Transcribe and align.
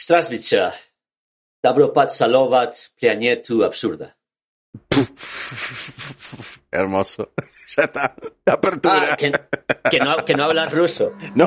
Strasvica, 0.00 0.72
Dabropat 1.62 2.10
Salovat, 2.10 2.74
Plianietu 2.96 3.64
Absurda. 3.64 4.16
Hermoso. 6.72 7.32
Ya 7.76 7.84
está. 7.84 8.16
La 8.46 8.54
apertura. 8.54 9.10
Ah, 9.12 9.16
que, 9.16 9.30
que 9.92 10.00
no, 10.00 10.24
que 10.24 10.34
no 10.34 10.42
hablas 10.42 10.72
ruso. 10.72 11.12
No. 11.36 11.46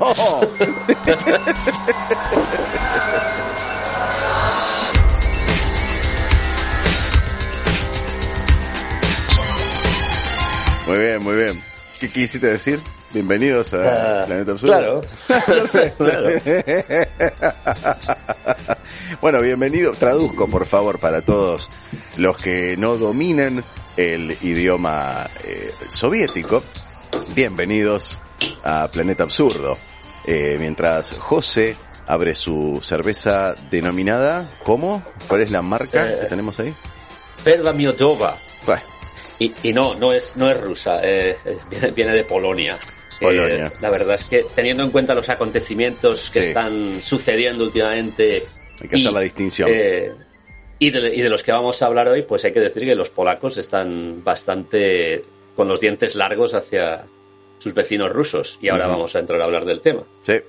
Muy 10.88 10.98
bien, 10.98 11.24
muy 11.24 11.36
bien. 11.36 11.64
¿Qué 12.00 12.10
quisiste 12.10 12.48
decir? 12.48 12.80
Bienvenidos 13.14 13.74
a 13.74 14.22
Ah, 14.22 14.26
Planeta 14.26 14.52
Absurdo. 14.54 14.74
Claro. 14.76 15.02
claro. 15.98 16.30
bueno, 19.22 19.42
bienvenido. 19.42 19.92
Traduzco, 19.94 20.48
por 20.50 20.66
favor, 20.66 21.00
para 21.00 21.22
todos 21.22 21.70
los 22.18 22.38
que 22.38 22.76
no 22.78 22.98
dominan 22.98 23.64
el 23.98 24.36
idioma 24.42 25.30
eh, 25.44 25.70
soviético. 25.90 26.64
Bienvenidos 27.36 28.20
a 28.64 28.88
Planeta 28.92 29.24
Absurdo. 29.24 29.78
Eh, 30.26 30.58
mientras 30.60 31.14
José 31.20 31.76
abre 32.08 32.34
su 32.34 32.80
cerveza 32.82 33.54
denominada, 33.70 34.50
¿cómo? 34.64 35.04
¿Cuál 35.28 35.42
es 35.42 35.52
la 35.52 35.62
marca 35.62 36.10
Eh, 36.10 36.18
que 36.22 36.26
tenemos 36.28 36.60
ahí? 36.60 36.74
Perva 37.44 37.74
Miodova. 37.74 38.36
Bueno, 38.66 38.82
Y, 39.40 39.54
y 39.64 39.74
no, 39.74 39.94
no 39.96 40.12
es, 40.14 40.36
no 40.38 40.50
es 40.50 40.60
rusa, 40.60 41.00
eh, 41.04 41.38
eh, 41.46 41.58
viene, 41.70 41.92
viene 41.92 42.12
de 42.14 42.24
Polonia. 42.24 42.78
Eh, 43.22 43.70
la 43.82 43.90
verdad 43.90 44.16
es 44.16 44.26
que 44.26 44.46
teniendo 44.56 44.84
en 44.84 44.92
cuenta 44.92 45.14
los 45.16 45.30
acontecimientos 45.30 46.30
que 46.30 46.42
Sí. 46.42 46.48
están 46.50 47.02
sucediendo 47.02 47.64
últimamente 47.64 48.44
hay 48.82 48.88
que 48.88 48.96
hacer 48.96 49.12
la 49.14 49.22
distinción. 49.22 49.70
eh, 49.72 50.12
y, 50.80 50.90
de, 50.90 51.16
y 51.16 51.22
de 51.22 51.30
los 51.30 51.44
que 51.44 51.52
vamos 51.52 51.82
a 51.82 51.86
hablar 51.86 52.08
hoy, 52.10 52.24
pues 52.24 52.44
hay 52.46 52.52
que 52.52 52.60
decir 52.60 52.84
que 52.84 52.96
los 52.96 53.10
polacos 53.10 53.58
están 53.58 54.22
bastante 54.24 55.24
con 55.56 55.68
los 55.68 55.80
dientes 55.80 56.16
largos 56.16 56.54
hacia 56.54 57.06
sus 57.60 57.74
vecinos 57.74 58.12
rusos. 58.12 58.60
Y 58.62 58.68
ahora 58.70 58.88
vamos 58.88 59.16
a 59.16 59.20
entrar 59.20 59.40
a 59.40 59.46
hablar 59.46 59.64
del 59.66 59.80
tema. 59.82 60.04
Sí. 60.24 60.42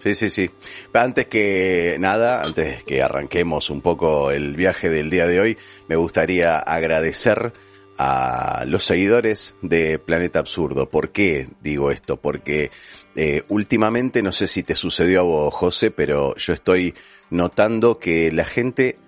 Sí, 0.00 0.14
sí, 0.14 0.30
sí. 0.30 0.50
Antes 0.94 1.26
que 1.28 1.96
nada, 2.00 2.42
antes 2.42 2.82
que 2.84 3.02
arranquemos 3.02 3.68
un 3.68 3.82
poco 3.82 4.30
el 4.30 4.56
viaje 4.56 4.88
del 4.88 5.10
día 5.10 5.26
de 5.26 5.38
hoy, 5.40 5.58
me 5.88 5.96
gustaría 5.96 6.58
agradecer 6.58 7.52
a 8.02 8.64
los 8.66 8.84
seguidores 8.84 9.54
de 9.60 9.98
Planeta 9.98 10.38
Absurdo. 10.38 10.88
¿Por 10.88 11.12
qué 11.12 11.50
digo 11.60 11.90
esto? 11.90 12.16
Porque 12.16 12.70
eh, 13.14 13.42
últimamente, 13.50 14.22
no 14.22 14.32
sé 14.32 14.46
si 14.46 14.62
te 14.62 14.74
sucedió 14.74 15.20
a 15.20 15.24
vos, 15.24 15.54
José, 15.54 15.90
pero 15.90 16.34
yo 16.36 16.54
estoy 16.54 16.94
notando 17.28 17.98
que 17.98 18.32
la 18.32 18.46
gente 18.46 18.98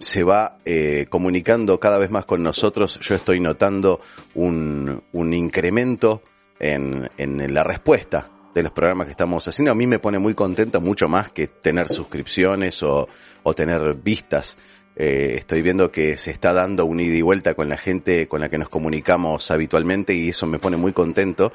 se 0.00 0.24
va 0.24 0.58
eh, 0.64 1.06
comunicando 1.08 1.78
cada 1.78 1.98
vez 1.98 2.10
más 2.10 2.24
con 2.24 2.42
nosotros. 2.42 2.98
Yo 3.00 3.14
estoy 3.14 3.38
notando 3.38 4.00
un, 4.34 5.00
incremento 5.12 6.20
en, 6.58 7.08
en 7.18 7.54
la 7.54 7.62
respuesta 7.62 8.32
de 8.52 8.64
los 8.64 8.72
programas 8.72 9.04
que 9.04 9.12
estamos 9.12 9.46
haciendo. 9.46 9.70
A 9.70 9.76
mí 9.76 9.86
me 9.86 10.00
pone 10.00 10.18
muy 10.18 10.34
contenta 10.34 10.80
mucho 10.80 11.08
más 11.08 11.30
que 11.30 11.46
tener 11.46 11.86
suscripciones 11.86 12.82
o 12.82 13.06
tener 13.54 13.94
vistas. 13.94 14.58
Eh, 15.02 15.36
estoy 15.38 15.62
viendo 15.62 15.90
que 15.90 16.18
se 16.18 16.30
está 16.30 16.52
dando 16.52 16.84
un 16.84 17.00
ida 17.00 17.14
y 17.14 17.22
vuelta 17.22 17.54
con 17.54 17.70
la 17.70 17.78
gente 17.78 18.28
con 18.28 18.42
la 18.42 18.50
que 18.50 18.58
nos 18.58 18.68
comunicamos 18.68 19.50
habitualmente 19.50 20.12
y 20.12 20.28
eso 20.28 20.46
me 20.46 20.58
pone 20.58 20.76
muy 20.76 20.92
contento. 20.92 21.54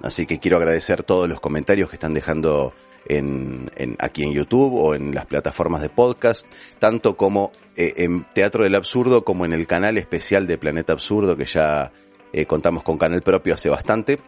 Así 0.00 0.26
que 0.26 0.38
quiero 0.38 0.58
agradecer 0.58 1.02
todos 1.02 1.28
los 1.28 1.40
comentarios 1.40 1.90
que 1.90 1.96
están 1.96 2.14
dejando 2.14 2.72
aquí 3.98 4.22
en 4.22 4.32
YouTube 4.32 4.74
o 4.74 4.94
en 4.94 5.12
las 5.12 5.26
plataformas 5.26 5.82
de 5.82 5.88
podcast, 5.88 6.46
tanto 6.78 7.16
como 7.16 7.50
eh, 7.76 7.94
en 7.96 8.24
Teatro 8.32 8.62
del 8.62 8.76
Absurdo 8.76 9.24
como 9.24 9.44
en 9.44 9.54
el 9.54 9.66
canal 9.66 9.98
especial 9.98 10.46
de 10.46 10.56
Planeta 10.56 10.92
Absurdo 10.92 11.36
que 11.36 11.46
ya 11.46 11.90
eh, 12.32 12.46
contamos 12.46 12.84
con 12.84 12.96
canal 12.96 13.22
propio 13.22 13.54
hace 13.54 13.70
bastante 13.70 14.20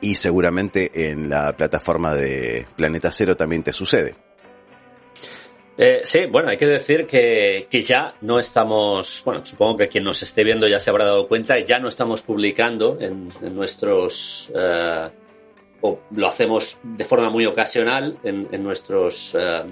y 0.00 0.14
seguramente 0.14 1.10
en 1.10 1.28
la 1.28 1.56
plataforma 1.56 2.14
de 2.14 2.64
Planeta 2.76 3.10
Cero 3.10 3.36
también 3.36 3.64
te 3.64 3.72
sucede. 3.72 4.27
Eh, 5.80 6.00
sí, 6.02 6.26
bueno, 6.26 6.48
hay 6.48 6.56
que 6.56 6.66
decir 6.66 7.06
que, 7.06 7.68
que 7.70 7.82
ya 7.82 8.12
no 8.22 8.40
estamos, 8.40 9.22
bueno, 9.24 9.46
supongo 9.46 9.76
que 9.76 9.88
quien 9.88 10.02
nos 10.02 10.20
esté 10.24 10.42
viendo 10.42 10.66
ya 10.66 10.80
se 10.80 10.90
habrá 10.90 11.04
dado 11.04 11.28
cuenta, 11.28 11.56
ya 11.60 11.78
no 11.78 11.88
estamos 11.88 12.20
publicando 12.20 12.98
en, 13.00 13.28
nuestros, 13.54 14.50
eh, 14.56 15.08
o 15.80 16.00
lo 16.10 16.26
hacemos 16.26 16.80
de 16.82 17.04
forma 17.04 17.30
muy 17.30 17.46
ocasional 17.46 18.18
en, 18.24 18.48
en 18.50 18.64
nuestros, 18.64 19.36
eh, 19.38 19.62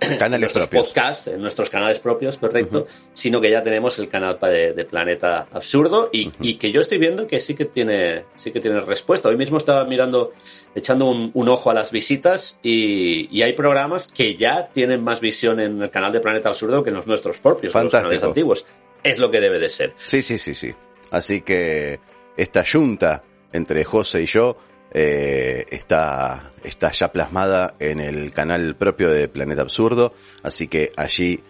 Canales 0.00 0.40
nuestros 0.40 0.68
propios. 0.68 0.86
podcasts, 0.88 1.26
en 1.26 1.40
nuestros 1.40 1.70
canales 1.70 1.98
propios, 1.98 2.38
correcto, 2.38 2.86
sino 3.12 3.40
que 3.40 3.50
ya 3.50 3.62
tenemos 3.64 3.98
el 3.98 4.08
canal 4.08 4.38
de, 4.40 4.72
de 4.72 4.84
Planeta 4.84 5.48
Absurdo 5.52 6.08
y, 6.12 6.30
y 6.40 6.54
que 6.54 6.70
yo 6.70 6.80
estoy 6.80 6.98
viendo 6.98 7.26
que 7.26 7.40
sí 7.40 7.54
que 7.54 7.64
tiene, 7.64 8.24
sí 8.36 8.52
que 8.52 8.60
tiene 8.60 8.78
respuesta. 8.80 9.28
Hoy 9.28 9.36
mismo 9.36 9.58
estaba 9.58 9.84
mirando, 9.84 10.32
echando 10.74 11.06
un, 11.06 11.32
un 11.34 11.48
ojo 11.48 11.70
a 11.70 11.74
las 11.74 11.90
visitas 11.90 12.58
y, 12.62 13.28
y 13.36 13.42
hay 13.42 13.54
programas 13.54 14.06
que 14.06 14.36
ya 14.36 14.68
tienen 14.72 15.02
más 15.02 15.20
visión 15.20 15.58
en 15.58 15.82
el 15.82 15.90
canal 15.90 16.12
de 16.12 16.20
Planeta 16.20 16.48
Absurdo 16.50 16.84
que 16.84 16.90
en 16.90 16.96
los 16.96 17.06
nuestros 17.08 17.38
propios, 17.38 17.74
en 17.74 17.82
los 17.84 17.90
canales 17.92 18.20
Fantástico. 18.20 18.26
antiguos. 18.28 18.66
Es 19.02 19.18
lo 19.18 19.30
que 19.30 19.40
debe 19.40 19.58
de 19.58 19.68
ser. 19.68 19.94
Sí, 19.96 20.22
sí, 20.22 20.38
sí, 20.38 20.54
sí. 20.54 20.72
Así 21.10 21.40
que 21.40 21.98
esta 22.36 22.64
junta 22.64 23.24
entre 23.52 23.82
José 23.84 24.22
y 24.22 24.26
yo 24.26 24.56
eh, 24.92 25.66
está, 25.70 26.52
está 26.64 26.90
ya 26.92 27.12
plasmada 27.12 27.74
en 27.78 28.00
el 28.00 28.32
canal 28.32 28.76
propio 28.76 29.10
de 29.10 29.28
Planeta 29.28 29.62
Absurdo, 29.62 30.14
así 30.42 30.68
que 30.68 30.92
allí 30.96 31.42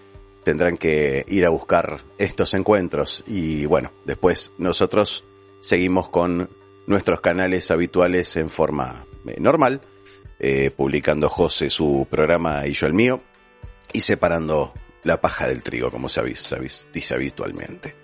tendrán 0.44 0.76
que 0.76 1.24
ir 1.28 1.44
a 1.44 1.50
buscar 1.50 2.04
estos 2.16 2.54
encuentros 2.54 3.22
y 3.26 3.66
bueno, 3.66 3.92
después 4.04 4.52
nosotros 4.58 5.24
seguimos 5.60 6.08
con 6.08 6.48
nuestros 6.86 7.20
canales 7.20 7.70
habituales 7.70 8.34
en 8.36 8.48
forma 8.48 9.04
eh, 9.26 9.36
normal, 9.38 9.82
eh, 10.38 10.70
publicando 10.70 11.28
José 11.28 11.70
su 11.70 12.06
programa 12.10 12.66
y 12.66 12.72
yo 12.72 12.86
el 12.86 12.94
mío 12.94 13.20
y 13.92 14.00
separando 14.00 14.72
la 15.04 15.20
paja 15.20 15.46
del 15.46 15.62
trigo, 15.62 15.90
como 15.90 16.08
se, 16.08 16.22
dice 16.22 17.14
habitualmente. 17.14 17.94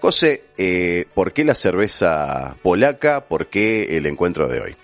José, 0.00 0.44
eh, 0.58 1.06
¿por 1.14 1.32
qué 1.32 1.44
la 1.44 1.54
cerveza 1.54 2.56
polaca? 2.62 3.26
¿Por 3.26 3.48
qué 3.48 3.96
el 3.96 4.06
encuentro 4.06 4.48
de 4.48 4.60
hoy? 4.60 4.76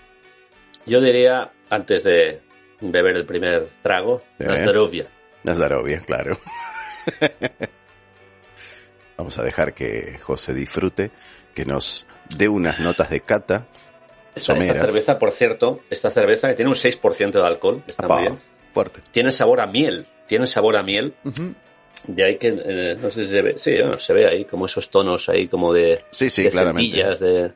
Yo 0.85 0.99
diría, 1.01 1.51
antes 1.69 2.03
de 2.03 2.41
beber 2.81 3.15
el 3.17 3.25
primer 3.25 3.67
trago, 3.81 4.21
Sí. 4.37 4.45
la 4.45 4.57
Zdarovia. 4.57 5.05
Nazarovia, 5.43 5.99
claro. 6.05 6.39
Vamos 9.17 9.37
a 9.37 9.43
dejar 9.43 9.73
que 9.73 10.17
José 10.21 10.53
disfrute, 10.53 11.11
que 11.53 11.65
nos 11.65 12.07
dé 12.37 12.47
unas 12.49 12.79
notas 12.79 13.09
de 13.09 13.21
cata. 13.21 13.67
Esta, 14.33 14.55
cerveza, 14.59 15.19
por 15.19 15.31
cierto, 15.31 15.81
esta 15.89 16.09
cerveza 16.09 16.47
que 16.47 16.55
tiene 16.55 16.69
un 16.69 16.75
6% 16.75 17.31
de 17.31 17.45
alcohol, 17.45 17.83
está 17.85 18.05
Apá, 18.05 18.15
muy 18.15 18.23
bien. 18.23 18.39
Fuerte. 18.73 19.01
Tiene 19.11 19.31
sabor 19.31 19.59
a 19.59 19.67
miel, 19.67 20.05
tiene 20.27 20.47
sabor 20.47 20.77
a 20.77 20.83
miel. 20.83 21.13
De 22.07 22.23
ahí 22.23 22.37
que, 22.37 22.47
eh, 22.65 22.97
no 22.99 23.11
sé 23.11 23.25
si 23.25 23.29
se 23.31 23.41
ve, 23.41 23.55
sí, 23.59 23.75
bueno, 23.79 23.99
se 23.99 24.13
ve 24.13 24.25
ahí 24.27 24.45
como 24.45 24.65
esos 24.65 24.89
tonos 24.89 25.27
ahí 25.29 25.47
como 25.47 25.73
de, 25.73 26.03
Sí, 26.11 26.29
sí, 26.29 26.43
de 26.43 26.49
claramente. 26.49 27.03
de... 27.19 27.51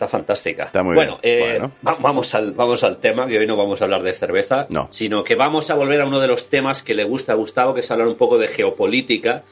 Está 0.00 0.08
fantástica. 0.08 0.64
Está 0.64 0.82
muy 0.82 0.94
bueno, 0.94 1.18
bien. 1.22 1.36
eh, 1.36 1.58
Bueno. 1.58 1.72
va- 1.86 1.96
vamos, 2.00 2.34
al, 2.34 2.52
vamos 2.52 2.82
al 2.84 2.96
tema, 2.96 3.26
que 3.26 3.38
hoy 3.38 3.46
no 3.46 3.54
vamos 3.54 3.82
a 3.82 3.84
hablar 3.84 4.02
de 4.02 4.14
cerveza, 4.14 4.66
No. 4.70 4.88
sino 4.90 5.22
que 5.22 5.34
vamos 5.34 5.68
a 5.68 5.74
volver 5.74 6.00
a 6.00 6.06
uno 6.06 6.20
de 6.20 6.26
los 6.26 6.48
temas 6.48 6.82
que 6.82 6.94
le 6.94 7.04
gusta 7.04 7.32
a 7.32 7.34
Gustavo, 7.36 7.74
que 7.74 7.80
es 7.80 7.90
hablar 7.90 8.08
un 8.08 8.14
poco 8.14 8.38
de 8.38 8.48
geopolítica. 8.48 9.42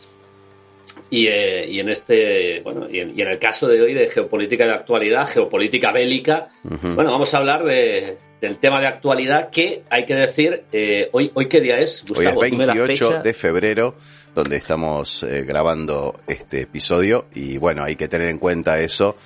Y, 1.10 1.26
eh, 1.26 1.66
y 1.68 1.80
en 1.80 1.90
este, 1.90 2.60
bueno, 2.64 2.86
y 2.90 3.00
en, 3.00 3.12
y 3.18 3.20
en 3.20 3.28
el 3.28 3.38
caso 3.38 3.68
de 3.68 3.80
hoy 3.82 3.92
de 3.92 4.08
geopolítica 4.08 4.64
de 4.66 4.72
actualidad, 4.72 5.28
geopolítica 5.28 5.92
bélica, 5.92 6.48
bueno, 6.62 7.10
vamos 7.12 7.32
a 7.34 7.38
hablar 7.38 7.62
de, 7.64 8.16
del 8.40 8.56
tema 8.56 8.80
de 8.80 8.86
actualidad 8.86 9.50
que 9.50 9.82
hay 9.90 10.06
que 10.06 10.14
decir, 10.14 10.64
eh, 10.72 11.10
hoy, 11.12 11.30
hoy 11.34 11.46
qué 11.46 11.60
día 11.60 11.78
es, 11.78 12.02
Hoy 12.04 12.08
Gustavo, 12.08 12.44
es 12.44 12.50
dime 12.52 12.64
la 12.66 12.72
28 12.74 13.04
fecha. 13.10 13.22
de 13.22 13.34
febrero, 13.34 13.94
donde 14.34 14.56
estamos 14.56 15.22
eh, 15.24 15.44
grabando 15.46 16.14
este 16.26 16.62
episodio. 16.62 17.26
Y 17.34 17.58
bueno, 17.58 17.84
hay 17.84 17.96
que 17.96 18.08
tener 18.08 18.28
en 18.28 18.38
cuenta 18.38 18.78
eso 18.78 19.16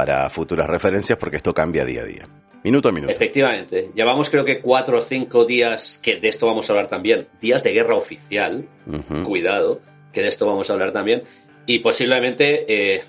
para 0.00 0.30
futuras 0.30 0.66
referencias 0.66 1.18
porque 1.18 1.36
esto 1.36 1.52
cambia 1.52 1.84
día 1.84 2.00
a 2.00 2.04
día. 2.06 2.26
Minuto 2.64 2.88
a 2.88 2.92
minuto. 2.92 3.12
Efectivamente. 3.12 3.90
Llevamos 3.94 4.30
creo 4.30 4.46
que 4.46 4.62
cuatro 4.62 4.96
o 4.96 5.02
cinco 5.02 5.44
días, 5.44 6.00
que 6.02 6.18
de 6.18 6.28
esto 6.30 6.46
vamos 6.46 6.70
a 6.70 6.72
hablar 6.72 6.86
también, 6.86 7.28
días 7.38 7.62
de 7.62 7.74
guerra 7.74 7.96
oficial. 7.96 8.66
Cuidado, 9.24 9.82
que 10.10 10.22
de 10.22 10.28
esto 10.28 10.46
vamos 10.46 10.70
a 10.70 10.72
hablar 10.72 10.92
también. 10.92 11.22
Y 11.66 11.80
posiblemente 11.80 12.64
eh, 12.66 13.04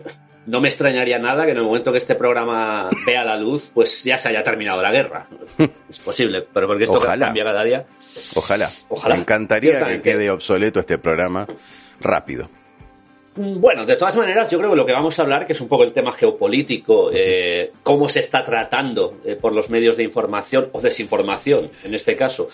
no 0.47 0.59
me 0.59 0.67
extrañaría 0.67 1.17
nada 1.17 1.45
que 1.45 1.51
en 1.51 1.57
el 1.59 1.63
momento 1.63 1.93
que 1.93 1.97
este 1.97 2.15
programa 2.15 2.89
vea 3.05 3.23
la 3.23 3.37
luz, 3.37 3.71
pues 3.73 4.03
ya 4.03 4.17
se 4.17 4.27
haya 4.27 4.43
terminado 4.43 4.81
la 4.81 4.91
guerra. 4.91 5.27
es 5.89 5.99
posible, 6.01 6.45
pero 6.53 6.67
porque 6.67 6.83
esto 6.83 6.99
cambia 6.99 7.45
cada 7.45 7.63
día. 7.63 7.85
Ojalá. 8.35 8.67
Ojalá. 8.89 9.15
Me 9.15 9.21
encantaría 9.21 9.87
que 9.87 10.01
quede 10.01 10.29
obsoleto 10.29 10.81
este 10.81 10.97
programa 10.97 11.47
rápido. 12.01 12.49
Bueno, 13.35 13.85
de 13.85 13.95
todas 13.95 14.17
maneras, 14.17 14.51
yo 14.51 14.57
creo 14.57 14.71
que 14.71 14.75
lo 14.75 14.85
que 14.85 14.91
vamos 14.91 15.17
a 15.17 15.21
hablar, 15.21 15.45
que 15.45 15.53
es 15.53 15.61
un 15.61 15.69
poco 15.69 15.83
el 15.83 15.93
tema 15.93 16.11
geopolítico, 16.11 17.11
eh, 17.13 17.71
cómo 17.81 18.09
se 18.09 18.19
está 18.19 18.43
tratando 18.43 19.19
eh, 19.23 19.35
por 19.35 19.53
los 19.53 19.69
medios 19.69 19.95
de 19.95 20.03
información 20.03 20.69
o 20.73 20.81
desinformación, 20.81 21.71
en 21.85 21.93
este 21.93 22.17
caso, 22.17 22.49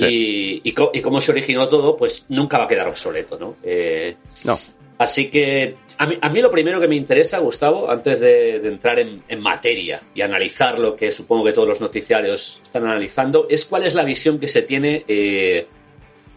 y, 0.00 0.72
cómo 0.72 1.20
se 1.20 1.30
originó 1.30 1.68
todo, 1.68 1.94
pues 1.94 2.24
nunca 2.30 2.56
va 2.56 2.64
a 2.64 2.68
quedar 2.68 2.88
obsoleto, 2.88 3.38
¿no? 3.38 3.56
Eh, 3.62 4.16
no. 4.44 4.58
Así 4.96 5.28
que 5.28 5.76
a 5.98 6.06
mí, 6.06 6.40
lo 6.40 6.50
primero 6.50 6.80
que 6.80 6.88
me 6.88 6.96
interesa, 6.96 7.38
Gustavo, 7.38 7.90
antes 7.90 8.20
de, 8.20 8.56
entrar 8.66 8.98
en, 8.98 9.22
materia 9.40 10.00
y 10.14 10.22
analizar 10.22 10.78
lo 10.78 10.96
que 10.96 11.12
supongo 11.12 11.44
que 11.44 11.52
todos 11.52 11.68
los 11.68 11.80
noticiarios 11.80 12.60
están 12.62 12.84
analizando, 12.84 13.46
es 13.50 13.66
cuál 13.66 13.84
es 13.84 13.94
la 13.94 14.04
visión 14.04 14.38
que 14.38 14.48
se 14.48 14.62
tiene 14.62 15.04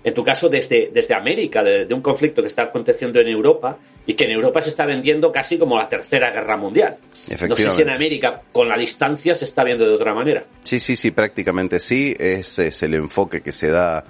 en 0.08 0.14
tu 0.14 0.24
caso 0.24 0.48
desde, 0.48 0.90
desde 0.94 1.14
América, 1.14 1.62
de, 1.62 1.94
un 1.94 2.00
conflicto 2.00 2.42
que 2.42 2.48
está 2.48 2.64
aconteciendo 2.64 3.20
en 3.20 3.28
Europa 3.28 3.78
y 4.06 4.14
que 4.14 4.24
en 4.24 4.32
Europa 4.32 4.62
se 4.62 4.70
está 4.70 4.86
vendiendo 4.86 5.34
casi 5.34 5.58
como 5.58 5.78
la 5.78 5.90
tercera 5.90 6.32
guerra 6.32 6.56
mundial. 6.56 6.98
No 7.46 7.58
sé 7.58 7.70
si 7.72 7.82
en 7.82 7.90
América 7.90 8.42
con 8.54 8.70
la 8.70 8.78
distancia 8.78 9.36
se 9.36 9.44
está 9.44 9.66
viendo 9.66 9.86
de 9.86 9.94
otra 9.94 10.14
manera. 10.14 10.46
Sí, 10.64 10.80
sí, 10.80 10.96
sí, 10.96 11.12
prácticamente 11.12 11.82
sí. 11.82 12.16
Ese 12.18 12.68
es 12.68 12.84
el 12.84 12.94
enfoque 12.94 13.42
que 13.42 13.52
se 13.52 13.68
da 13.68 14.06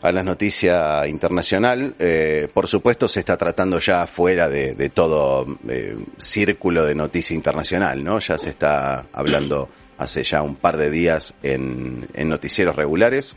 a 0.00 0.12
la 0.12 0.22
noticia 0.22 1.06
internacional. 1.06 1.94
Eh, 1.98 2.48
por 2.54 2.66
supuesto, 2.66 3.06
se 3.06 3.20
está 3.20 3.36
tratando 3.36 3.80
ya 3.80 4.06
fuera 4.06 4.48
de, 4.48 4.88
todo 4.94 5.44
eh, 5.68 5.94
círculo 6.16 6.86
de 6.86 6.94
noticia 6.94 7.36
internacional, 7.36 8.02
¿no? 8.02 8.18
Ya 8.18 8.38
se 8.38 8.48
está 8.48 9.04
hablando 9.12 9.68
hace 9.98 10.24
ya 10.24 10.40
un 10.40 10.56
par 10.56 10.78
de 10.78 10.88
días 10.88 11.34
en, 11.42 12.08
en 12.14 12.30
noticieros 12.30 12.74
regulares 12.74 13.36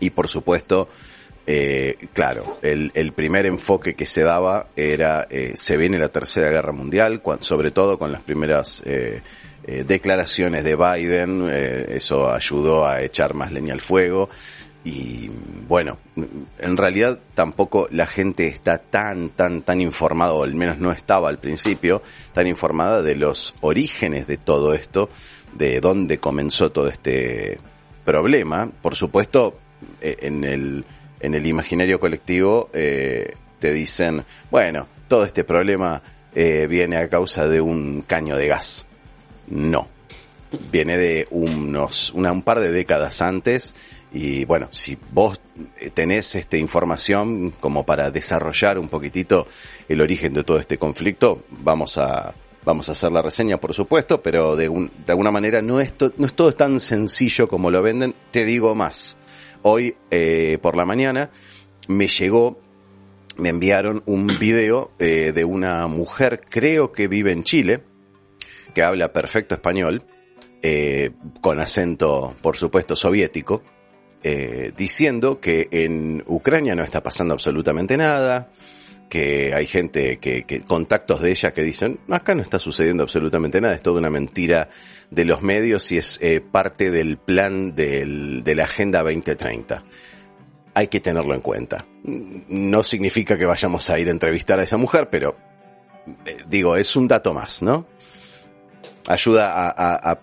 y 0.00 0.10
por 0.10 0.28
supuesto, 0.28 0.88
eh, 1.46 1.96
claro, 2.12 2.58
el, 2.62 2.90
el, 2.94 3.12
primer 3.12 3.44
enfoque 3.46 3.94
que 3.94 4.06
se 4.06 4.22
daba 4.22 4.68
era, 4.76 5.26
eh, 5.28 5.52
se 5.56 5.76
viene 5.76 5.98
la 5.98 6.08
Tercera 6.08 6.50
Guerra 6.50 6.72
Mundial, 6.72 7.20
sobre 7.40 7.70
todo 7.70 7.98
con 7.98 8.12
las 8.12 8.22
primeras 8.22 8.82
eh, 8.86 9.20
eh 9.66 9.84
declaraciones 9.86 10.64
de 10.64 10.76
Biden, 10.76 11.48
eh, 11.50 11.86
eso 11.90 12.30
ayudó 12.30 12.86
a 12.86 13.02
echar 13.02 13.34
más 13.34 13.52
leña 13.52 13.74
al 13.74 13.80
fuego. 13.80 14.30
Y 14.86 15.30
bueno, 15.66 15.98
en 16.58 16.76
realidad 16.76 17.18
tampoco 17.32 17.88
la 17.90 18.06
gente 18.06 18.48
está 18.48 18.76
tan, 18.76 19.30
tan, 19.30 19.62
tan 19.62 19.80
informada, 19.80 20.34
o 20.34 20.44
al 20.44 20.54
menos 20.54 20.78
no 20.78 20.92
estaba 20.92 21.30
al 21.30 21.38
principio, 21.38 22.02
tan 22.34 22.46
informada 22.46 23.00
de 23.00 23.16
los 23.16 23.54
orígenes 23.62 24.26
de 24.26 24.36
todo 24.36 24.74
esto, 24.74 25.08
de 25.54 25.80
dónde 25.80 26.18
comenzó 26.18 26.70
todo 26.70 26.88
este 26.88 27.58
problema. 28.04 28.70
Por 28.82 28.94
supuesto, 28.94 29.58
en 30.00 30.44
el, 30.44 30.84
en 31.20 31.34
el 31.34 31.46
imaginario 31.46 31.98
colectivo 31.98 32.70
eh, 32.72 33.34
te 33.58 33.72
dicen, 33.72 34.24
bueno, 34.50 34.86
todo 35.08 35.24
este 35.24 35.44
problema 35.44 36.02
eh, 36.34 36.66
viene 36.68 36.98
a 36.98 37.08
causa 37.08 37.48
de 37.48 37.60
un 37.60 38.02
caño 38.02 38.36
de 38.36 38.48
gas. 38.48 38.86
No. 39.48 39.88
Viene 40.70 40.98
de 40.98 41.26
unos, 41.30 42.12
una, 42.12 42.30
un 42.30 42.42
par 42.42 42.60
de 42.60 42.70
décadas 42.70 43.22
antes 43.22 43.74
y 44.12 44.44
bueno, 44.44 44.68
si 44.70 44.96
vos 45.10 45.40
tenés 45.94 46.34
esta 46.34 46.56
información 46.56 47.52
como 47.58 47.84
para 47.84 48.10
desarrollar 48.10 48.78
un 48.78 48.88
poquitito 48.88 49.48
el 49.88 50.00
origen 50.00 50.32
de 50.34 50.44
todo 50.44 50.58
este 50.58 50.78
conflicto, 50.78 51.44
vamos 51.48 51.98
a, 51.98 52.34
vamos 52.64 52.88
a 52.88 52.92
hacer 52.92 53.10
la 53.10 53.22
reseña, 53.22 53.56
por 53.56 53.74
supuesto, 53.74 54.22
pero 54.22 54.54
de, 54.54 54.68
de 54.68 55.12
alguna 55.12 55.32
manera 55.32 55.62
no 55.62 55.80
es, 55.80 55.94
no 56.16 56.26
es 56.26 56.34
todo 56.34 56.54
tan 56.54 56.78
sencillo 56.78 57.48
como 57.48 57.70
lo 57.70 57.82
venden. 57.82 58.14
Te 58.30 58.44
digo 58.44 58.74
más 58.74 59.16
hoy 59.64 59.96
eh, 60.10 60.58
por 60.60 60.76
la 60.76 60.84
mañana 60.84 61.30
me 61.88 62.06
llegó, 62.06 62.60
me 63.36 63.48
enviaron 63.48 64.02
un 64.06 64.26
video 64.38 64.92
eh, 64.98 65.32
de 65.34 65.44
una 65.44 65.86
mujer, 65.86 66.42
creo 66.48 66.92
que 66.92 67.08
vive 67.08 67.32
en 67.32 67.44
Chile, 67.44 67.82
que 68.74 68.82
habla 68.82 69.12
perfecto 69.12 69.54
español, 69.54 70.04
eh, 70.62 71.12
con 71.40 71.60
acento, 71.60 72.36
por 72.42 72.56
supuesto, 72.56 72.94
soviético, 72.94 73.62
diciendo 74.74 75.38
que 75.38 75.68
en 75.70 76.24
Ucrania 76.26 76.74
no 76.74 76.82
está 76.82 77.02
pasando 77.02 77.34
absolutamente 77.34 77.98
nada, 77.98 78.50
que 79.14 79.54
hay 79.54 79.68
gente 79.68 80.18
que, 80.18 80.64
contactos 80.66 81.22
de 81.22 81.30
ella 81.30 81.52
que 81.52 81.62
dicen, 81.62 82.00
acá 82.08 82.34
no 82.34 82.42
está 82.42 82.58
sucediendo 82.58 83.04
absolutamente 83.04 83.60
nada, 83.60 83.76
es 83.76 83.80
toda 83.80 84.00
una 84.00 84.10
mentira 84.10 84.70
de 85.08 85.24
los 85.24 85.40
medios 85.40 85.92
y 85.92 85.98
es 85.98 86.18
eh, 86.20 86.40
parte 86.40 86.90
del 86.90 87.16
plan 87.16 87.76
del, 87.76 88.42
de 88.42 88.56
la 88.56 88.64
Agenda 88.64 89.04
2030. 89.04 89.84
Hay 90.74 90.88
que 90.88 90.98
tenerlo 90.98 91.32
en 91.32 91.42
cuenta. 91.42 91.86
No 92.02 92.82
significa 92.82 93.38
que 93.38 93.46
vayamos 93.46 93.88
a 93.88 94.00
ir 94.00 94.08
a 94.08 94.10
entrevistar 94.10 94.58
a 94.58 94.64
esa 94.64 94.78
mujer, 94.78 95.08
pero 95.08 95.36
eh, 96.26 96.38
digo, 96.48 96.74
es 96.74 96.96
un 96.96 97.06
dato 97.06 97.32
más, 97.32 97.62
¿no? 97.62 97.86
Ayuda 99.06 99.70
a, 99.70 100.10
a, 100.10 100.20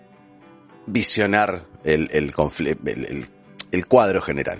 visionar 0.84 1.64
el, 1.82 2.10
el, 2.12 2.34
el, 2.76 3.28
el 3.70 3.86
cuadro 3.86 4.20
general. 4.20 4.58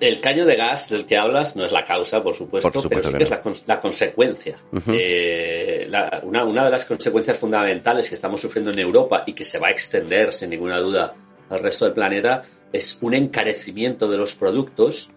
El 0.00 0.20
caño 0.20 0.46
de 0.46 0.56
gas 0.56 0.88
del 0.88 1.04
que 1.04 1.18
hablas 1.18 1.56
no 1.56 1.64
es 1.64 1.72
la 1.72 1.84
causa, 1.84 2.22
por 2.22 2.34
supuesto, 2.34 2.70
pero 2.88 3.02
sí 3.02 3.12
que, 3.12 3.22
es 3.22 3.66
la, 3.66 3.80
consecuencia. 3.80 4.56
Eh, 4.88 5.90
una, 6.22 6.44
una, 6.44 6.64
de 6.64 6.70
las 6.70 6.86
consecuencias 6.86 7.36
fundamentales 7.36 8.08
que 8.08 8.14
estamos 8.14 8.40
sufriendo 8.40 8.70
en 8.70 8.78
Europa 8.78 9.24
y 9.26 9.34
que 9.34 9.44
se 9.44 9.58
va 9.58 9.68
a 9.68 9.70
extender, 9.70 10.32
sin 10.32 10.50
ninguna 10.50 10.78
duda, 10.78 11.14
al 11.50 11.60
resto 11.60 11.84
del 11.84 11.92
planeta 11.92 12.42
es 12.72 12.98
un 13.02 13.14
encarecimiento 13.14 14.08
de 14.08 14.16
los 14.16 14.34
productos. 14.34 15.10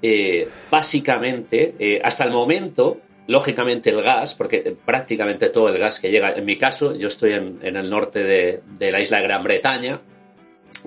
Eh, 0.00 0.48
básicamente, 0.70 1.76
eh, 1.78 2.00
hasta 2.02 2.24
el 2.24 2.32
momento, 2.32 3.00
lógicamente 3.28 3.90
el 3.90 4.02
gas, 4.02 4.34
porque 4.34 4.76
prácticamente 4.84 5.48
todo 5.50 5.68
el 5.68 5.78
gas 5.78 6.00
que 6.00 6.10
llega, 6.10 6.32
en 6.32 6.44
mi 6.44 6.56
caso, 6.56 6.96
yo 6.96 7.08
estoy 7.08 7.32
en, 7.32 7.60
el 7.62 7.88
norte 7.88 8.24
de, 8.24 8.62
de 8.78 8.90
la 8.90 9.00
isla 9.00 9.18
de 9.18 9.22
Gran 9.22 9.44
Bretaña, 9.44 10.00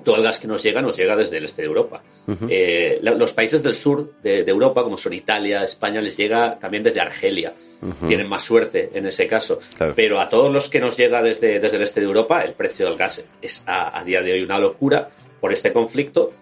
todo 0.04 0.16
el 0.16 0.22
gas 0.22 0.38
que 0.38 0.46
nos 0.46 0.62
llega 0.62 0.82
nos 0.82 0.96
llega 0.96 1.16
desde 1.16 1.38
el 1.38 1.44
este 1.44 1.62
de 1.62 1.68
Europa. 1.68 2.02
Eh, 2.48 2.98
los 3.02 3.32
países 3.32 3.62
del 3.62 3.74
sur 3.74 4.14
de, 4.22 4.40
Europa, 4.40 4.82
como 4.82 4.96
son 4.96 5.12
Italia, 5.12 5.64
España, 5.64 6.00
les 6.00 6.16
llega 6.16 6.58
también 6.58 6.82
desde 6.82 7.00
Argelia. 7.00 7.54
Tienen 8.08 8.28
más 8.28 8.42
suerte 8.42 8.90
en 8.94 9.06
ese 9.06 9.26
caso. 9.26 9.58
Pero 9.94 10.20
a 10.20 10.28
todos 10.28 10.52
los 10.52 10.68
que 10.68 10.80
nos 10.80 10.96
llega 10.96 11.22
desde, 11.22 11.60
desde 11.60 11.76
el 11.76 11.82
este 11.82 12.00
de 12.00 12.06
Europa, 12.06 12.42
el 12.42 12.54
precio 12.54 12.86
del 12.86 12.96
gas 12.96 13.22
es 13.40 13.62
a, 13.66 14.02
día 14.04 14.22
de 14.22 14.32
hoy 14.32 14.42
una 14.42 14.58
locura 14.58 15.08
por 15.40 15.52
este 15.52 15.72
conflicto. 15.72 16.32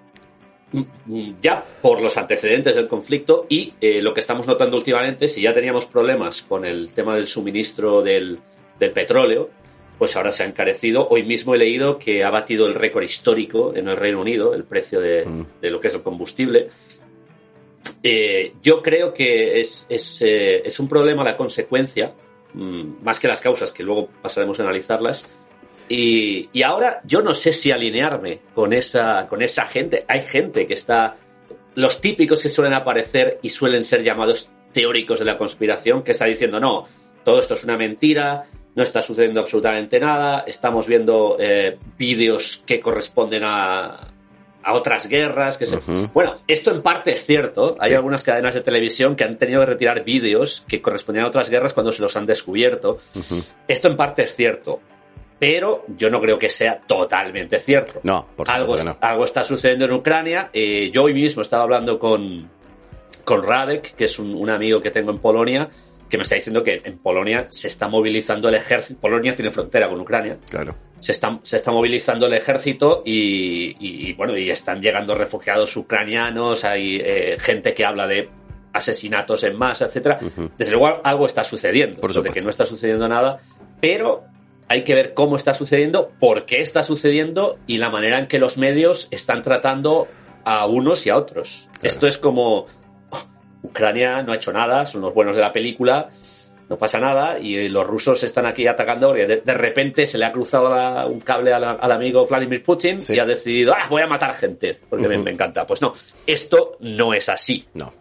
Mm, 0.73 0.82
mm, 1.06 1.37
ya 1.40 1.62
por 1.82 2.00
los 2.00 2.16
antecedentes 2.16 2.75
del 2.75 2.88
conflicto 2.88 3.46
y 3.49 3.75
eh, 3.80 4.02
lo 4.02 4.12
que 4.12 4.20
estamos 4.20 4.46
notando 4.46 4.76
últimamente, 4.76 5.28
si 5.28 5.42
ya 5.42 5.52
teníamos 5.52 5.87
problemas 5.87 6.42
con 6.42 6.64
el 6.64 6.88
tema 6.88 7.14
del 7.14 7.28
suministro 7.28 8.02
del, 8.02 8.40
del 8.80 8.90
petróleo, 8.90 9.50
pues 9.98 10.16
ahora 10.16 10.30
se 10.30 10.42
ha 10.42 10.46
encarecido. 10.46 11.08
Hoy 11.08 11.22
mismo 11.22 11.54
he 11.54 11.58
leído 11.58 11.98
que 11.98 12.24
ha 12.24 12.30
batido 12.30 12.66
el 12.66 12.74
récord 12.74 13.04
histórico 13.04 13.72
en 13.74 13.88
el 13.88 13.96
Reino 13.96 14.20
Unido, 14.20 14.54
el 14.54 14.64
precio 14.64 15.00
de, 15.00 15.24
mm. 15.24 15.46
lo 15.62 15.80
que 15.80 15.88
es 15.88 15.94
el 15.94 16.02
combustible. 16.02 16.68
Eh, 18.02 18.54
yo 18.62 18.82
creo 18.82 19.14
que 19.14 19.60
es, 19.60 19.86
eh, 19.88 20.62
es, 20.64 20.80
un 20.80 20.88
problema 20.88 21.24
la 21.24 21.36
consecuencia, 21.36 22.14
mm, 22.52 23.02
más 23.02 23.20
que 23.20 23.28
las 23.28 23.40
causas, 23.40 23.72
que 23.72 23.82
luego 23.82 24.08
pasaremos 24.22 24.58
a 24.58 24.62
analizarlas. 24.64 25.26
Y, 25.88 26.48
y, 26.52 26.62
ahora 26.62 27.00
yo 27.04 27.22
no 27.22 27.34
sé 27.34 27.52
si 27.52 27.70
alinearme 27.70 28.40
con 28.54 28.72
esa, 28.72 29.26
con 29.28 29.42
esa 29.42 29.66
gente. 29.66 30.04
Hay 30.08 30.22
gente 30.22 30.66
que 30.66 30.74
está. 30.74 31.16
Los 31.74 32.00
típicos 32.00 32.40
que 32.40 32.48
suelen 32.48 32.72
aparecer 32.72 33.38
y 33.42 33.50
suelen 33.50 33.84
ser 33.84 34.02
llamados 34.02 34.50
teóricos 34.72 35.18
de 35.18 35.24
la 35.24 35.36
conspiración, 35.36 36.02
que 36.02 36.12
está 36.12 36.24
diciendo, 36.26 36.60
no, 36.60 36.86
todo 37.24 37.40
esto 37.40 37.54
es 37.54 37.64
una 37.64 37.76
mentira, 37.76 38.44
no 38.75 38.83
está 38.83 39.02
sucediendo 39.02 39.40
absolutamente 39.40 40.00
nada, 40.00 40.45
estamos 40.47 40.87
viendo 40.87 41.37
eh, 41.38 41.78
vídeos 41.97 42.62
que 42.66 42.81
corresponden 42.81 43.43
a, 43.45 44.09
a 44.64 44.73
otras 44.73 45.07
guerras. 45.07 45.59
Que 45.59 45.66
se... 45.66 45.78
Bueno, 46.12 46.35
esto 46.49 46.73
en 46.73 46.83
parte 46.83 47.12
es 47.12 47.25
cierto. 47.25 47.76
Hay 47.78 47.95
algunas 47.95 48.23
cadenas 48.23 48.54
de 48.54 48.62
televisión 48.62 49.14
que 49.14 49.25
han 49.25 49.37
tenido 49.38 49.61
que 49.61 49.66
retirar 49.66 50.02
vídeos 50.04 50.64
que 50.66 50.81
correspondían 50.81 51.26
a 51.26 51.28
otras 51.28 51.50
guerras 51.50 51.73
cuando 51.73 51.93
se 51.93 52.02
los 52.02 52.16
han 52.16 52.26
descubierto. 52.26 52.99
Esto 53.69 53.88
en 53.88 53.97
parte 53.97 54.25
es 54.25 54.35
cierto. 54.35 54.81
Pero 55.38 55.85
yo 55.88 56.11
no 56.11 56.21
creo 56.21 56.38
que 56.38 56.49
sea 56.49 56.81
totalmente 56.87 57.61
cierto. 57.61 58.00
No, 58.04 58.26
por 58.37 58.49
algo, 58.49 58.76
no. 58.83 58.97
algo 59.00 59.25
está 59.25 59.45
sucediendo 59.45 59.85
en 59.85 59.93
Ucrania. 59.93 60.49
Eh, 60.52 60.90
yo 60.93 61.02
hoy 61.02 61.12
mismo 61.12 61.43
estaba 61.43 61.64
hablando 61.64 61.99
con, 61.99 62.49
con 63.25 63.43
Radek, 63.43 63.95
que 63.95 64.04
es 64.04 64.19
un, 64.19 64.35
un 64.35 64.49
amigo 64.49 64.81
que 64.81 64.90
tengo 64.90 65.11
en 65.11 65.19
Polonia, 65.19 65.69
que 66.14 66.18
me 66.18 66.23
está 66.23 66.37
diciendo 66.37 66.62
que 66.62 66.80
en 66.85 66.99
Polonia 66.99 67.49
se 67.50 67.66
está 67.66 67.88
movilizando 67.88 68.49
el 68.49 68.54
ejército. 68.54 69.00
Polonia 69.00 69.35
tiene 69.35 69.50
frontera 69.50 69.88
con 69.88 69.99
Ucrania. 69.99 70.38
Claro. 70.49 70.76
Se 71.00 71.11
está, 71.11 71.40
se 71.42 71.56
está 71.56 71.73
movilizando 71.73 72.26
el 72.26 72.35
ejército 72.35 73.02
y, 73.04 73.75
y, 73.80 74.12
bueno, 74.12 74.38
y 74.38 74.49
están 74.49 74.80
llegando 74.80 75.16
refugiados 75.16 75.76
ucranianos, 75.76 76.64
hay 76.64 77.00
eh, 77.04 77.37
gente 77.40 77.75
que 77.75 77.85
habla 77.85 78.06
de 78.06 78.28
asesinatos 78.73 79.42
en 79.42 79.56
masa, 79.56 79.87
etcétera. 79.87 80.21
Desde 80.56 80.71
luego 80.71 81.00
algo 81.02 81.26
está 81.26 81.42
sucediendo, 81.42 82.00
Por 82.00 82.12
de 82.12 82.30
que 82.30 82.40
no 82.42 82.50
está 82.50 82.64
sucediendo 82.64 83.09
nada, 83.09 83.40
pero 83.80 84.23
hay 84.68 84.85
que 84.85 84.94
ver 84.94 85.14
cómo 85.14 85.35
está 85.35 85.52
sucediendo, 85.52 86.12
por 86.21 86.47
qué 86.47 86.61
está 86.61 86.85
sucediendo 86.85 87.59
y 87.66 87.78
la 87.78 87.90
manera 87.90 88.21
en 88.21 88.28
que 88.28 88.38
los 88.38 88.56
medios 88.56 89.09
están 89.11 89.42
tratando 89.42 90.06
a 90.44 90.64
unos 90.66 91.06
y 91.06 91.11
a 91.11 91.16
otros. 91.16 91.68
Esto 91.83 92.06
es 92.06 92.18
como 92.18 92.66
Ucrania 93.64 94.23
no 94.23 94.33
ha 94.33 94.37
hecho 94.37 94.52
nada, 94.52 94.87
son 94.87 95.00
los 95.00 95.12
buenos 95.12 95.35
de 95.35 95.42
la 95.42 95.52
película, 95.52 96.11
no 96.68 96.78
pasa 96.78 96.99
nada 96.99 97.38
y 97.38 97.68
los 97.68 97.87
rusos 97.87 98.23
están 98.23 98.47
aquí 98.47 98.66
atacando 98.66 99.09
porque 99.09 99.26
de, 99.26 99.54
repente 99.54 100.06
se 100.06 100.16
le 100.16 100.25
ha 100.25 100.33
cruzado 100.33 100.75
la, 100.75 101.06
un 101.06 101.21
cable 101.21 101.52
al, 101.52 101.64
al, 101.64 101.92
amigo 101.92 102.26
Vladimir 102.26 102.62
Putin 102.62 102.99
Sí. 103.00 103.14
y 103.14 103.18
ha 103.18 103.26
decidido, 103.26 103.75
ah, 103.76 103.87
voy 103.90 104.02
a 104.02 104.06
matar 104.06 104.33
gente 104.35 104.78
porque 104.88 105.09
me, 105.09 105.18
me 105.18 105.30
encanta. 105.33 105.66
Pues 105.66 105.83
no, 105.83 105.92
esto 106.26 106.76
no 106.80 107.12
es 107.12 107.28
así. 107.28 107.66
No. 107.75 107.92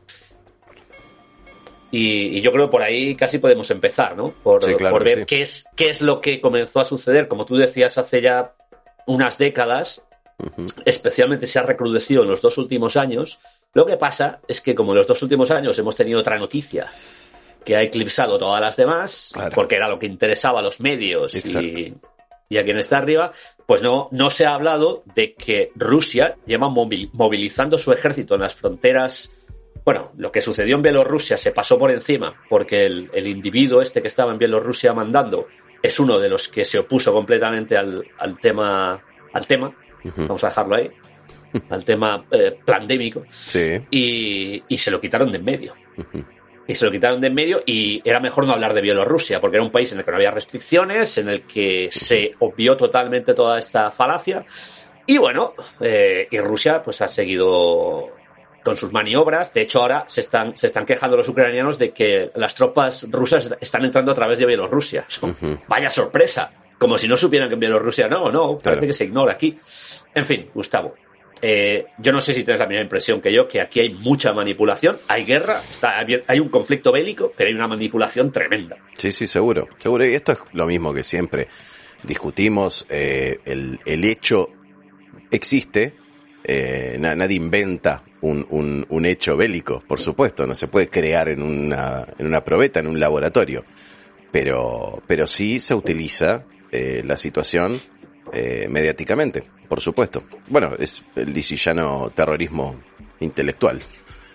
Y, 1.92 2.38
y 2.38 2.42
yo 2.42 2.52
creo 2.52 2.66
que 2.66 2.72
por 2.72 2.82
ahí 2.82 3.16
casi 3.16 3.38
podemos 3.38 3.70
empezar, 3.70 4.18
¿no? 4.18 4.32
Por, 4.32 4.64
Sí, 4.64 4.74
claro 4.76 4.96
por 4.96 5.04
que 5.04 5.10
ver 5.10 5.20
sí. 5.20 5.26
qué, 5.26 5.42
es, 5.44 5.66
qué 5.76 5.90
es 5.90 6.02
lo 6.02 6.20
que 6.22 6.42
comenzó 6.42 6.80
a 6.80 6.86
suceder. 6.86 7.28
Como 7.28 7.46
tú 7.46 7.56
decías 7.56 7.98
hace 7.98 8.22
ya 8.22 8.54
unas 9.06 9.38
décadas, 9.38 10.04
especialmente 10.86 11.46
se 11.46 11.60
ha 11.60 11.64
recrudecido 11.64 12.24
en 12.24 12.30
los 12.30 12.42
dos 12.42 12.58
últimos 12.58 12.98
años. 12.98 13.40
Lo 13.74 13.86
que 13.86 13.98
pasa 13.98 14.40
es 14.48 14.62
que 14.62 14.76
como 14.76 14.92
en 14.92 14.98
los 15.00 15.08
dos 15.08 15.22
últimos 15.24 15.50
años 15.52 15.78
hemos 15.80 15.96
tenido 15.96 16.20
otra 16.20 16.38
noticia 16.38 16.88
que 17.66 17.76
ha 17.76 17.82
eclipsado 17.82 18.38
todas 18.38 18.62
las 18.62 18.76
demás, 18.76 19.32
Claro. 19.34 19.52
porque 19.56 19.76
era 19.76 19.88
lo 19.88 19.98
que 19.98 20.06
interesaba 20.06 20.60
a 20.60 20.62
los 20.62 20.80
medios 20.82 21.34
y, 21.34 21.94
y 22.50 22.58
a 22.58 22.64
quien 22.64 22.78
está 22.78 22.98
arriba, 22.98 23.32
pues 23.66 23.82
no, 23.82 24.10
no 24.12 24.30
se 24.30 24.46
ha 24.46 24.54
hablado 24.54 25.04
de 25.16 25.34
que 25.34 25.72
Rusia 25.76 26.36
lleva 26.46 26.70
movilizando 26.70 27.78
su 27.78 27.92
ejército 27.94 28.36
en 28.36 28.42
las 28.42 28.54
fronteras. 28.54 29.32
Bueno, 29.86 30.12
lo 30.18 30.32
que 30.32 30.42
sucedió 30.42 30.76
en 30.76 30.82
Bielorrusia 30.82 31.38
se 31.38 31.52
pasó 31.52 31.80
por 31.80 31.90
encima 31.92 32.36
porque 32.50 32.86
el, 32.86 33.10
el 33.14 33.28
individuo 33.28 33.82
este 33.82 34.02
que 34.02 34.08
estaba 34.10 34.32
en 34.34 34.38
Bielorrusia 34.38 34.94
mandando 34.94 35.48
es 35.82 36.00
uno 36.00 36.20
de 36.20 36.30
los 36.30 36.48
que 36.48 36.64
se 36.66 36.80
opuso 36.80 37.12
completamente 37.14 37.76
al, 37.78 38.06
al 38.18 38.40
tema, 38.40 39.02
al 39.34 39.48
tema, 39.48 39.76
vamos 40.16 40.44
a 40.44 40.48
dejarlo 40.48 40.76
ahí, 40.76 40.90
al 41.70 41.84
tema 41.86 42.26
eh, 42.32 42.58
pandémico 42.66 43.24
Sí. 43.30 43.82
y, 43.92 44.64
y 44.68 44.78
se 44.78 44.92
lo 44.92 45.00
quitaron 45.00 45.32
de 45.32 45.38
en 45.38 45.46
medio. 45.46 45.74
Y 46.66 46.76
se 46.76 46.86
lo 46.86 46.92
quitaron 46.92 47.20
de 47.20 47.28
en 47.28 47.34
medio 47.34 47.62
y 47.66 48.02
era 48.06 48.20
mejor 48.20 48.48
no 48.48 48.54
hablar 48.54 48.74
de 48.74 48.82
Bielorrusia, 48.82 49.42
porque 49.42 49.58
era 49.58 49.66
un 49.66 49.72
país 49.72 49.92
en 49.92 50.00
el 50.00 50.06
que 50.06 50.12
no 50.12 50.18
había 50.18 50.32
restricciones, 50.32 51.18
en 51.18 51.28
el 51.30 51.42
que 51.44 51.90
se 51.92 52.34
obvió 52.40 52.78
totalmente 52.78 53.34
toda 53.34 53.60
esta 53.60 53.92
falacia. 53.92 54.46
Y 55.06 55.18
bueno, 55.18 55.54
eh, 55.82 56.28
y 56.32 56.40
Rusia 56.40 56.82
pues 56.82 57.02
ha 57.02 57.08
seguido 57.10 58.10
con 58.64 58.78
sus 58.78 58.94
maniobras. 58.94 59.54
De 59.54 59.60
hecho, 59.62 59.82
ahora 59.82 60.06
se 60.08 60.22
están, 60.22 60.56
se 60.56 60.68
están 60.68 60.86
quejando 60.86 61.18
los 61.18 61.28
ucranianos 61.28 61.78
de 61.78 61.92
que 61.92 62.32
las 62.36 62.56
tropas 62.56 63.06
rusas 63.12 63.54
están 63.60 63.84
entrando 63.84 64.14
a 64.14 64.16
través 64.16 64.40
de 64.40 64.46
Bielorrusia. 64.46 65.06
Vaya 65.68 65.90
sorpresa. 65.90 66.48
Como 66.80 66.98
si 66.98 67.08
no 67.10 67.18
supieran 67.18 67.50
que 67.50 67.54
en 67.56 67.60
Bielorrusia 67.60 68.08
no, 68.08 68.32
no, 68.32 68.52
parece 68.58 68.62
Claro. 68.64 68.82
que 68.88 68.94
se 68.94 69.04
ignora 69.04 69.34
aquí. 69.34 69.58
En 70.16 70.26
fin, 70.26 70.50
Gustavo. 70.54 70.96
Eh, 71.46 71.88
yo 71.98 72.14
no 72.14 72.22
sé 72.22 72.34
si 72.34 72.44
tienes 72.46 72.60
la 72.62 72.68
misma 72.68 72.84
impresión 72.84 73.20
que 73.20 73.34
yo, 73.34 73.48
que 73.50 73.60
aquí 73.60 73.82
hay 73.82 73.90
mucha 73.94 74.32
manipulación, 74.34 74.98
hay 75.10 75.26
guerra, 75.26 75.62
está, 75.70 76.00
hay 76.00 76.40
un 76.40 76.48
conflicto 76.48 76.92
bélico, 76.94 77.34
pero 77.36 77.50
hay 77.50 77.54
una 77.54 77.68
manipulación 77.68 78.32
tremenda. 78.32 78.78
Sí, 78.96 79.12
sí, 79.12 79.28
seguro, 79.28 79.68
seguro. 79.78 80.06
Y 80.08 80.14
esto 80.14 80.32
es 80.32 80.38
lo 80.54 80.66
mismo 80.66 80.94
que 80.94 81.04
siempre 81.04 81.50
discutimos. 82.04 82.86
eh, 82.90 83.40
el, 83.46 83.80
hecho 84.06 84.48
existe, 85.32 85.96
eh, 86.46 86.98
na- 87.00 87.16
nadie 87.16 87.36
inventa 87.38 88.04
un, 88.22 88.46
un, 88.50 88.86
un 88.90 89.06
hecho 89.06 89.36
bélico, 89.36 89.84
por 89.88 90.00
supuesto, 90.00 90.48
no 90.48 90.56
se 90.56 90.68
puede 90.68 90.90
crear 90.90 91.28
en 91.30 91.42
una, 91.42 92.06
en 92.18 92.26
una 92.26 92.44
probeta, 92.44 92.80
en 92.80 92.88
un 92.88 93.00
laboratorio. 93.00 93.66
Pero, 94.32 95.04
pero 95.08 95.28
sí 95.28 95.60
se 95.60 95.76
utiliza 95.76 96.46
eh, 96.72 97.04
la 97.06 97.18
situación 97.18 97.80
eh, 98.32 98.68
mediáticamente, 98.70 99.44
por 99.74 99.82
supuesto. 99.82 100.24
Bueno, 100.50 100.76
es 100.78 101.04
el 101.16 101.34
disillano 101.34 102.12
terrorismo 102.14 102.80
intelectual, 103.22 103.82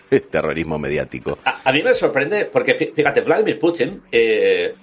terrorismo 0.29 0.77
mediático. 0.77 1.39
A, 1.45 1.61
a 1.63 1.71
mí 1.71 1.81
me 1.81 1.93
sorprende 1.93 2.43
porque, 2.43 2.77
fí- 2.77 2.93
fíjate, 2.93 3.21
Vladimir 3.21 3.57
Putin 3.57 4.01
eh, 4.11 4.75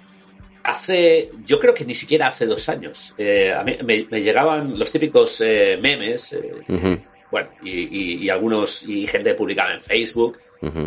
hace, 0.65 1.31
yo 1.45 1.61
creo 1.61 1.75
que 1.75 1.85
ni 1.85 1.95
siquiera 1.95 2.29
hace 2.29 2.47
dos 2.47 2.71
años, 2.71 3.15
eh, 3.19 3.53
a 3.53 3.63
mí 3.65 3.77
me, 3.85 4.07
me 4.11 4.23
llegaban 4.23 4.79
los 4.79 4.91
típicos 4.91 5.43
eh, 5.43 5.79
memes, 5.79 6.33
eh, 6.33 6.55
bueno, 7.31 7.51
y, 7.63 7.71
y- 7.71 8.15
y 8.25 8.31
algunos, 8.31 8.83
y 8.89 9.07
gente 9.07 9.35
publicaba 9.35 9.75
en 9.75 9.83
Facebook, 9.83 10.39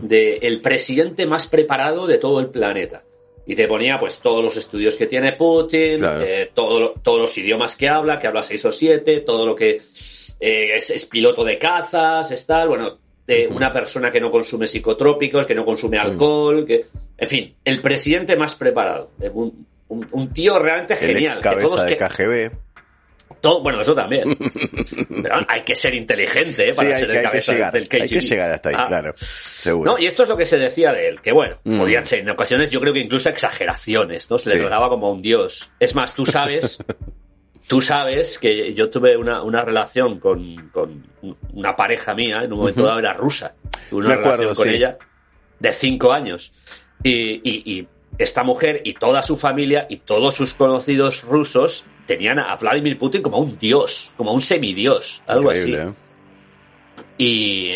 de 0.01 0.37
el 0.41 0.61
presidente 0.61 1.27
más 1.27 1.45
preparado 1.45 2.07
de 2.07 2.17
todo 2.17 2.39
el 2.39 2.49
planeta. 2.49 3.03
Y 3.51 3.55
te 3.55 3.67
ponía 3.67 3.97
pues 3.99 4.19
todos 4.19 4.43
los 4.43 4.55
estudios 4.57 4.95
que 4.95 5.07
tiene 5.07 5.33
Putin, 5.33 5.97
Claro. 5.97 6.21
eh, 6.21 6.51
todo 6.53 6.93
todos 7.01 7.19
los 7.21 7.35
idiomas 7.37 7.75
que 7.75 7.89
habla, 7.89 8.19
que 8.19 8.27
habla 8.27 8.43
seis 8.43 8.63
o 8.65 8.71
siete, 8.71 9.21
todo 9.21 9.45
lo 9.47 9.55
que 9.55 9.81
eh, 10.39 10.71
es, 10.75 10.91
es 10.91 11.05
piloto 11.07 11.43
de 11.43 11.57
cazas, 11.57 12.29
es 12.29 12.45
tal, 12.45 12.67
bueno, 12.67 12.97
de 13.25 13.47
una 13.47 13.71
persona 13.73 14.11
que 14.11 14.21
no 14.21 14.29
consume 14.29 14.67
psicotrópicos, 14.67 15.47
que 15.47 15.55
no 15.55 15.65
consume 15.65 15.97
alcohol, 15.97 16.63
que, 16.65 16.85
en 17.17 17.27
fin, 17.27 17.55
el 17.65 17.81
presidente 17.81 18.35
más 18.35 18.53
preparado. 18.53 19.09
Un, 19.33 19.65
un- 19.89 20.07
un 20.11 20.31
tío 20.33 20.59
realmente 20.59 20.93
El 20.93 20.99
genial. 21.15 21.35
que 21.37 21.41
cabeza 21.41 21.67
todos 21.67 21.85
de 21.87 21.97
KGB. 21.97 22.51
Todo- 23.41 23.61
bueno, 23.61 23.81
eso 23.81 23.93
también. 23.95 24.37
Pero 25.21 25.35
hay 25.47 25.61
que 25.61 25.75
ser 25.75 25.93
inteligente 25.93 26.69
¿eh? 26.69 26.73
Sí, 26.73 26.77
para 26.77 26.89
hay, 26.95 26.99
ser 27.01 27.09
el 27.11 27.11
hay 27.11 27.17
que 27.17 27.23
cabeza 27.29 27.53
llegar. 27.53 27.73
del 27.73 27.87
KGB. 27.87 28.01
Hay 28.01 28.09
que 28.09 28.21
llegar 28.21 28.51
hasta 28.51 28.69
ahí, 28.69 28.75
Ah, 28.77 28.85
claro. 28.87 29.13
Seguro. 29.17 29.91
no, 29.91 29.99
y 29.99 30.05
esto 30.05 30.23
es 30.23 30.29
lo 30.29 30.37
que 30.37 30.45
se 30.45 30.57
decía 30.57 30.93
de 30.93 31.09
él, 31.09 31.21
que 31.21 31.31
bueno, 31.31 31.57
Mm. 31.63 31.77
podían 31.79 32.05
ser 32.05 32.19
en 32.19 32.29
ocasiones, 32.29 32.69
yo 32.71 32.79
creo 32.79 32.93
que 32.93 32.99
incluso 32.99 33.29
exageraciones, 33.29 34.29
¿no? 34.29 34.37
Se 34.37 34.49
le 34.49 34.55
Sí. 34.55 34.61
trataba 34.61 34.89
como 34.89 35.07
a 35.07 35.11
un 35.11 35.21
dios. 35.21 35.71
Es 35.79 35.95
más, 35.95 36.13
tú 36.15 36.25
sabes, 36.25 36.83
tú 37.67 37.81
sabes 37.81 38.39
que 38.39 38.73
yo 38.73 38.89
tuve 38.89 39.15
una, 39.17 39.43
una 39.43 39.61
relación 39.61 40.19
con, 40.19 40.69
con 40.69 41.05
una 41.53 41.75
pareja 41.75 42.13
mía, 42.13 42.43
en 42.43 42.51
un 42.53 42.59
momento 42.59 42.83
dado 42.83 42.99
era 42.99 43.13
rusa. 43.13 43.53
Tuve 43.89 43.99
una 44.05 44.09
Me 44.09 44.13
acuerdo, 44.15 44.37
relación 44.43 44.55
con 44.55 44.67
sí. 44.69 44.75
ella 44.75 44.97
de 45.59 45.73
cinco 45.73 46.11
años. 46.13 46.51
Y, 47.03 47.11
y- 47.49 47.63
y 47.79 47.87
esta 48.17 48.43
mujer 48.43 48.81
y 48.83 48.93
toda 48.95 49.21
su 49.23 49.37
familia 49.37 49.85
y 49.89 49.97
todos 49.97 50.35
sus 50.35 50.53
conocidos 50.53 51.23
rusos 51.23 51.85
tenían 52.15 52.39
a 52.39 52.55
Vladimir 52.55 52.97
Putin 52.99 53.21
como 53.21 53.37
un 53.37 53.57
dios, 53.57 54.13
como 54.17 54.33
un 54.33 54.41
semidios, 54.41 55.23
algo 55.27 55.49
así. 55.51 55.59
Increíble, 55.69 55.83
¿eh? 55.91 55.93
Y, 57.17 57.73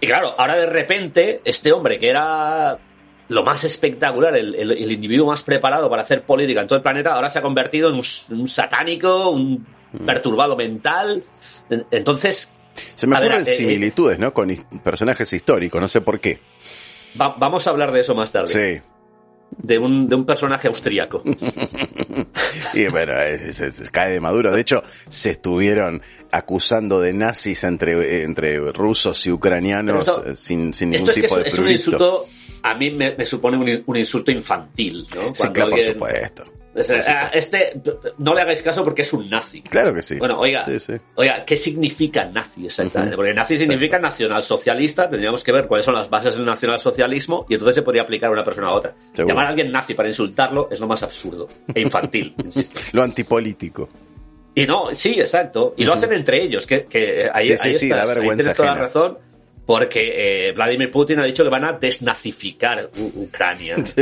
y 0.00 0.06
claro, 0.06 0.34
ahora 0.38 0.56
de 0.56 0.66
repente, 0.66 1.40
este 1.44 1.72
hombre 1.72 1.98
que 1.98 2.08
era 2.08 2.78
lo 3.28 3.42
más 3.42 3.64
espectacular, 3.64 4.36
el, 4.36 4.54
el- 4.54 4.70
el 4.72 4.92
individuo 4.92 5.26
más 5.26 5.42
preparado 5.42 5.88
para 5.88 6.02
hacer 6.02 6.22
política 6.22 6.60
en 6.60 6.66
todo 6.66 6.76
el 6.76 6.82
planeta, 6.82 7.14
ahora 7.14 7.30
se 7.30 7.38
ha 7.38 7.42
convertido 7.42 7.88
en 7.88 7.94
un, 7.94 8.48
satánico, 8.48 9.30
un 9.30 9.66
Mm. 9.94 10.06
perturbado 10.06 10.56
mental. 10.56 11.22
En- 11.70 11.86
Entonces, 11.92 12.50
Se 12.96 13.06
me 13.06 13.14
ver, 13.16 13.28
ocurren 13.28 13.46
eh, 13.46 13.50
similitudes, 13.50 14.18
¿no? 14.18 14.34
Con 14.34 14.48
personajes 14.82 15.32
históricos, 15.32 15.80
no 15.80 15.86
sé 15.88 16.00
por 16.00 16.18
qué. 16.20 16.40
va- 17.20 17.36
vamos 17.38 17.66
a 17.66 17.70
hablar 17.70 17.92
de 17.92 18.00
eso 18.00 18.12
más 18.14 18.32
tarde. 18.32 18.48
Sí. 18.48 18.82
De, 19.58 19.78
un, 19.78 20.08
de 20.08 20.14
un 20.16 20.24
personaje 20.26 20.68
austríaco. 20.68 21.22
Y 22.74 22.86
bueno, 22.88 23.12
se, 23.52 23.70
cae 23.90 24.12
de 24.12 24.20
maduro. 24.20 24.50
De 24.52 24.60
hecho, 24.60 24.82
se 25.08 25.30
estuvieron 25.32 26.02
acusando 26.32 27.00
de 27.00 27.12
nazis 27.12 27.62
entre, 27.64 28.24
entre 28.24 28.58
rusos 28.72 29.24
y 29.26 29.30
ucranianos 29.30 30.00
esto- 30.08 30.24
eh, 30.26 30.36
sin, 30.36 30.74
sin 30.74 30.90
ningún 30.90 31.08
Esto 31.08 31.10
es 31.10 31.14
que 31.16 31.22
tipo 31.22 31.38
es, 31.38 31.44
de 31.44 31.48
es 31.50 31.58
un 31.58 31.70
insulto, 31.70 32.26
a 32.62 32.74
mí 32.74 32.90
me, 32.90 33.14
me 33.16 33.26
supone 33.26 33.56
un, 33.56 33.68
in- 33.68 33.82
un 33.86 33.96
insulto 33.96 34.30
infantil, 34.32 35.06
¿no? 35.14 35.34
Sí, 35.34 35.48
por 35.48 35.80
supuesto. 35.92 36.44
Ah, 37.06 37.30
Este, 37.32 37.80
no 38.18 38.34
le 38.34 38.40
hagáis 38.42 38.62
caso 38.62 38.82
porque 38.84 39.02
es 39.02 39.12
un 39.12 39.28
nazi. 39.30 39.62
Claro 39.62 39.94
que 39.94 40.02
sí. 40.02 40.16
Bueno, 40.18 40.38
oiga, 40.40 40.62
Sí, 40.62 40.78
sí. 40.78 40.94
oiga, 41.14 41.44
¿qué 41.44 41.56
significa 41.56 42.24
nazi 42.26 42.66
exactamente? 42.66 43.16
Porque 43.16 43.32
nazi 43.32 43.56
significa 43.56 43.98
nacionalsocialista, 43.98 45.08
tendríamos 45.08 45.44
que 45.44 45.52
ver 45.52 45.66
cuáles 45.66 45.84
son 45.84 45.94
las 45.94 46.10
bases 46.10 46.36
del 46.36 46.44
nacionalsocialismo 46.44 47.46
y 47.48 47.54
entonces 47.54 47.76
se 47.76 47.82
podría 47.82 48.02
aplicar 48.02 48.30
a 48.30 48.32
una 48.32 48.44
persona 48.44 48.68
a 48.68 48.72
otra. 48.72 48.94
Seguro. 49.12 49.28
Llamar 49.28 49.46
a 49.46 49.48
alguien 49.50 49.70
nazi 49.72 49.94
para 49.94 50.08
insultarlo 50.08 50.68
es 50.70 50.80
lo 50.80 50.86
más 50.88 51.02
absurdo 51.02 51.48
e 51.74 51.80
infantil, 51.80 52.34
insisto. 52.44 52.80
Lo 52.92 53.02
antipolítico. 53.02 53.88
Y 54.56 54.66
no, 54.66 54.94
sí, 54.94 55.18
exacto. 55.18 55.74
Y 55.76 55.84
lo 55.84 55.94
hacen 55.94 56.12
entre 56.12 56.42
ellos, 56.42 56.66
que, 56.66 56.84
que 56.84 57.28
ahí, 57.32 57.48
Sí, 57.48 57.52
ahí 57.60 57.74
sí, 57.74 57.90
estás, 57.90 58.08
ahí 58.16 58.26
tienes 58.36 58.54
toda 58.54 58.74
la 58.74 58.80
razón. 58.82 59.18
Porque 59.66 60.48
eh, 60.48 60.52
Vladimir 60.52 60.90
Putin 60.90 61.18
ha 61.20 61.24
dicho 61.24 61.42
que 61.42 61.48
van 61.48 61.64
a 61.64 61.72
desnazificar 61.72 62.90
U- 62.98 63.22
Ucrania. 63.24 63.76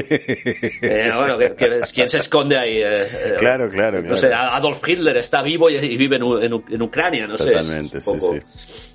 Eh, 0.83 1.11
bueno, 1.17 1.39
que- 1.39 1.55
que- 1.55 1.81
¿quién 1.95 2.09
se 2.09 2.19
esconde 2.19 2.57
ahí? 2.59 2.79
Eh, 2.79 3.03
eh, 3.03 3.35
Claro, 3.39 3.71
claro, 3.71 3.99
No 3.99 4.03
claro. 4.03 4.17
sé, 4.17 4.33
Adolf 4.35 4.87
Hitler 4.89 5.17
está 5.17 5.43
vivo 5.43 5.71
y, 5.71 5.77
y 5.77 5.97
vive 5.97 6.17
en, 6.17 6.83
Ucrania, 6.83 7.27
no 7.27 7.39
sé. 7.39 7.51
es 7.51 7.67
Totalmente, 7.67 8.01
sí, 8.01 8.11
sí. 8.21 8.41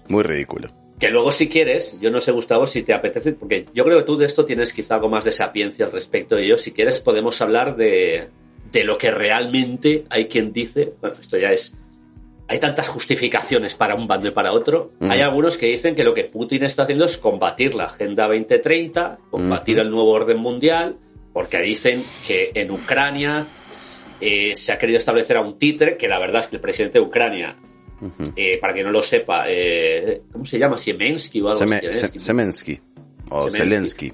Muy 0.09 0.23
ridículo. 0.23 0.67
que 0.99 1.09
luego 1.09 1.31
si 1.31 1.47
quieres, 1.47 1.99
yo 2.01 2.11
no 2.11 2.19
sé 2.19 2.31
Gustavo 2.31 2.67
si 2.67 2.83
te 2.83 2.93
apetece, 2.93 3.33
porque 3.33 3.65
yo 3.73 3.85
creo 3.85 3.99
que 3.99 4.03
tú 4.03 4.17
de 4.17 4.25
esto 4.25 4.45
tienes 4.45 4.73
quizá 4.73 4.95
algo 4.95 5.09
más 5.09 5.23
de 5.23 5.31
sapiencia 5.31 5.85
al 5.85 5.91
respecto 5.93 6.35
de 6.35 6.43
ello. 6.45 6.57
Si 6.57 6.71
quieres 6.73 6.99
podemos 6.99 7.39
hablar 7.41 7.75
de, 7.77 8.27
de 8.71 8.83
lo 8.83 8.97
que 8.97 9.11
realmente 9.11 10.05
hay 10.09 10.25
quien 10.27 10.51
dice, 10.51 10.93
bueno, 11.01 11.15
esto 11.19 11.37
ya 11.37 11.51
es 11.53 11.75
hay 12.47 12.59
tantas 12.59 12.87
justificaciones 12.87 13.75
para 13.75 13.95
un 13.95 14.07
bando 14.07 14.29
y 14.29 14.31
para 14.31 14.53
otro. 14.53 14.91
Hay 15.01 15.19
algunos 15.19 15.57
que 15.57 15.65
dicen 15.67 15.95
que 15.95 16.03
lo 16.03 16.13
que 16.13 16.23
Putin 16.23 16.63
está 16.63 16.83
haciendo 16.83 17.05
es 17.05 17.17
combatir 17.17 17.75
la 17.75 17.85
Agenda 17.85 18.27
2030, 18.27 19.19
combatir 19.29 19.79
el 19.79 19.91
nuevo 19.91 20.11
orden 20.11 20.37
mundial, 20.37 20.97
porque 21.33 21.59
dicen 21.61 22.03
que 22.25 22.51
en 22.53 22.71
Ucrania 22.71 23.45
eh, 24.21 24.55
se 24.55 24.71
ha 24.71 24.77
querido 24.77 24.97
establecer 24.97 25.35
a 25.35 25.41
un 25.41 25.59
títere, 25.59 25.97
que 25.97 26.07
la 26.07 26.19
verdad 26.19 26.41
es 26.41 26.47
que 26.47 26.55
el 26.55 26.61
presidente 26.61 26.99
de 26.99 27.05
Ucrania, 27.05 27.57
eh, 28.35 28.57
para 28.61 28.73
que 28.73 28.83
no 28.83 28.91
lo 28.91 29.03
sepa, 29.03 29.43
eh, 29.47 30.21
¿cómo 30.31 30.45
se 30.45 30.57
llama? 30.57 30.77
Siemensky 30.77 31.41
o 31.41 31.49
algo 31.49 31.63
así. 31.63 32.19
Semensky. 32.19 32.79
O 33.29 33.51
Zelensky. 33.51 34.13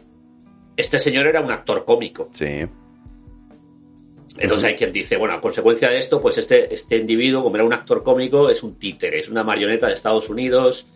Este 0.76 0.98
señor 0.98 1.28
era 1.28 1.40
un 1.42 1.52
actor 1.52 1.86
cómico. 1.86 2.30
Sí. 2.34 2.66
Entonces 4.38 4.66
hay 4.66 4.76
quien 4.76 4.92
dice, 4.92 5.18
bueno, 5.18 5.36
a 5.36 5.42
consecuencia 5.42 5.90
de 5.90 6.00
esto, 6.00 6.22
pues 6.22 6.38
este, 6.38 6.74
este 6.74 6.98
individuo, 6.98 7.44
como 7.44 7.56
era 7.56 7.66
un 7.66 7.74
actor 7.74 8.04
cómico, 8.04 8.50
es 8.50 8.64
un 8.64 8.76
títere, 8.76 9.20
es 9.20 9.30
una 9.30 9.44
marioneta 9.44 9.88
de 9.88 9.94
Estados 9.94 10.30
Unidos 10.30 10.88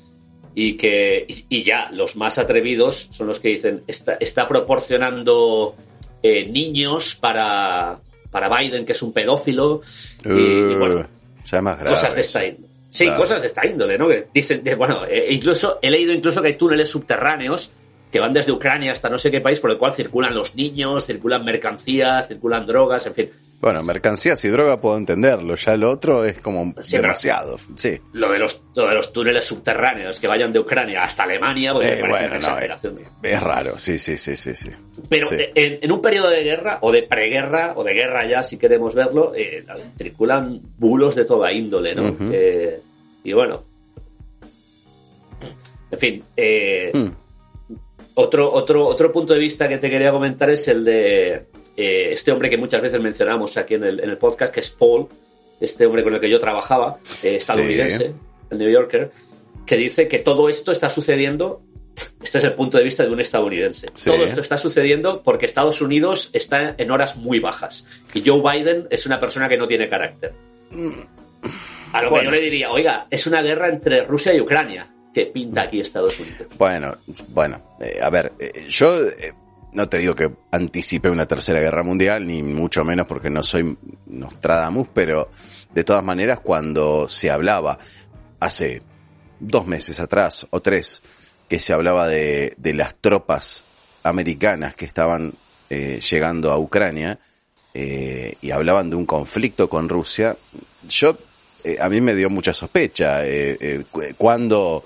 y 0.56 0.76
que 0.76 1.26
y, 1.28 1.64
ya 1.64 1.90
los 1.92 2.16
más 2.16 2.40
atrevidos 2.40 3.10
son 3.12 3.28
los 3.28 3.40
que 3.40 3.50
dicen 3.50 3.84
está, 3.86 4.18
está 4.20 4.48
proporcionando 4.48 5.76
eh, 6.24 6.48
niños 6.50 7.16
para, 7.16 8.00
para 8.32 8.58
Biden, 8.58 8.86
que 8.86 8.94
es 8.94 9.02
un 9.04 9.14
pedófilo. 9.14 9.82
y, 10.26 10.74
bueno, 10.76 11.08
cosas 11.88 12.16
de 12.16 12.22
esta 12.22 12.46
índole. 12.46 12.68
Sí, 12.90 13.08
cosas 13.12 13.42
de 13.42 13.48
esta 13.48 13.68
índole, 13.68 13.98
¿no? 13.98 14.08
Que 14.08 14.28
dicen, 14.34 14.64
bueno, 14.78 15.06
eh, 15.08 15.28
incluso 15.30 15.78
he 15.82 15.92
leído 15.92 16.14
incluso 16.14 16.42
que 16.42 16.48
hay 16.48 16.54
túneles 16.56 16.90
subterráneos 16.90 17.72
que 18.12 18.20
van 18.20 18.34
desde 18.34 18.52
Ucrania 18.52 18.94
hasta 18.94 19.10
no 19.10 19.18
sé 19.18 19.32
qué 19.32 19.42
país 19.42 19.60
por 19.60 19.72
el 19.72 19.78
cual 19.78 19.94
circulan 19.94 20.34
los 20.34 20.56
niños, 20.56 21.06
circulan 21.06 21.44
mercancías, 21.44 22.28
circulan 22.28 22.66
drogas, 22.66 23.06
en 23.08 23.14
fin. 23.14 23.30
Bueno, 23.60 23.82
mercancías 23.82 24.46
y 24.46 24.50
droga 24.50 24.80
puedo 24.80 24.98
entenderlo, 24.98 25.56
ya 25.56 25.76
lo 25.76 25.90
otro 25.90 26.24
es 26.24 26.40
como 26.40 26.76
demasiado, 26.92 27.58
sí. 27.76 28.00
Lo 28.14 28.32
de, 28.32 28.38
los, 28.38 28.62
de 28.76 28.94
los 28.94 29.12
túneles 29.12 29.46
subterráneos 29.46 30.20
que 30.20 30.28
vayan 30.28 30.54
de 30.54 30.60
Ucrania 30.60 31.04
hasta 31.04 31.24
Alemania, 31.24 31.74
pues 31.74 31.88
eh, 31.88 32.04
bueno, 32.08 32.36
es, 33.24 33.42
raro, 33.42 33.80
sí, 33.80 33.98
sí, 33.98 34.16
sí, 34.16 34.36
sí, 34.36 34.54
sí. 34.54 34.70
Pero 35.10 35.28
En, 35.32 35.92
un 35.92 36.02
periodo 36.02 36.30
de 36.30 36.44
guerra, 36.44 36.78
o 36.82 36.92
de 36.92 37.02
preguerra, 37.02 37.74
o 37.76 37.84
de 37.84 37.94
guerra 37.96 38.28
ya, 38.28 38.44
si 38.44 38.58
queremos 38.58 38.94
verlo, 38.94 39.34
eh, 39.36 39.66
circulan 39.98 40.62
bulos 40.78 41.16
de 41.16 41.26
toda 41.26 41.52
índole, 41.52 41.96
¿no? 41.96 42.16
y 43.24 43.34
bueno. 43.34 43.66
En 45.90 46.00
fin, 46.00 46.24
eh, 46.36 46.92
hmm. 46.94 47.27
Otro, 48.20 48.52
otro, 48.52 48.88
otro 48.88 49.12
punto 49.12 49.34
de 49.34 49.40
vista 49.40 49.70
que 49.70 49.78
te 49.78 49.92
quería 49.92 50.12
comentar 50.12 50.50
es 50.50 50.68
el 50.68 50.84
de 50.84 51.34
eh, 51.76 52.10
este 52.14 52.32
hombre 52.32 52.50
que 52.50 52.58
muchas 52.58 52.82
veces 52.82 53.00
mencionamos 53.00 53.56
aquí 53.58 53.76
en 53.76 53.84
el, 53.84 54.00
en 54.00 54.10
el, 54.10 54.18
podcast, 54.18 54.52
que 54.52 54.62
es 54.62 54.72
Paul, 54.72 55.08
este 55.60 55.86
hombre 55.86 56.04
con 56.04 56.16
el 56.16 56.20
que 56.20 56.28
yo 56.28 56.40
trabajaba, 56.40 56.98
eh, 57.22 57.36
estadounidense, 57.36 58.16
el 58.50 58.58
New 58.58 58.72
Yorker, 58.72 59.12
que 59.68 59.78
dice 59.78 60.08
que 60.08 60.18
todo 60.18 60.50
esto 60.50 60.72
está 60.72 60.90
sucediendo, 60.90 61.62
este 62.20 62.40
es 62.40 62.44
el 62.46 62.56
punto 62.56 62.80
de 62.80 62.86
vista 62.86 63.04
de 63.04 63.12
un 63.12 63.20
estadounidense, 63.20 63.90
todo 64.04 64.26
esto 64.26 64.42
está 64.42 64.58
sucediendo 64.58 65.22
porque 65.22 65.46
Estados 65.46 65.80
Unidos 65.84 66.32
está 66.34 66.74
en 66.76 66.90
horas 66.90 67.18
muy 67.18 67.40
bajas 67.40 67.86
y 68.16 68.28
Joe 68.28 68.42
Biden 68.42 68.88
es 68.90 69.06
una 69.06 69.20
persona 69.20 69.48
que 69.48 69.58
no 69.58 69.68
tiene 69.68 69.88
carácter. 69.88 70.34
A 71.94 72.02
lo 72.02 72.12
que 72.12 72.26
yo 72.26 72.32
le 72.32 72.42
diría, 72.42 72.72
oiga, 72.72 73.06
es 73.12 73.28
una 73.28 73.44
guerra 73.44 73.70
entre 73.70 74.06
Rusia 74.06 74.34
y 74.34 74.42
Ucrania 74.42 74.88
que 75.18 75.26
pinta 75.26 75.64
aquí 75.64 75.80
Estados 75.80 76.20
Unidos. 76.20 76.46
Bueno, 76.60 76.96
bueno, 77.30 77.76
eh, 77.80 78.00
a 78.04 78.10
ver, 78.12 78.34
eh, 78.38 78.68
yo 78.70 79.04
eh, 79.04 79.34
no 79.74 79.90
te 79.90 79.98
digo 79.98 80.14
que 80.14 80.32
anticipe 80.52 81.10
una 81.10 81.26
tercera 81.26 81.60
guerra 81.60 81.82
mundial, 81.82 82.28
ni 82.28 82.44
mucho 82.44 82.84
menos 82.84 83.08
porque 83.08 83.32
no 83.32 83.42
soy 83.42 83.76
Nostradamus, 84.06 84.90
pero 84.94 85.32
de 85.74 85.84
todas 85.84 86.04
maneras 86.04 86.42
cuando 86.42 87.08
se 87.08 87.32
hablaba 87.32 87.80
hace 88.40 88.84
dos 89.40 89.66
meses 89.66 90.00
atrás 90.00 90.46
o 90.52 90.62
tres, 90.62 91.02
que 91.50 91.58
se 91.60 91.74
hablaba 91.74 92.08
de, 92.08 92.56
las 92.76 92.94
tropas 92.94 93.64
americanas 94.04 94.76
que 94.76 94.86
estaban 94.86 95.34
llegando 95.70 96.52
a 96.52 96.60
Ucrania 96.60 97.20
y 97.74 98.52
hablaban 98.52 98.92
de 98.92 98.96
un 98.96 99.06
conflicto 99.06 99.68
con 99.68 99.90
Rusia, 99.90 100.38
yo 100.88 101.18
a 101.80 101.90
mí 101.90 102.02
me 102.02 102.14
dio 102.14 102.30
mucha 102.30 102.54
sospecha. 102.54 103.22
cuando 104.18 104.84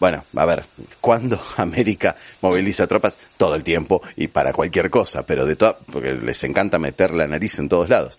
bueno, 0.00 0.24
a 0.36 0.44
ver, 0.44 0.64
¿cuándo 1.00 1.40
América 1.56 2.16
moviliza 2.40 2.86
tropas? 2.86 3.18
Todo 3.36 3.54
el 3.54 3.64
tiempo 3.64 4.02
y 4.16 4.28
para 4.28 4.52
cualquier 4.52 4.90
cosa, 4.90 5.24
pero 5.24 5.46
de 5.46 5.56
todo, 5.56 5.78
porque 5.92 6.12
les 6.12 6.42
encanta 6.44 6.78
meter 6.78 7.12
la 7.12 7.26
nariz 7.26 7.58
en 7.58 7.68
todos 7.68 7.88
lados. 7.88 8.18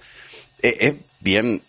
Es 0.62 0.74
eh, 0.74 0.78
eh, 0.82 0.96
bien, 1.22 1.62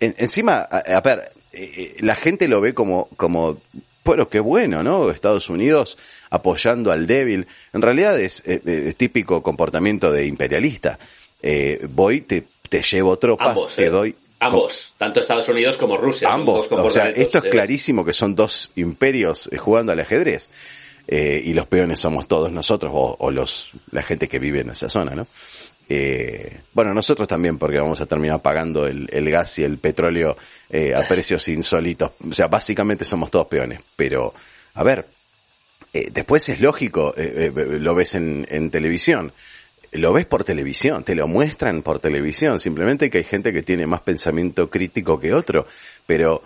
encima, 0.00 0.60
a, 0.60 1.00
ver, 1.00 1.32
eh, 1.52 1.96
la 2.00 2.14
gente 2.14 2.46
lo 2.46 2.60
ve 2.60 2.72
como, 2.72 3.08
como, 3.16 3.58
bueno, 4.04 4.28
qué 4.28 4.40
bueno, 4.40 4.82
¿no? 4.82 5.10
Estados 5.10 5.50
Unidos 5.50 5.98
apoyando 6.30 6.92
al 6.92 7.06
débil. 7.06 7.46
En 7.72 7.82
realidad 7.82 8.18
es, 8.20 8.44
típico 8.96 9.42
comportamiento 9.42 10.12
de 10.12 10.26
imperialista. 10.26 10.98
voy, 11.90 12.20
te, 12.20 12.44
te 12.68 12.82
llevo 12.82 13.18
tropas, 13.18 13.56
te 13.74 13.90
doy 13.90 14.14
Ambos, 14.40 14.94
tanto 14.96 15.18
Estados 15.18 15.48
Unidos 15.48 15.76
como 15.76 15.96
Rusia. 15.96 16.32
Ambos. 16.32 16.70
O 16.70 16.90
sea, 16.90 17.08
esto 17.08 17.38
es 17.38 17.44
clarísimo 17.50 18.04
que 18.04 18.12
son 18.12 18.36
dos 18.36 18.70
imperios 18.76 19.48
eh, 19.52 19.56
jugando 19.58 19.92
al 19.92 20.00
ajedrez. 20.00 20.50
Eh, 21.08 21.42
y 21.42 21.54
los 21.54 21.66
peones 21.66 22.00
somos 22.00 22.28
todos 22.28 22.52
nosotros 22.52 22.92
o, 22.94 23.30
los 23.30 23.70
la 23.92 24.02
gente 24.02 24.28
que 24.28 24.38
vive 24.38 24.60
en 24.60 24.70
esa 24.70 24.90
zona, 24.90 25.14
¿no? 25.14 25.26
Eh, 25.88 26.60
bueno, 26.74 26.92
nosotros 26.92 27.26
también 27.26 27.56
porque 27.56 27.78
vamos 27.78 28.00
a 28.02 28.06
terminar 28.06 28.42
pagando 28.42 28.86
el, 28.86 29.30
gas 29.30 29.58
y 29.58 29.64
el 29.64 29.78
petróleo 29.78 30.36
a 30.94 31.02
precios 31.08 31.48
insólitos. 31.48 32.12
O 32.30 32.34
sea, 32.34 32.46
básicamente 32.46 33.06
somos 33.06 33.30
todos 33.30 33.46
peones. 33.46 33.80
Pero, 33.96 34.34
a 34.74 34.84
ver, 34.84 35.06
después 36.12 36.46
es 36.50 36.60
lógico, 36.60 37.14
lo 37.16 37.94
ves 37.94 38.14
en, 38.14 38.46
en 38.50 38.70
televisión 38.70 39.32
lo 39.92 40.12
ves 40.12 40.26
por 40.26 40.44
televisión, 40.44 41.04
te 41.04 41.14
lo 41.14 41.26
muestran 41.26 41.82
por 41.82 42.00
televisión, 42.00 42.60
simplemente 42.60 43.10
que 43.10 43.18
hay 43.18 43.24
gente 43.24 43.52
que 43.52 43.62
tiene 43.62 43.86
más 43.86 44.02
pensamiento 44.02 44.68
crítico 44.68 45.18
que 45.18 45.32
otro, 45.32 45.66
pero 46.06 46.42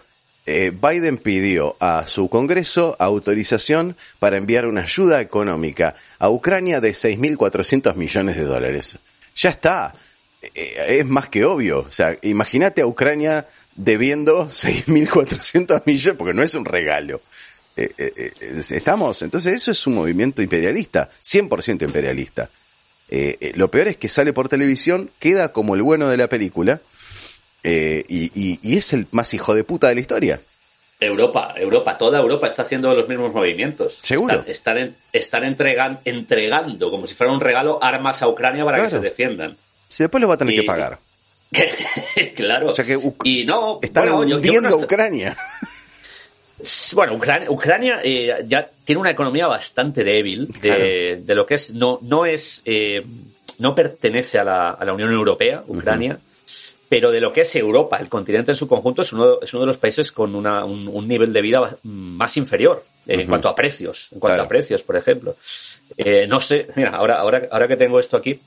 eh, 0.47 0.71
Biden 0.71 1.19
pidió 1.19 1.77
a 1.81 2.07
su 2.07 2.29
Congreso 2.29 2.97
autorización 2.99 3.97
para 4.19 4.37
enviar 4.37 4.67
una 4.67 4.83
ayuda 4.83 5.21
económica 5.21 5.95
a 6.19 6.31
Ucrania 6.31 6.81
de 6.81 6.91
6.400 6.91 7.95
millones 7.95 8.37
de 8.37 8.45
dólares. 8.45 8.99
Ya 9.37 9.51
está, 9.51 9.95
eh, 10.43 10.99
es 11.01 11.07
más 11.07 11.29
que 11.29 11.45
obvio, 11.45 11.81
o 11.81 11.91
sea, 11.91 12.17
imagínate 12.23 12.83
a 12.83 12.87
Ucrania 12.87 13.47
debiendo 13.75 14.47
6.400 14.51 15.83
millones, 15.85 16.19
porque 16.19 16.35
no 16.35 16.43
es 16.43 16.55
un 16.55 16.65
regalo. 16.65 17.21
Eh, 17.75 18.33
estamos, 18.71 19.23
entonces 19.23 19.55
eso 19.57 19.71
es 19.71 19.87
un 19.87 19.95
movimiento 19.95 20.43
imperialista, 20.43 21.09
100% 21.23 21.83
imperialista. 21.83 22.51
Eh, 23.15 23.37
eh, 23.43 23.53
lo 23.57 23.71
peor 23.71 23.89
es 23.89 23.99
que 23.99 24.09
sale 24.09 24.33
por 24.33 24.49
televisión, 24.49 25.11
queda 25.19 25.53
como 25.53 25.75
el 25.75 25.83
bueno 25.83 26.09
de 26.09 26.17
la 26.17 26.29
película, 26.31 26.81
eh, 27.63 28.05
y, 28.09 28.59
es 28.75 28.95
el 28.95 29.07
más 29.11 29.35
hijo 29.35 29.55
de 29.55 29.65
puta 29.65 29.89
de 29.89 29.97
la 29.97 30.01
historia. 30.01 30.41
Europa, 30.99 31.53
Europa, 31.59 31.99
toda 31.99 32.21
Europa 32.21 32.47
está 32.47 32.63
haciendo 32.63 32.95
los 32.95 33.07
mismos 33.11 33.35
movimientos. 33.35 33.99
Seguro. 34.01 34.43
Están, 34.47 34.97
están, 35.13 35.45
entregando, 35.45 36.91
como 36.91 37.07
si 37.07 37.13
fuera 37.13 37.31
un 37.35 37.41
regalo, 37.41 37.79
armas 37.83 38.23
a 38.23 38.29
Ucrania 38.29 38.65
para 38.65 38.83
que 38.83 38.89
se 38.89 39.01
defiendan. 39.01 39.59
Si 39.91 40.03
después 40.03 40.23
lo 40.23 40.29
va 40.29 40.35
a 40.35 40.39
tener 40.39 40.55
que 40.55 40.63
pagar. 40.63 40.99
claro. 42.35 42.71
O 42.71 42.75
sea 42.75 42.87
que 42.87 42.99
y 43.25 43.45
no, 43.45 43.79
están 43.83 44.11
hundiendo 44.11 44.71
a 44.71 44.77
Ucrania. 44.77 45.37
Bueno, 46.95 47.15
Ucrania, 47.49 48.01
eh, 48.05 48.45
ya 48.47 48.71
tiene 48.85 49.01
una 49.01 49.11
economía 49.11 49.47
bastante 49.47 50.05
débil 50.05 50.49
de, 50.61 51.23
lo 51.35 51.45
que 51.45 51.55
es, 51.55 51.73
no, 51.73 51.99
no 52.03 52.25
es, 52.25 52.63
eh, 52.65 53.05
no 53.59 53.75
pertenece 53.75 54.39
a 54.39 54.45
la, 54.45 54.71
a 54.71 54.85
la, 54.85 54.93
Unión 54.93 55.13
Europea, 55.13 55.65
Ucrania, 55.67 56.19
pero 56.89 57.11
de 57.11 57.21
lo 57.21 57.33
que 57.33 57.41
es 57.41 57.57
Europa, 57.57 57.99
el 57.99 58.09
continente 58.09 58.53
en 58.53 58.57
su 58.57 58.69
conjunto 58.69 59.03
es 59.03 59.13
uno, 59.13 59.41
es 59.41 59.53
uno 59.55 59.63
de 59.63 59.67
los 59.67 59.79
países 59.79 60.13
con 60.13 60.35
una, 60.37 60.65
un, 60.65 61.09
nivel 61.09 61.33
de 61.33 61.43
vida 61.43 61.77
más 61.83 62.37
inferior 62.37 62.85
en 63.09 63.27
cuanto 63.27 63.49
a 63.49 63.57
precios, 63.57 64.11
en 64.13 64.21
cuanto 64.21 64.43
a 64.43 64.49
precios, 64.49 64.85
por 64.85 64.97
ejemplo. 64.97 65.35
Eh, 65.97 66.27
no 66.29 66.41
sé, 66.41 66.69
mira, 66.77 66.91
ahora, 66.91 67.17
ahora, 67.17 67.49
ahora 67.51 67.67
que 67.67 67.77
tengo 67.77 67.99
esto 67.99 68.17
aquí, 68.17 68.39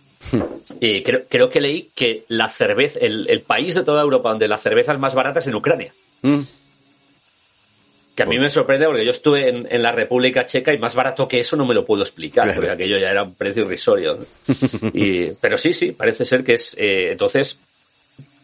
creo, 0.80 1.24
creo, 1.28 1.50
que 1.50 1.60
leí 1.60 1.90
que 1.94 2.24
la 2.30 2.48
cerveza, 2.48 3.00
el, 3.00 3.28
el, 3.30 3.42
país 3.42 3.76
de 3.76 3.84
toda 3.84 4.02
Europa 4.02 4.30
donde 4.30 4.48
la 4.48 4.58
cerveza 4.58 4.94
es 4.94 5.00
más 5.00 5.16
barata 5.16 5.42
es 5.42 5.48
en 5.48 5.56
Ucrania. 5.56 5.94
Mm. 6.22 6.42
Que 8.16 8.24
a 8.24 8.26
mí 8.26 8.40
me 8.40 8.50
sorprende 8.50 8.86
porque 8.86 9.04
yo 9.04 9.12
estuve 9.12 9.50
en, 9.50 9.84
la 9.84 9.92
República 9.92 10.46
Checa 10.46 10.74
y 10.74 10.78
más 10.78 10.96
barato 10.96 11.28
que 11.28 11.42
eso 11.42 11.58
no 11.58 11.66
me 11.66 11.74
lo 11.74 11.84
puedo 11.84 12.02
explicar, 12.02 12.54
porque 12.56 12.72
aquello 12.72 12.98
ya 12.98 13.12
era 13.12 13.24
un 13.24 13.36
precio 13.36 13.64
irrisorio. 13.64 14.18
Y, 14.94 15.32
pero 15.42 15.58
sí, 15.58 15.74
sí, 15.74 15.92
parece 15.92 16.24
ser 16.24 16.44
que 16.44 16.54
es. 16.54 16.76
Eh, 16.80 17.12
entonces, 17.12 17.60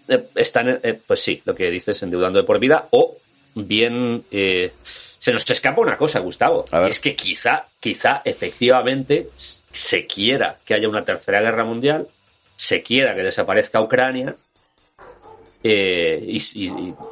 eh, 0.10 0.24
están, 0.36 0.80
eh, 0.84 1.00
pues 1.06 1.22
sí, 1.22 1.42
lo 1.46 1.56
que 1.56 1.72
dices, 1.72 2.04
endeudando 2.04 2.40
de 2.40 2.46
por 2.46 2.60
vida, 2.60 2.90
o 2.92 3.18
bien 3.56 4.24
se 4.30 5.32
nos 5.32 5.50
escapa 5.50 5.80
una 5.80 5.98
cosa, 5.98 6.20
Gustavo. 6.20 6.66
es 6.90 7.00
que 7.00 7.16
quizá, 7.16 7.68
quizá 7.80 8.22
efectivamente 8.26 9.30
se 9.36 10.06
quiera 10.06 10.58
que 10.66 10.74
haya 10.74 10.90
una 10.90 11.06
tercera 11.06 11.42
guerra 11.42 11.64
mundial, 11.64 12.08
se 12.58 12.84
quiera 12.84 13.16
que 13.16 13.24
desaparezca 13.24 13.82
Ucrania 13.82 14.36
eh, 15.64 16.24
y, 16.28 16.40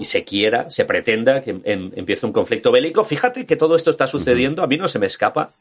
se 0.05 0.23
quiera, 0.23 0.71
se 0.71 0.85
pretenda 0.85 1.41
que 1.41 1.51
em, 1.63 1.91
empiece 1.95 2.25
un 2.25 2.31
conflicto 2.31 2.71
bélico. 2.71 3.03
Fíjate 3.03 3.45
que 3.45 3.55
todo 3.55 3.75
esto 3.75 3.91
está 3.91 4.07
sucediendo, 4.07 4.63
a 4.63 4.67
mí 4.67 4.77
no 4.77 4.87
se 4.87 4.99
me 4.99 5.05
escapa, 5.05 5.51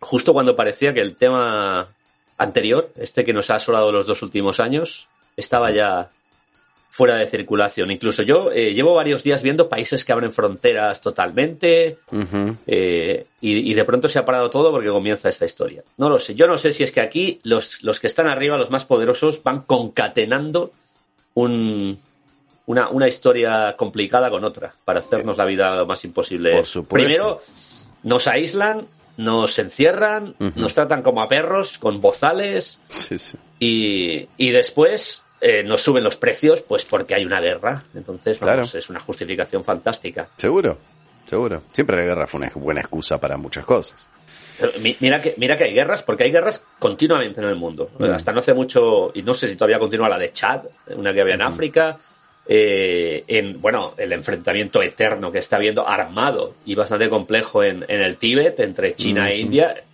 justo 0.00 0.32
cuando 0.32 0.56
parecía 0.56 0.92
que 0.92 1.00
el 1.00 1.16
tema 1.16 1.88
anterior, 2.36 2.90
este 2.96 3.24
que 3.24 3.32
nos 3.32 3.50
ha 3.50 3.56
asolado 3.56 3.92
los 3.92 4.06
dos 4.06 4.22
últimos 4.22 4.60
años, 4.60 5.08
estaba 5.36 5.70
ya 5.70 6.08
fuera 6.98 7.14
de 7.14 7.28
circulación. 7.28 7.92
Incluso 7.92 8.24
yo 8.24 8.50
eh, 8.50 8.74
llevo 8.74 8.92
varios 8.92 9.22
días 9.22 9.44
viendo 9.44 9.68
países 9.68 10.04
que 10.04 10.10
abren 10.10 10.32
fronteras 10.32 11.00
totalmente 11.00 11.98
eh, 12.66 13.26
y, 13.40 13.74
de 13.74 13.84
pronto 13.84 14.08
se 14.08 14.18
ha 14.18 14.24
parado 14.24 14.50
todo 14.50 14.72
porque 14.72 14.88
comienza 14.88 15.28
esta 15.28 15.44
historia. 15.44 15.84
No 15.96 16.08
lo 16.08 16.18
sé. 16.18 16.34
Yo 16.34 16.48
no 16.48 16.58
sé 16.58 16.72
si 16.72 16.82
es 16.82 16.90
que 16.90 17.00
aquí 17.00 17.38
los, 17.44 17.84
los 17.84 18.00
que 18.00 18.08
están 18.08 18.26
arriba, 18.26 18.58
los 18.58 18.70
más 18.70 18.84
poderosos, 18.84 19.40
van 19.44 19.60
concatenando 19.60 20.72
un, 21.34 22.00
una, 22.68 22.90
una, 22.90 23.08
historia 23.08 23.74
complicada 23.76 24.28
con 24.28 24.44
otra 24.44 24.72
para 24.84 25.00
hacernos 25.00 25.38
la 25.38 25.46
vida 25.46 25.74
lo 25.74 25.86
más 25.86 26.04
imposible. 26.04 26.52
Por 26.52 26.66
supuesto. 26.66 26.94
Primero, 26.94 27.40
nos 28.02 28.28
aíslan, 28.28 28.86
nos 29.16 29.58
encierran, 29.58 30.34
nos 30.54 30.74
tratan 30.74 31.02
como 31.02 31.22
a 31.22 31.28
perros, 31.28 31.78
con 31.78 32.02
bozales. 32.02 32.80
Y, 33.58 34.28
y 34.36 34.50
después 34.50 35.24
eh, 35.40 35.62
nos 35.62 35.80
suben 35.80 36.04
los 36.04 36.18
precios, 36.18 36.60
pues 36.60 36.84
porque 36.84 37.14
hay 37.14 37.24
una 37.24 37.40
guerra. 37.40 37.82
Entonces, 37.94 38.38
vamos, 38.38 38.74
es 38.74 38.90
una 38.90 39.00
justificación 39.00 39.64
fantástica. 39.64 40.28
Seguro, 40.36 40.76
seguro. 41.26 41.62
Siempre 41.72 41.96
la 41.96 42.04
guerra 42.04 42.26
fue 42.26 42.40
una 42.40 42.50
buena 42.54 42.80
excusa 42.80 43.18
para 43.18 43.38
muchas 43.38 43.64
cosas. 43.64 44.10
mira 45.00 45.22
que, 45.22 45.34
mira 45.38 45.56
que 45.56 45.64
hay 45.64 45.72
guerras, 45.72 46.02
porque 46.02 46.24
hay 46.24 46.32
guerras 46.32 46.66
continuamente 46.78 47.40
en 47.40 47.46
el 47.46 47.56
mundo. 47.56 47.90
Hasta 48.12 48.30
no 48.30 48.40
hace 48.40 48.52
mucho, 48.52 49.10
y 49.14 49.22
no 49.22 49.32
sé 49.32 49.48
si 49.48 49.56
todavía 49.56 49.78
continúa 49.78 50.10
la 50.10 50.18
de 50.18 50.32
Chad, 50.32 50.64
una 50.94 51.14
que 51.14 51.22
había 51.22 51.34
en 51.34 51.42
África. 51.42 51.98
Eh, 52.50 53.24
en, 53.28 53.60
bueno, 53.60 53.92
el 53.98 54.12
enfrentamiento 54.12 54.82
eterno 54.82 55.30
que 55.30 55.38
está 55.38 55.56
habiendo 55.56 55.86
armado 55.86 56.54
y 56.64 56.74
bastante 56.74 57.10
complejo 57.10 57.62
en, 57.62 57.84
en 57.88 58.00
el 58.00 58.16
Tíbet 58.16 58.58
entre 58.60 58.94
China 58.94 59.30
e 59.30 59.38
India 59.38 59.84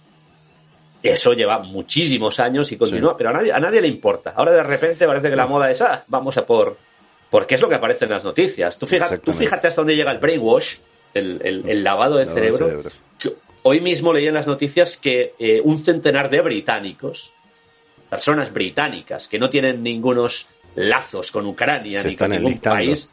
eso 1.05 1.35
lleva 1.35 1.59
muchísimos 1.59 2.40
años 2.40 2.73
y 2.73 2.79
continúa, 2.79 3.14
pero 3.14 3.29
a 3.29 3.35
nadie, 3.35 3.53
a 3.53 3.61
nadie 3.61 3.83
le 3.83 3.88
importa. 3.88 4.33
Ahora 4.35 4.53
de 4.53 4.62
repente 4.62 5.07
parece 5.07 5.29
que 5.29 5.37
la 5.37 5.47
moda 5.47 5.71
es, 5.71 5.83
ah, 5.83 6.03
vamos 6.09 6.38
a 6.38 6.47
por... 6.47 6.79
Porque 7.29 7.57
es 7.57 7.61
lo 7.61 7.69
que 7.69 7.75
aparece 7.75 8.07
en 8.07 8.12
las 8.12 8.25
noticias. 8.25 8.79
Tú 8.79 8.87
fíjate, 8.87 9.19
tú 9.19 9.33
fíjate 9.35 9.69
hasta 9.69 9.83
dónde 9.83 9.97
llega 9.97 10.12
el 10.12 10.19
brainwash, 10.19 10.77
el, 11.12 11.85
lavado 11.85 12.17
de 12.17 12.27
cerebro. 12.27 12.85
hoy 13.64 13.81
mismo 13.83 14.14
leí 14.14 14.29
en 14.29 14.35
las 14.35 14.47
noticias 14.47 14.97
que 14.97 15.35
eh, 15.38 15.61
un 15.62 15.79
centenar 15.79 16.31
de 16.31 16.40
británicos, 16.40 17.35
personas 18.09 18.51
británicas 18.51 19.29
que 19.29 19.38
no 19.38 19.51
tienen 19.51 19.83
ningunos 19.83 20.49
lazos 20.75 21.31
con 21.31 21.47
Ucrania 21.47 22.03
ni 22.03 22.17
con 22.17 22.31
ningún 22.31 22.59
país, 22.59 23.09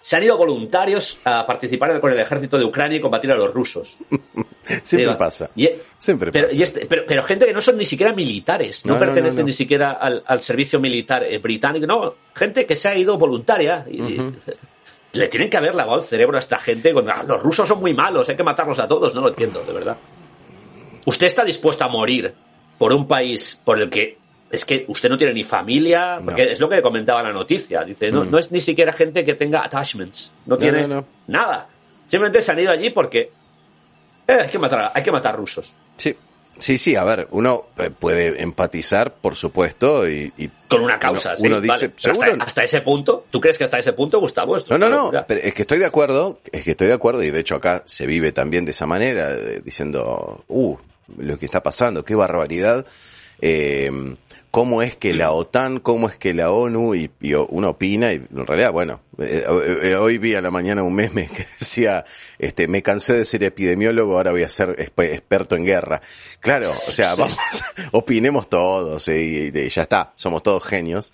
se 0.00 0.14
han 0.14 0.22
ido 0.22 0.36
voluntarios 0.36 1.18
a 1.24 1.44
participar 1.44 2.00
con 2.00 2.12
el 2.12 2.20
ejército 2.20 2.56
de 2.58 2.64
Ucrania 2.64 2.98
y 2.98 3.00
combatir 3.00 3.32
a 3.32 3.34
los 3.34 3.52
rusos. 3.52 3.98
Siempre 4.82 5.16
pasa. 5.16 5.50
Siempre 5.98 6.30
pero, 6.30 6.48
este, 6.48 6.86
pero, 6.86 7.22
gente 7.24 7.46
que 7.46 7.52
no 7.52 7.60
son 7.60 7.76
ni 7.76 7.84
siquiera 7.84 8.12
militares, 8.12 8.86
no, 8.86 8.98
pertenecen 8.98 9.46
ni 9.46 9.52
siquiera 9.52 9.92
al, 9.92 10.40
servicio 10.42 10.78
militar 10.78 11.24
eh, 11.24 11.38
británico, 11.38 11.86
no, 11.86 12.14
gente 12.34 12.66
que 12.66 12.76
se 12.76 12.88
ha 12.88 12.96
ido 12.96 13.18
voluntaria. 13.18 13.84
Y, 13.90 14.20
Le 15.12 15.28
tienen 15.28 15.48
que 15.48 15.56
haber 15.56 15.74
lavado 15.74 16.00
el 16.00 16.06
cerebro 16.06 16.36
a 16.36 16.40
esta 16.40 16.58
gente 16.58 16.92
con 16.92 17.08
ah, 17.08 17.24
los 17.26 17.42
rusos 17.42 17.66
son 17.66 17.80
muy 17.80 17.94
malos, 17.94 18.28
hay 18.28 18.36
que 18.36 18.42
matarlos 18.42 18.78
a 18.78 18.86
todos, 18.86 19.14
no 19.14 19.22
lo 19.22 19.28
entiendo, 19.28 19.64
de 19.64 19.72
verdad. 19.72 19.96
¿Usted 21.06 21.26
está 21.26 21.44
dispuesto 21.44 21.84
a 21.84 21.88
morir 21.88 22.34
por 22.78 22.92
un 22.92 23.08
país 23.08 23.60
por 23.64 23.80
el 23.80 23.88
que 23.88 24.18
es 24.56 24.64
que 24.64 24.84
usted 24.88 25.08
no 25.08 25.16
tiene 25.16 25.32
ni 25.32 25.44
familia, 25.44 26.18
porque 26.24 26.52
es 26.52 26.60
lo 26.60 26.68
que 26.68 26.82
comentaba 26.82 27.22
la 27.22 27.32
noticia. 27.32 27.84
Dice, 27.84 28.10
no, 28.10 28.24
mm. 28.24 28.30
no 28.30 28.38
es 28.38 28.50
ni 28.50 28.60
siquiera 28.60 28.92
gente 28.92 29.24
que 29.24 29.34
tenga 29.34 29.64
attachments, 29.64 30.32
no, 30.46 30.58
tiene 30.58 30.88
nada. 31.26 31.68
Simplemente 32.06 32.40
se 32.40 32.52
han 32.52 32.58
ido 32.58 32.72
allí 32.72 32.90
porque 32.90 33.30
eh, 34.26 34.38
hay 34.42 34.48
que 34.48 34.58
matar, 34.58 34.90
hay 34.94 35.02
que 35.02 35.12
matar 35.12 35.36
rusos. 35.36 35.74
Sí. 35.96 36.16
Sí, 36.58 36.78
sí, 36.78 36.96
a 36.96 37.04
ver, 37.04 37.28
uno 37.32 37.66
eh, 37.76 37.90
puede 37.90 38.40
empatizar, 38.40 39.12
por 39.12 39.34
supuesto, 39.34 40.08
y... 40.08 40.32
Con 40.68 40.80
una 40.80 40.98
causa, 40.98 41.34
uno, 41.38 41.60
dice, 41.60 41.92
hasta, 42.40 42.64
ese 42.64 42.80
punto, 42.80 43.26
¿tú 43.30 43.42
crees 43.42 43.58
que 43.58 43.64
hasta 43.64 43.78
ese 43.78 43.92
punto, 43.92 44.18
Gustavo? 44.20 44.56
no, 44.70 44.78
no, 44.78 44.88
no, 44.88 45.24
pero 45.28 45.42
es 45.42 45.52
que 45.52 45.62
estoy 45.62 45.78
de 45.78 45.84
acuerdo, 45.84 46.40
es 46.50 46.64
que 46.64 46.70
estoy 46.70 46.86
de 46.86 46.94
acuerdo, 46.94 47.22
y 47.22 47.30
de 47.30 47.40
hecho 47.40 47.56
acá 47.56 47.82
se 47.84 48.06
vive 48.06 48.32
también 48.32 48.64
de 48.64 48.70
esa 48.70 48.86
manera, 48.86 49.36
diciendo, 49.36 50.44
uh, 50.48 50.76
lo 51.18 51.36
que 51.36 51.44
está 51.44 51.62
pasando, 51.62 52.06
qué 52.06 52.14
barbaridad. 52.14 52.86
Eh, 53.42 54.16
cómo 54.56 54.80
es 54.80 54.96
que 54.96 55.12
la 55.12 55.32
OTAN, 55.32 55.80
cómo 55.80 56.08
es 56.08 56.16
que 56.16 56.32
la 56.32 56.50
ONU, 56.50 56.94
y, 56.94 57.10
uno 57.50 57.68
opina, 57.68 58.14
y 58.14 58.16
en 58.16 58.46
realidad, 58.46 58.72
bueno, 58.72 59.02
eh, 59.18 59.44
eh, 59.46 59.78
eh, 59.82 59.96
hoy 59.96 60.16
vi 60.16 60.34
a 60.34 60.40
la 60.40 60.50
mañana 60.50 60.82
un 60.82 60.94
meme 60.94 61.28
que 61.36 61.44
decía, 61.60 62.06
este, 62.38 62.66
me 62.66 62.82
cansé 62.82 63.12
de 63.12 63.26
ser 63.26 63.44
epidemiólogo, 63.44 64.16
ahora 64.16 64.30
voy 64.30 64.44
a 64.44 64.48
ser 64.48 64.74
experto 64.78 65.56
en 65.56 65.66
guerra. 65.66 66.00
Claro, 66.40 66.72
o 66.88 66.90
sea, 66.90 67.14
vamos, 67.16 67.36
opinemos 67.92 68.48
todos, 68.48 69.06
y, 69.08 69.52
ya 69.68 69.82
está, 69.82 70.14
somos 70.16 70.42
todos 70.42 70.64
genios. 70.64 71.12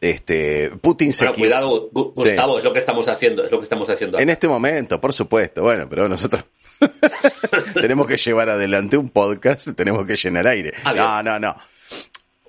Este, 0.00 0.70
Putin 0.80 1.12
se 1.12 1.30
cuidado, 1.34 1.90
Gustavo, 1.92 2.56
es 2.56 2.64
lo 2.64 2.72
que 2.72 2.78
estamos 2.78 3.06
haciendo, 3.08 3.44
es 3.44 3.52
lo 3.52 3.58
que 3.58 3.64
estamos 3.64 3.90
haciendo. 3.90 4.18
En 4.18 4.30
este 4.30 4.48
momento, 4.48 4.98
por 4.98 5.12
supuesto, 5.12 5.60
bueno, 5.60 5.86
pero 5.86 6.08
nosotros 6.08 6.46
tenemos 7.74 8.06
que 8.06 8.16
llevar 8.16 8.48
adelante 8.48 8.96
un 8.96 9.10
podcast, 9.10 9.68
tenemos 9.76 10.06
que 10.06 10.16
llenar 10.16 10.46
aire. 10.46 10.72
No, 10.96 11.22
no, 11.22 11.38
no 11.38 11.54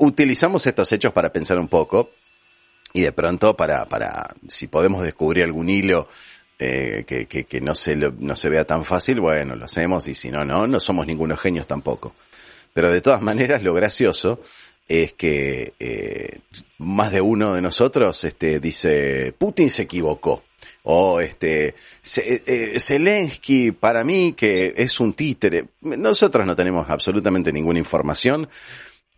utilizamos 0.02 0.66
estos 0.66 0.92
hechos 0.92 1.14
para 1.14 1.32
pensar 1.32 1.60
un 1.60 1.68
poco 1.68 2.10
y 2.92 3.02
de 3.02 3.12
pronto 3.12 3.56
para, 3.56 3.86
para 3.86 4.36
si 4.48 4.68
podemos 4.68 5.04
descubrir 5.04 5.44
algún 5.44 5.70
hilo 5.70 6.08
eh, 6.58 7.04
que, 7.08 7.26
que, 7.28 7.62
no, 7.62 7.76
se 7.76 7.96
no 7.96 8.36
se 8.36 8.50
vea 8.50 8.66
tan 8.66 8.84
fácil, 8.84 9.20
bueno, 9.20 9.56
lo 9.56 9.66
hacemos 9.66 10.08
y 10.08 10.16
si 10.16 10.30
no, 10.30 10.44
no, 10.44 10.68
no 10.68 10.80
somos 10.80 11.08
ningunos 11.08 11.40
genios 11.40 11.68
tampoco. 11.68 12.16
Pero 12.74 12.90
de 12.90 13.02
todas 13.02 13.22
maneras, 13.22 13.64
lo 13.64 13.74
gracioso 13.74 14.42
es 14.88 15.14
que 15.14 15.74
eh, 15.80 16.40
más 16.80 17.12
de 17.12 17.22
uno 17.22 17.54
de 17.54 17.62
nosotros 17.62 18.24
este, 18.24 18.60
dice, 18.60 19.34
Putin 19.38 19.70
se 19.70 19.84
equivocó. 19.84 20.44
O 20.84 21.20
este, 21.20 21.76
eh, 22.18 22.80
Zelensky, 22.80 23.72
para 23.72 24.04
mí 24.04 24.34
que 24.34 24.74
es 24.76 25.00
un 25.00 25.14
títere. 25.14 25.66
Nosotros 25.82 26.46
no 26.46 26.56
tenemos 26.56 26.90
absolutamente 26.90 27.54
ninguna 27.54 27.78
información 27.78 28.50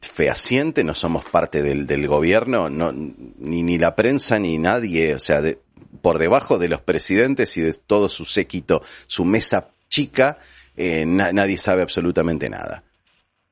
fehaciente, 0.07 0.83
no 0.83 0.95
somos 0.95 1.25
parte 1.25 1.61
del, 1.61 1.87
del 1.87 2.07
gobierno, 2.07 2.69
no, 2.69 2.91
ni, 2.91 3.63
ni 3.63 3.77
la 3.77 3.95
prensa 3.95 4.39
ni 4.39 4.57
nadie, 4.57 5.15
o 5.15 5.19
sea, 5.19 5.41
de, 5.41 5.59
por 6.01 6.19
debajo 6.19 6.57
de 6.57 6.69
los 6.69 6.81
presidentes 6.81 7.55
y 7.57 7.61
de 7.61 7.73
todo 7.73 8.09
su 8.09 8.25
séquito, 8.25 8.81
su 9.07 9.25
mesa 9.25 9.69
chica, 9.89 10.39
eh, 10.75 11.05
nadie 11.05 11.57
sabe 11.57 11.81
absolutamente 11.81 12.49
nada. 12.49 12.83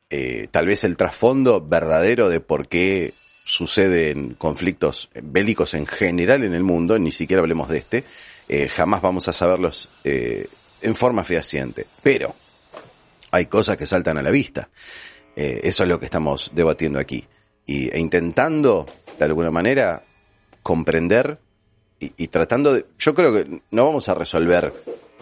Eh, 0.10 0.48
tal 0.52 0.66
vez 0.66 0.84
el 0.84 0.98
trasfondo 0.98 1.62
verdadero 1.62 2.30
de 2.30 2.42
por 2.42 2.68
qué 2.68 3.14
suceden 3.44 4.34
conflictos 4.34 5.10
bélicos 5.24 5.74
en 5.74 5.86
general 5.86 6.44
en 6.44 6.54
el 6.54 6.64
mundo, 6.64 7.00
ni 7.00 7.12
siquiera 7.12 7.42
hablemos 7.42 7.70
de 7.70 7.78
este, 7.78 8.04
eh, 8.50 8.68
jamás 8.68 9.02
vamos 9.02 9.28
a 9.28 9.34
saberlos 9.34 9.90
en 10.04 10.96
forma 10.96 11.24
fehaciente. 11.24 11.86
Pero 12.04 12.36
hay 13.32 13.46
cosas 13.46 13.78
que 13.78 13.86
saltan 13.86 14.18
a 14.18 14.24
la 14.24 14.30
vista. 14.30 14.70
Eh, 15.36 15.62
eso 15.64 15.84
es 15.84 15.90
lo 15.90 16.00
que 16.00 16.06
estamos 16.06 16.52
debatiendo 16.54 17.00
aquí. 17.00 17.26
Y, 17.66 17.90
e 17.90 18.00
intentando, 18.00 18.86
de 19.18 19.26
alguna 19.26 19.52
manera, 19.52 20.04
comprender 20.62 21.40
y, 22.00 22.28
tratando 22.30 22.74
de... 22.74 22.86
Yo 22.98 23.14
creo 23.14 23.34
que 23.34 23.62
no 23.70 23.86
vamos 23.86 24.10
a 24.10 24.16
resolver 24.16 24.74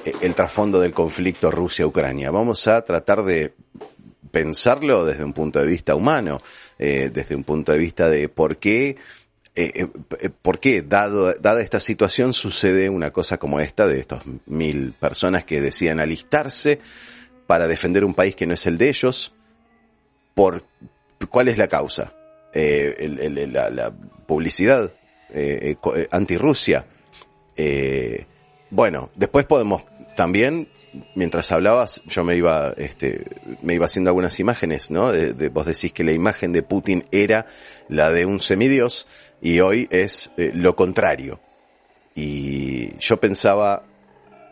eh, 0.06 0.14
el 0.22 0.34
trasfondo 0.34 0.80
del 0.80 0.94
conflicto 0.94 1.52
Rusia-Ucrania. 1.52 2.32
Vamos 2.32 2.68
a 2.68 2.82
tratar 2.84 3.24
de 3.24 3.54
pensarlo 4.32 5.04
desde 5.06 5.26
un 5.26 5.34
punto 5.34 5.60
de 5.60 5.68
vista 5.68 5.96
humano, 5.96 6.40
eh, 6.78 7.10
desde 7.14 7.36
un 7.36 7.44
punto 7.44 7.74
de 7.74 7.78
vista 7.78 8.10
de 8.10 8.30
por 8.30 8.58
qué, 8.58 8.96
por 10.42 10.60
qué, 10.60 10.82
dado, 10.84 11.34
dada 11.34 11.62
esta 11.62 11.82
situación, 11.82 12.32
sucede 12.34 12.90
una 12.90 13.12
cosa 13.12 13.38
como 13.38 13.60
esta 13.60 13.88
de 13.88 14.00
estos 14.00 14.22
mil 14.46 14.94
personas 14.94 15.44
que 15.44 15.60
decían 15.60 16.00
alistarse 16.00 16.80
para 17.46 17.68
defender 17.68 18.06
un 18.06 18.14
país 18.14 18.38
que 18.38 18.46
no 18.46 18.54
es 18.54 18.66
el 18.68 18.78
de 18.78 18.88
ellos, 18.88 19.34
por 20.40 20.64
cuál 21.30 21.50
es 21.50 21.58
la 21.58 21.68
causa. 21.68 22.14
Eh, 22.54 22.96
la, 23.52 23.94
publicidad 24.26 24.94
eh, 25.34 25.76
eh, 25.76 26.08
anti-Rusia. 26.12 26.86
bueno, 28.70 29.10
después 29.16 29.46
podemos 29.46 29.84
también, 30.16 30.70
mientras 31.14 31.52
hablabas, 31.52 32.02
yo 32.06 32.24
me 32.24 32.38
iba, 32.38 32.74
este, 32.78 33.26
me 33.64 33.74
iba 33.74 33.86
haciendo 33.86 34.12
algunas 34.12 34.40
imágenes, 34.40 34.90
¿no? 34.92 35.12
De, 35.12 35.50
vos 35.50 35.66
decís 35.66 35.92
que 35.92 36.06
la 36.06 36.14
imagen 36.14 36.54
de 36.54 36.64
Putin 36.64 37.06
era 37.12 37.46
la 37.90 38.10
de 38.10 38.26
un 38.26 38.40
semidios 38.40 39.08
y 39.42 39.60
hoy 39.60 39.90
es 39.92 40.32
lo 40.38 40.74
contrario. 40.78 41.42
Y 42.16 42.98
yo 43.00 43.20
pensaba, 43.20 43.84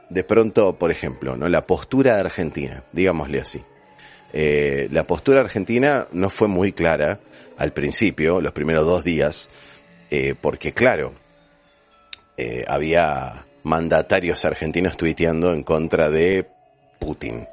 de 0.10 0.26
pronto, 0.26 0.78
por 0.78 0.91
ejemplo, 0.91 1.38
¿no? 1.38 1.47
La 1.47 1.62
postura 1.62 2.15
de 2.15 2.19
Argentina, 2.19 2.84
digámosle 2.91 3.39
así. 3.39 3.63
Eh, 4.34 4.88
la 4.92 5.04
postura 5.04 5.42
argentina 5.42 6.08
no 6.12 6.30
fue 6.30 6.48
muy 6.48 6.74
clara 6.74 7.20
al 7.58 7.74
principio, 7.74 8.42
los 8.42 8.54
primeros 8.54 8.86
dos 8.86 9.04
días, 9.04 9.50
eh, 10.10 10.36
porque 10.40 10.74
claro, 10.74 11.13
eh, 12.36 12.66
había 12.68 13.48
mandatarios 13.63 14.46
argentinos 14.46 14.96
tuiteando 14.98 15.54
en 15.54 15.63
contra 15.63 16.10
de 16.10 16.48
Putin 17.00 17.48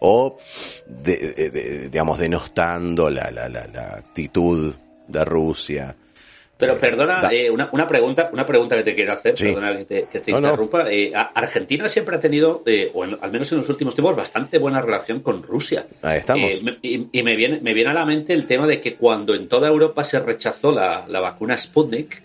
o 0.00 0.36
de, 0.86 1.88
digamos 1.90 2.18
denostando 2.18 3.08
la, 3.10 3.30
la, 3.30 3.48
la, 3.48 3.66
la, 3.66 3.88
actitud 3.96 4.74
de 5.06 5.24
Rusia 5.24 5.96
pero 6.56 6.78
perdona, 6.78 7.28
eh, 7.32 7.50
una, 7.50 7.68
una, 7.72 7.88
pregunta, 7.88 8.30
una 8.32 8.46
pregunta 8.46 8.76
que 8.76 8.84
te 8.84 8.94
quiero 8.94 9.12
hacer, 9.12 9.34
perdona 9.34 9.76
que 9.76 9.84
te, 9.84 10.02
que 10.04 10.20
te 10.20 10.30
interrumpa. 10.30 10.90
Eh, 10.90 11.12
Argentina 11.14 11.88
siempre 11.88 12.16
ha 12.16 12.20
tenido, 12.20 12.62
eh, 12.66 12.90
o 12.94 13.02
al 13.02 13.32
menos 13.32 13.50
en 13.52 13.58
los 13.58 13.68
últimos 13.68 13.94
tiempos, 13.94 14.14
bastante 14.14 14.58
buena 14.58 14.80
relación 14.80 15.20
con 15.20 15.42
Rusia. 15.42 15.86
Ahí 16.02 16.18
estamos. 16.18 16.50
Eh, 16.50 16.78
y, 16.82 17.08
y, 17.12 17.22
me, 17.22 17.34
viene, 17.34 17.60
me 17.60 17.74
viene 17.74 17.90
a 17.90 17.94
la 17.94 18.06
mente 18.06 18.32
el 18.32 18.46
tema 18.46 18.66
de 18.66 18.80
que 18.80 18.94
cuando 18.94 19.34
en 19.34 19.48
toda 19.48 19.68
Europa 19.68 20.04
se 20.04 20.20
rechazó 20.20 20.70
la, 20.70 21.04
la 21.08 21.20
vacuna 21.20 21.58
Sputnik, 21.58 22.22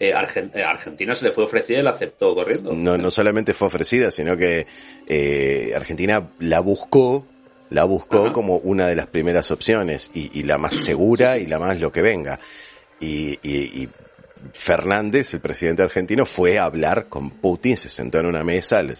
eh, 0.00 0.12
Argent 0.12 0.54
Argentina 0.56 1.14
se 1.14 1.24
le 1.24 1.32
fue 1.32 1.44
ofrecida 1.44 1.80
y 1.80 1.82
la 1.82 1.90
aceptó 1.90 2.34
corriendo. 2.34 2.72
No, 2.72 2.96
no 2.96 3.10
solamente 3.10 3.54
fue 3.54 3.68
ofrecida, 3.68 4.10
sino 4.10 4.36
que 4.36 4.66
eh, 5.06 5.72
Argentina 5.74 6.30
la 6.38 6.60
buscó, 6.60 7.26
la 7.70 7.84
buscó 7.84 8.24
Ajá. 8.24 8.32
como 8.32 8.58
una 8.58 8.86
de 8.86 8.96
las 8.96 9.06
primeras 9.06 9.50
opciones 9.50 10.10
y, 10.14 10.30
y 10.38 10.44
la 10.44 10.58
más 10.58 10.74
segura 10.74 11.34
sí, 11.34 11.40
sí. 11.40 11.44
y 11.44 11.48
la 11.48 11.58
más 11.58 11.80
lo 11.80 11.90
que 11.90 12.02
venga. 12.02 12.38
Y, 13.00 13.38
y, 13.42 13.82
y, 13.82 13.88
Fernández, 14.52 15.34
el 15.34 15.40
presidente 15.40 15.82
argentino, 15.82 16.24
fue 16.26 16.58
a 16.58 16.64
hablar 16.64 17.08
con 17.08 17.30
Putin, 17.30 17.76
se 17.76 17.88
sentó 17.88 18.18
en 18.18 18.26
una 18.26 18.44
mesa, 18.44 18.82
le, 18.82 18.94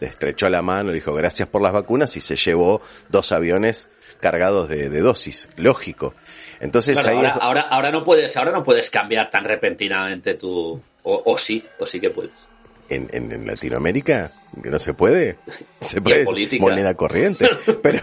estrechó 0.00 0.48
la 0.48 0.62
mano, 0.62 0.88
le 0.88 0.96
dijo 0.96 1.14
gracias 1.14 1.48
por 1.48 1.62
las 1.62 1.72
vacunas 1.72 2.16
y 2.16 2.20
se 2.20 2.36
llevó 2.36 2.80
dos 3.08 3.32
aviones 3.32 3.88
cargados 4.20 4.68
de, 4.68 4.88
de 4.88 5.00
dosis, 5.00 5.48
lógico. 5.56 6.14
Entonces 6.60 6.98
claro, 6.98 7.10
ahí 7.10 7.16
ahora, 7.16 7.28
es... 7.28 7.42
ahora, 7.42 7.60
ahora, 7.60 7.92
no 7.92 8.04
puedes, 8.04 8.36
ahora 8.36 8.50
no 8.50 8.64
puedes 8.64 8.90
cambiar 8.90 9.30
tan 9.30 9.44
repentinamente 9.44 10.34
tu, 10.34 10.80
o, 11.02 11.22
o 11.24 11.38
sí, 11.38 11.64
o 11.78 11.86
sí 11.86 12.00
que 12.00 12.10
puedes. 12.10 12.48
En, 12.90 13.08
en, 13.12 13.30
en, 13.30 13.46
Latinoamérica 13.46 14.32
que 14.62 14.70
no 14.70 14.78
se 14.78 14.94
puede 14.94 15.36
se 15.80 16.00
puede 16.00 16.24
moneda 16.58 16.94
corriente. 16.94 17.48
Pero 17.82 18.00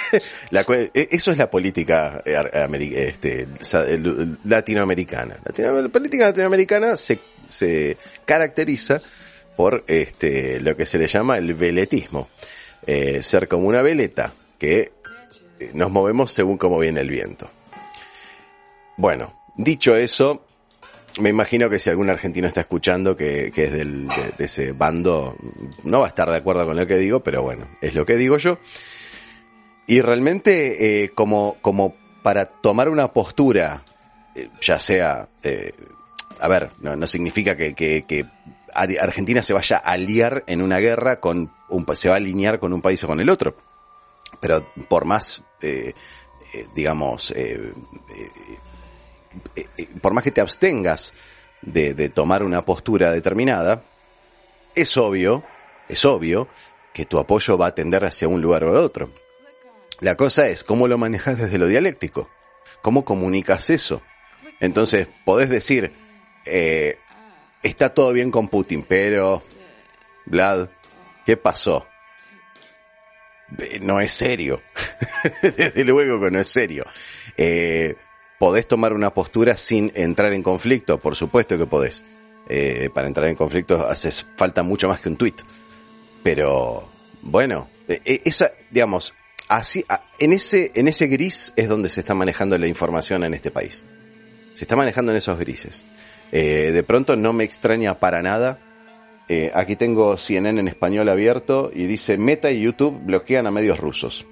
la, 0.50 0.60
e, 0.68 1.08
eso 1.10 1.32
es 1.32 1.38
la 1.38 1.50
política 1.50 2.22
eh, 2.24 2.36
este, 2.94 3.48
latinoamericana. 4.44 5.38
La 5.56 5.88
política 5.88 6.26
latinoamericana 6.26 6.96
se, 6.96 7.18
se 7.48 7.96
caracteriza 8.24 9.00
por 9.56 9.84
este 9.86 10.60
lo 10.60 10.76
que 10.76 10.86
se 10.86 10.98
le 10.98 11.08
llama 11.08 11.36
el 11.38 11.54
veletismo 11.54 12.28
eh, 12.86 13.22
ser 13.22 13.48
como 13.48 13.66
una 13.66 13.82
veleta 13.82 14.32
que 14.58 14.92
eh, 15.58 15.70
nos 15.74 15.90
movemos 15.90 16.32
según 16.32 16.58
cómo 16.58 16.78
viene 16.78 17.00
el 17.00 17.08
viento. 17.08 17.50
Bueno 18.96 19.38
dicho 19.58 19.96
eso 19.96 20.44
me 21.18 21.30
imagino 21.30 21.68
que 21.68 21.78
si 21.78 21.90
algún 21.90 22.10
argentino 22.10 22.46
está 22.48 22.60
escuchando 22.60 23.16
que, 23.16 23.50
que 23.52 23.64
es 23.64 23.72
del, 23.72 24.08
de, 24.08 24.44
ese 24.44 24.72
bando, 24.72 25.36
no 25.84 26.00
va 26.00 26.06
a 26.06 26.08
estar 26.08 26.30
de 26.30 26.36
acuerdo 26.36 26.66
con 26.66 26.76
lo 26.76 26.86
que 26.86 26.96
digo, 26.96 27.20
pero 27.22 27.42
bueno, 27.42 27.68
es 27.80 27.94
lo 27.94 28.06
que 28.06 28.16
digo 28.16 28.38
yo. 28.38 28.58
Y 29.86 30.00
realmente, 30.00 31.04
eh, 31.04 31.10
como, 31.10 31.56
como 31.60 31.94
para 32.22 32.46
tomar 32.46 32.88
una 32.88 33.12
postura, 33.12 33.82
eh, 34.34 34.50
ya 34.60 34.78
sea, 34.78 35.28
eh, 35.42 35.72
a 36.40 36.48
ver, 36.48 36.70
no, 36.80 37.06
significa 37.06 37.56
que, 37.56 38.26
Argentina 38.74 39.42
se 39.42 39.54
vaya 39.54 39.78
a 39.78 39.92
aliar 39.92 40.44
en 40.46 40.62
una 40.62 40.78
guerra 40.78 41.20
con 41.20 41.50
un, 41.68 41.86
se 41.96 42.08
va 42.08 42.16
a 42.16 42.18
alinear 42.18 42.60
con 42.60 42.72
un 42.72 42.82
país 42.82 43.02
o 43.02 43.06
con 43.06 43.20
el 43.20 43.30
otro. 43.30 43.56
Pero 44.40 44.70
por 44.88 45.04
más, 45.06 45.42
eh, 45.62 45.94
digamos, 46.74 47.32
por 50.00 50.12
más 50.12 50.24
que 50.24 50.30
te 50.30 50.40
abstengas 50.40 51.14
de, 51.62 52.08
tomar 52.08 52.42
una 52.42 52.62
postura 52.64 53.10
determinada, 53.12 53.82
es 54.74 54.96
obvio, 54.96 55.44
es 55.88 56.04
obvio 56.04 56.48
que 56.92 57.04
tu 57.04 57.18
apoyo 57.18 57.58
va 57.58 57.68
a 57.68 57.74
tender 57.74 58.04
hacia 58.04 58.28
un 58.28 58.40
lugar 58.40 58.64
o 58.64 58.70
al 58.70 58.76
otro. 58.76 59.10
La 60.00 60.16
cosa 60.16 60.48
es 60.48 60.64
cómo 60.64 60.86
lo 60.86 60.98
manejas 60.98 61.38
desde 61.38 61.58
lo 61.58 61.66
dialéctico, 61.66 62.30
cómo 62.82 63.04
comunicas 63.04 63.70
eso. 63.70 64.02
Entonces, 64.60 65.08
podés 65.24 65.48
decir, 65.48 65.92
eh, 66.44 66.98
está 67.62 67.94
todo 67.94 68.12
bien 68.12 68.30
con 68.30 68.48
Putin, 68.48 68.84
pero, 68.88 69.42
Vlad, 70.26 70.68
¿qué 71.24 71.36
pasó? 71.36 71.86
No 73.80 74.00
es 74.00 74.12
serio. 74.12 74.62
desde 75.42 75.84
luego 75.84 76.20
que 76.20 76.30
no 76.30 76.40
es 76.40 76.48
serio. 76.48 76.84
Eh, 77.36 77.96
¿Podés 78.38 78.68
tomar 78.68 78.92
una 78.92 79.12
postura 79.12 79.56
sin 79.56 79.90
entrar 79.94 80.32
en 80.32 80.42
conflicto? 80.42 80.98
Por 80.98 81.16
supuesto 81.16 81.58
que 81.58 81.66
podés. 81.66 82.04
Eh, 82.48 82.88
para 82.94 83.08
entrar 83.08 83.28
en 83.28 83.34
conflicto 83.34 83.86
haces 83.86 84.26
falta 84.36 84.62
mucho 84.62 84.88
más 84.88 85.00
que 85.00 85.08
un 85.08 85.16
tweet. 85.16 85.34
Pero, 86.22 86.90
bueno, 87.22 87.68
e, 87.88 88.00
e, 88.04 88.22
esa, 88.24 88.52
digamos, 88.70 89.14
así, 89.48 89.84
en 90.18 90.32
ese, 90.32 90.72
en 90.74 90.88
ese 90.88 91.08
gris 91.08 91.52
es 91.56 91.68
donde 91.68 91.88
se 91.88 92.00
está 92.00 92.14
manejando 92.14 92.56
la 92.58 92.66
información 92.66 93.24
en 93.24 93.34
este 93.34 93.50
país. 93.50 93.84
Se 94.54 94.64
está 94.64 94.76
manejando 94.76 95.12
en 95.12 95.18
esos 95.18 95.38
grises. 95.38 95.86
Eh, 96.32 96.70
de 96.72 96.82
pronto 96.82 97.16
no 97.16 97.32
me 97.32 97.44
extraña 97.44 97.98
para 97.98 98.22
nada. 98.22 98.60
Eh, 99.28 99.50
aquí 99.54 99.76
tengo 99.76 100.16
CNN 100.16 100.60
en 100.60 100.68
español 100.68 101.08
abierto 101.08 101.70
y 101.74 101.84
dice 101.84 102.18
Meta 102.18 102.50
y 102.50 102.60
YouTube 102.60 102.98
bloquean 103.04 103.46
a 103.46 103.50
medios 103.50 103.78
rusos. 103.78 104.26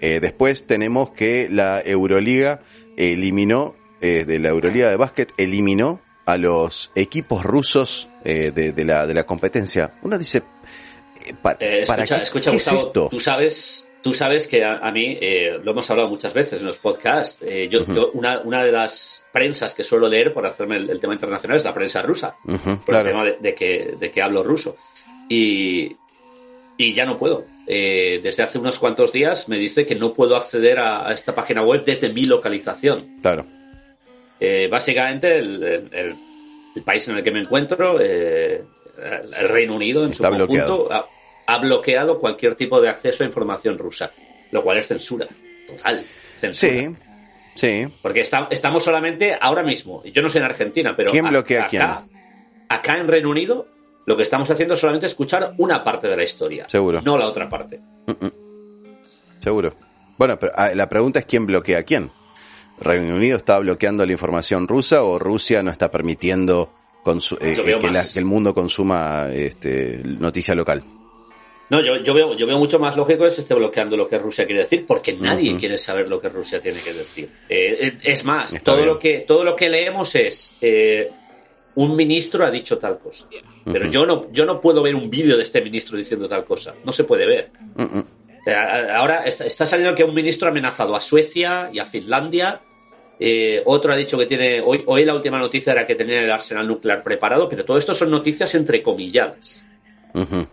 Eh, 0.00 0.20
después 0.20 0.66
tenemos 0.66 1.10
que 1.10 1.48
la 1.50 1.80
Euroliga 1.80 2.60
eliminó, 2.96 3.74
eh, 4.00 4.24
de 4.24 4.38
la 4.38 4.48
Euroliga 4.48 4.88
de 4.88 4.96
básquet, 4.96 5.32
eliminó 5.36 6.00
a 6.26 6.36
los 6.36 6.90
equipos 6.94 7.44
rusos 7.44 8.10
eh, 8.24 8.50
de, 8.54 8.72
de, 8.72 8.84
la, 8.84 9.06
de 9.06 9.14
la 9.14 9.24
competencia. 9.24 9.92
Uno 10.02 10.18
dice, 10.18 10.42
eh, 11.24 11.34
¿para, 11.40 11.58
escucha, 11.60 11.86
¿para 11.86 12.04
qué, 12.04 12.22
escucha, 12.22 12.50
¿qué 12.50 12.56
Gustavo, 12.56 12.78
es 12.80 12.86
esto? 12.86 13.08
Tú 13.10 13.20
sabes, 13.20 13.88
tú 14.02 14.12
sabes 14.12 14.48
que 14.48 14.64
a, 14.64 14.78
a 14.78 14.90
mí, 14.90 15.16
eh, 15.20 15.58
lo 15.62 15.70
hemos 15.70 15.88
hablado 15.88 16.08
muchas 16.08 16.34
veces 16.34 16.60
en 16.60 16.66
los 16.66 16.78
podcasts, 16.78 17.42
eh, 17.42 17.68
yo, 17.70 17.82
uh 17.82 17.84
-huh. 17.84 17.94
yo 17.94 18.10
una, 18.14 18.40
una, 18.40 18.64
de 18.64 18.72
las 18.72 19.24
prensas 19.32 19.72
que 19.72 19.84
suelo 19.84 20.08
leer 20.08 20.32
por 20.32 20.44
hacerme 20.46 20.76
el, 20.78 20.90
el 20.90 20.98
tema 20.98 21.14
internacional 21.14 21.56
es 21.58 21.64
la 21.64 21.72
prensa 21.72 22.02
rusa, 22.02 22.36
uh 22.44 22.52
-huh, 22.54 22.76
por 22.78 22.84
claro. 22.84 23.08
el 23.08 23.12
tema 23.12 23.24
de, 23.24 23.36
de, 23.40 23.54
que, 23.54 23.94
de 23.98 24.10
que 24.10 24.20
hablo 24.20 24.42
ruso. 24.42 24.76
Y, 25.28 25.96
y 26.76 26.92
ya 26.92 27.04
no 27.04 27.16
puedo. 27.16 27.46
Eh, 27.66 28.20
desde 28.22 28.44
hace 28.44 28.58
unos 28.58 28.78
cuantos 28.78 29.12
días 29.12 29.48
me 29.48 29.58
dice 29.58 29.86
que 29.86 29.96
no 29.96 30.14
puedo 30.14 30.36
acceder 30.36 30.78
a, 30.78 31.08
a 31.08 31.12
esta 31.12 31.34
página 31.34 31.62
web 31.62 31.84
desde 31.84 32.10
mi 32.10 32.24
localización. 32.24 33.18
Claro. 33.20 33.44
Eh, 34.38 34.68
básicamente, 34.70 35.38
el, 35.38 35.62
el, 35.62 36.16
el, 36.74 36.82
país 36.82 37.08
en 37.08 37.16
el 37.16 37.24
que 37.24 37.30
me 37.30 37.40
encuentro, 37.40 37.98
eh, 38.00 38.62
el 38.96 39.48
Reino 39.48 39.74
Unido 39.74 40.04
en 40.04 40.12
Está 40.12 40.28
su 40.28 40.36
conjunto, 40.36 40.88
ha, 40.92 41.08
ha, 41.46 41.58
bloqueado 41.58 42.18
cualquier 42.18 42.54
tipo 42.54 42.80
de 42.80 42.88
acceso 42.88 43.24
a 43.24 43.26
información 43.26 43.78
rusa, 43.78 44.12
lo 44.52 44.62
cual 44.62 44.78
es 44.78 44.86
censura. 44.86 45.26
Total. 45.66 46.04
Censura. 46.38 46.72
Sí. 46.72 46.94
Sí. 47.56 47.88
Porque 48.02 48.20
está, 48.20 48.48
estamos 48.50 48.84
solamente 48.84 49.36
ahora 49.40 49.62
mismo. 49.62 50.04
Yo 50.04 50.20
no 50.20 50.28
sé 50.28 50.38
en 50.38 50.44
Argentina, 50.44 50.94
pero. 50.94 51.10
¿Quién 51.10 51.26
bloquea 51.26 51.64
a, 51.64 51.68
quién? 51.68 51.82
Acá 52.68 52.98
en 52.98 53.08
Reino 53.08 53.30
Unido 53.30 53.68
lo 54.06 54.16
que 54.16 54.22
estamos 54.22 54.50
haciendo 54.50 54.74
es 54.74 54.80
solamente 54.80 55.06
escuchar 55.06 55.54
una 55.58 55.84
parte 55.84 56.08
de 56.08 56.16
la 56.16 56.22
historia. 56.22 56.68
Seguro. 56.68 57.02
No 57.02 57.18
la 57.18 57.26
otra 57.26 57.48
parte. 57.48 57.78
Mm 58.06 58.12
-mm. 58.12 58.32
Seguro. 59.40 59.74
Bueno, 60.16 60.38
pero 60.38 60.52
ah, 60.56 60.70
la 60.74 60.88
pregunta 60.88 61.18
es 61.18 61.26
quién 61.26 61.44
bloquea 61.44 61.78
a 61.78 61.82
quién. 61.82 62.10
¿Reino 62.80 63.16
Unido 63.16 63.36
está 63.36 63.58
bloqueando 63.58 64.04
la 64.06 64.12
información 64.12 64.68
rusa 64.68 65.02
o 65.02 65.18
Rusia 65.18 65.62
no 65.62 65.70
está 65.70 65.90
permitiendo 65.90 66.72
eh, 67.40 67.54
que, 67.80 67.90
la, 67.90 68.04
que, 68.06 68.18
el 68.18 68.24
mundo 68.24 68.54
consuma 68.54 69.28
este, 69.32 70.00
noticia 70.04 70.54
local? 70.54 70.82
No, 71.68 71.80
yo, 71.80 71.96
yo, 71.96 72.14
veo, 72.14 72.36
yo 72.36 72.46
veo 72.46 72.58
mucho 72.58 72.78
más 72.78 72.96
lógico 72.96 73.24
que 73.24 73.30
se 73.30 73.40
esté 73.40 73.54
bloqueando 73.54 73.96
lo 73.96 74.08
que 74.08 74.18
Rusia 74.18 74.46
quiere 74.46 74.62
decir, 74.62 74.84
porque 74.86 75.16
nadie 75.16 75.50
uh 75.50 75.56
-huh. 75.56 75.58
quiere 75.58 75.78
saber 75.78 76.08
lo 76.08 76.20
que 76.20 76.28
Rusia 76.28 76.60
tiene 76.60 76.78
que 76.80 76.92
decir. 76.92 77.28
Eh, 77.48 77.98
es 78.04 78.24
más, 78.24 78.62
todo 78.62 78.84
lo, 78.84 78.98
que, 78.98 79.20
todo 79.20 79.42
lo 79.42 79.56
que 79.56 79.68
leemos 79.68 80.14
es 80.14 80.54
eh, 80.60 81.10
un 81.76 81.94
ministro 81.94 82.44
ha 82.44 82.50
dicho 82.50 82.78
tal 82.78 82.98
cosa. 82.98 83.26
Pero 83.64 83.84
uh 83.84 83.88
-huh. 83.88 83.90
yo 83.90 84.06
no, 84.06 84.32
yo 84.32 84.44
no 84.44 84.60
puedo 84.60 84.82
ver 84.82 84.94
un 84.94 85.08
vídeo 85.08 85.36
de 85.36 85.42
este 85.42 85.60
ministro 85.60 85.96
diciendo 85.96 86.28
tal 86.28 86.44
cosa. 86.44 86.74
No 86.84 86.92
se 86.92 87.04
puede 87.04 87.26
ver. 87.26 87.50
Uh 87.76 87.82
-huh. 87.82 88.06
Ahora 88.92 89.24
está 89.24 89.66
saliendo 89.66 89.94
que 89.94 90.04
un 90.04 90.14
ministro 90.14 90.48
ha 90.48 90.50
amenazado 90.50 90.94
a 90.94 91.00
Suecia 91.00 91.70
y 91.72 91.78
a 91.78 91.84
Finlandia. 91.84 92.60
Eh, 93.18 93.62
otro 93.64 93.92
ha 93.92 93.96
dicho 93.96 94.16
que 94.16 94.26
tiene. 94.26 94.60
Hoy, 94.60 94.84
hoy 94.86 95.04
la 95.04 95.14
última 95.14 95.38
noticia 95.38 95.72
era 95.72 95.86
que 95.86 95.94
tenía 95.94 96.20
el 96.20 96.30
arsenal 96.30 96.66
nuclear 96.66 97.02
preparado, 97.02 97.48
pero 97.48 97.64
todo 97.64 97.76
esto 97.76 97.94
son 97.94 98.10
noticias 98.10 98.54
entrecomilladas. 98.54 99.66
Uh 100.14 100.20
-huh. 100.20 100.48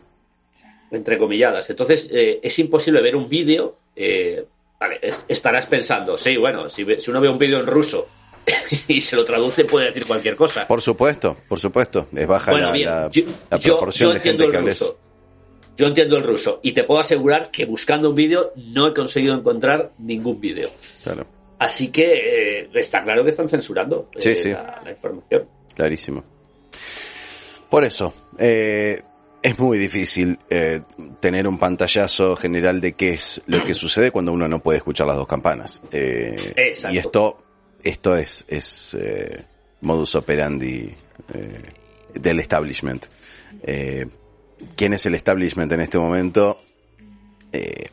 Entrecomilladas. 0.92 1.70
Entonces, 1.70 2.10
eh, 2.12 2.40
es 2.44 2.60
imposible 2.60 3.02
ver 3.02 3.16
un 3.16 3.30
vídeo. 3.30 3.78
Eh, 3.96 4.44
vale, 4.80 5.00
estarás 5.28 5.68
pensando, 5.68 6.18
sí, 6.18 6.36
bueno, 6.36 6.68
si, 6.68 6.86
si 7.00 7.12
uno 7.12 7.22
ve 7.22 7.30
un 7.30 7.38
vídeo 7.38 7.60
en 7.60 7.68
ruso 7.68 8.08
y 8.88 9.02
se 9.02 9.16
lo 9.16 9.24
traduce 9.24 9.66
puede 9.66 9.88
decir 9.88 10.06
cualquier 10.06 10.36
cosa. 10.36 10.68
Por 10.68 10.82
supuesto, 10.82 11.38
por 11.48 11.60
supuesto. 11.60 12.08
Es 12.16 12.28
baja 12.28 12.52
bueno, 12.52 12.68
la, 12.68 12.74
bien, 12.74 12.90
la, 12.90 13.10
yo, 13.10 13.24
la 13.50 13.60
proporción 13.60 14.10
yo 14.10 14.14
de 14.14 14.20
gente 14.20 14.50
que 14.50 14.58
ruso. 14.58 15.00
Yo 15.76 15.88
entiendo 15.88 16.18
el 16.18 16.24
ruso 16.24 16.60
y 16.62 16.72
te 16.74 16.84
puedo 16.84 17.00
asegurar 17.00 17.50
que 17.50 17.66
buscando 17.66 18.10
un 18.10 18.16
vídeo 18.16 18.54
no 18.56 18.88
he 18.88 18.94
conseguido 18.94 19.34
encontrar 19.34 19.92
ningún 19.98 20.40
vídeo. 20.40 20.70
Claro. 21.04 21.26
Así 21.64 21.90
que 21.90 22.60
eh, 22.62 22.70
está 22.74 23.02
claro 23.02 23.24
que 23.24 23.30
están 23.30 23.48
censurando 23.48 24.10
eh, 24.16 24.36
sí. 24.36 24.52
La, 24.52 24.82
la 24.84 24.92
información. 24.92 25.48
Clarísimo. 25.74 26.24
Por 27.70 27.84
eso, 27.84 28.14
eh, 28.38 29.02
es 29.42 29.60
muy 29.60 29.78
difícil 29.78 30.38
tener 31.20 31.48
un 31.48 31.58
pantallazo 31.58 32.36
general 32.36 32.80
de 32.82 32.94
qué 32.94 33.14
es 33.14 33.42
lo 33.48 33.64
que 33.64 33.74
sucede 33.74 34.12
cuando 34.12 34.32
uno 34.32 34.48
no 34.48 34.62
puede 34.62 34.78
escuchar 34.78 35.08
las 35.08 35.16
dos 35.16 35.28
campanas. 35.28 35.82
Exacto. 35.92 36.94
y 36.94 36.98
esto, 37.00 37.44
esto 37.84 38.16
es, 38.16 38.46
es 38.48 38.96
eh, 39.00 39.46
modus 39.82 40.16
operandi 40.16 40.94
eh, 41.34 41.62
del 42.14 42.40
establishment. 42.40 43.06
Eh, 43.64 44.08
¿Quién 44.76 44.94
es 44.94 45.06
el 45.06 45.16
establishment 45.16 45.72
en 45.72 45.82
este 45.82 45.98
momento? 45.98 46.58
Eh, 47.52 47.90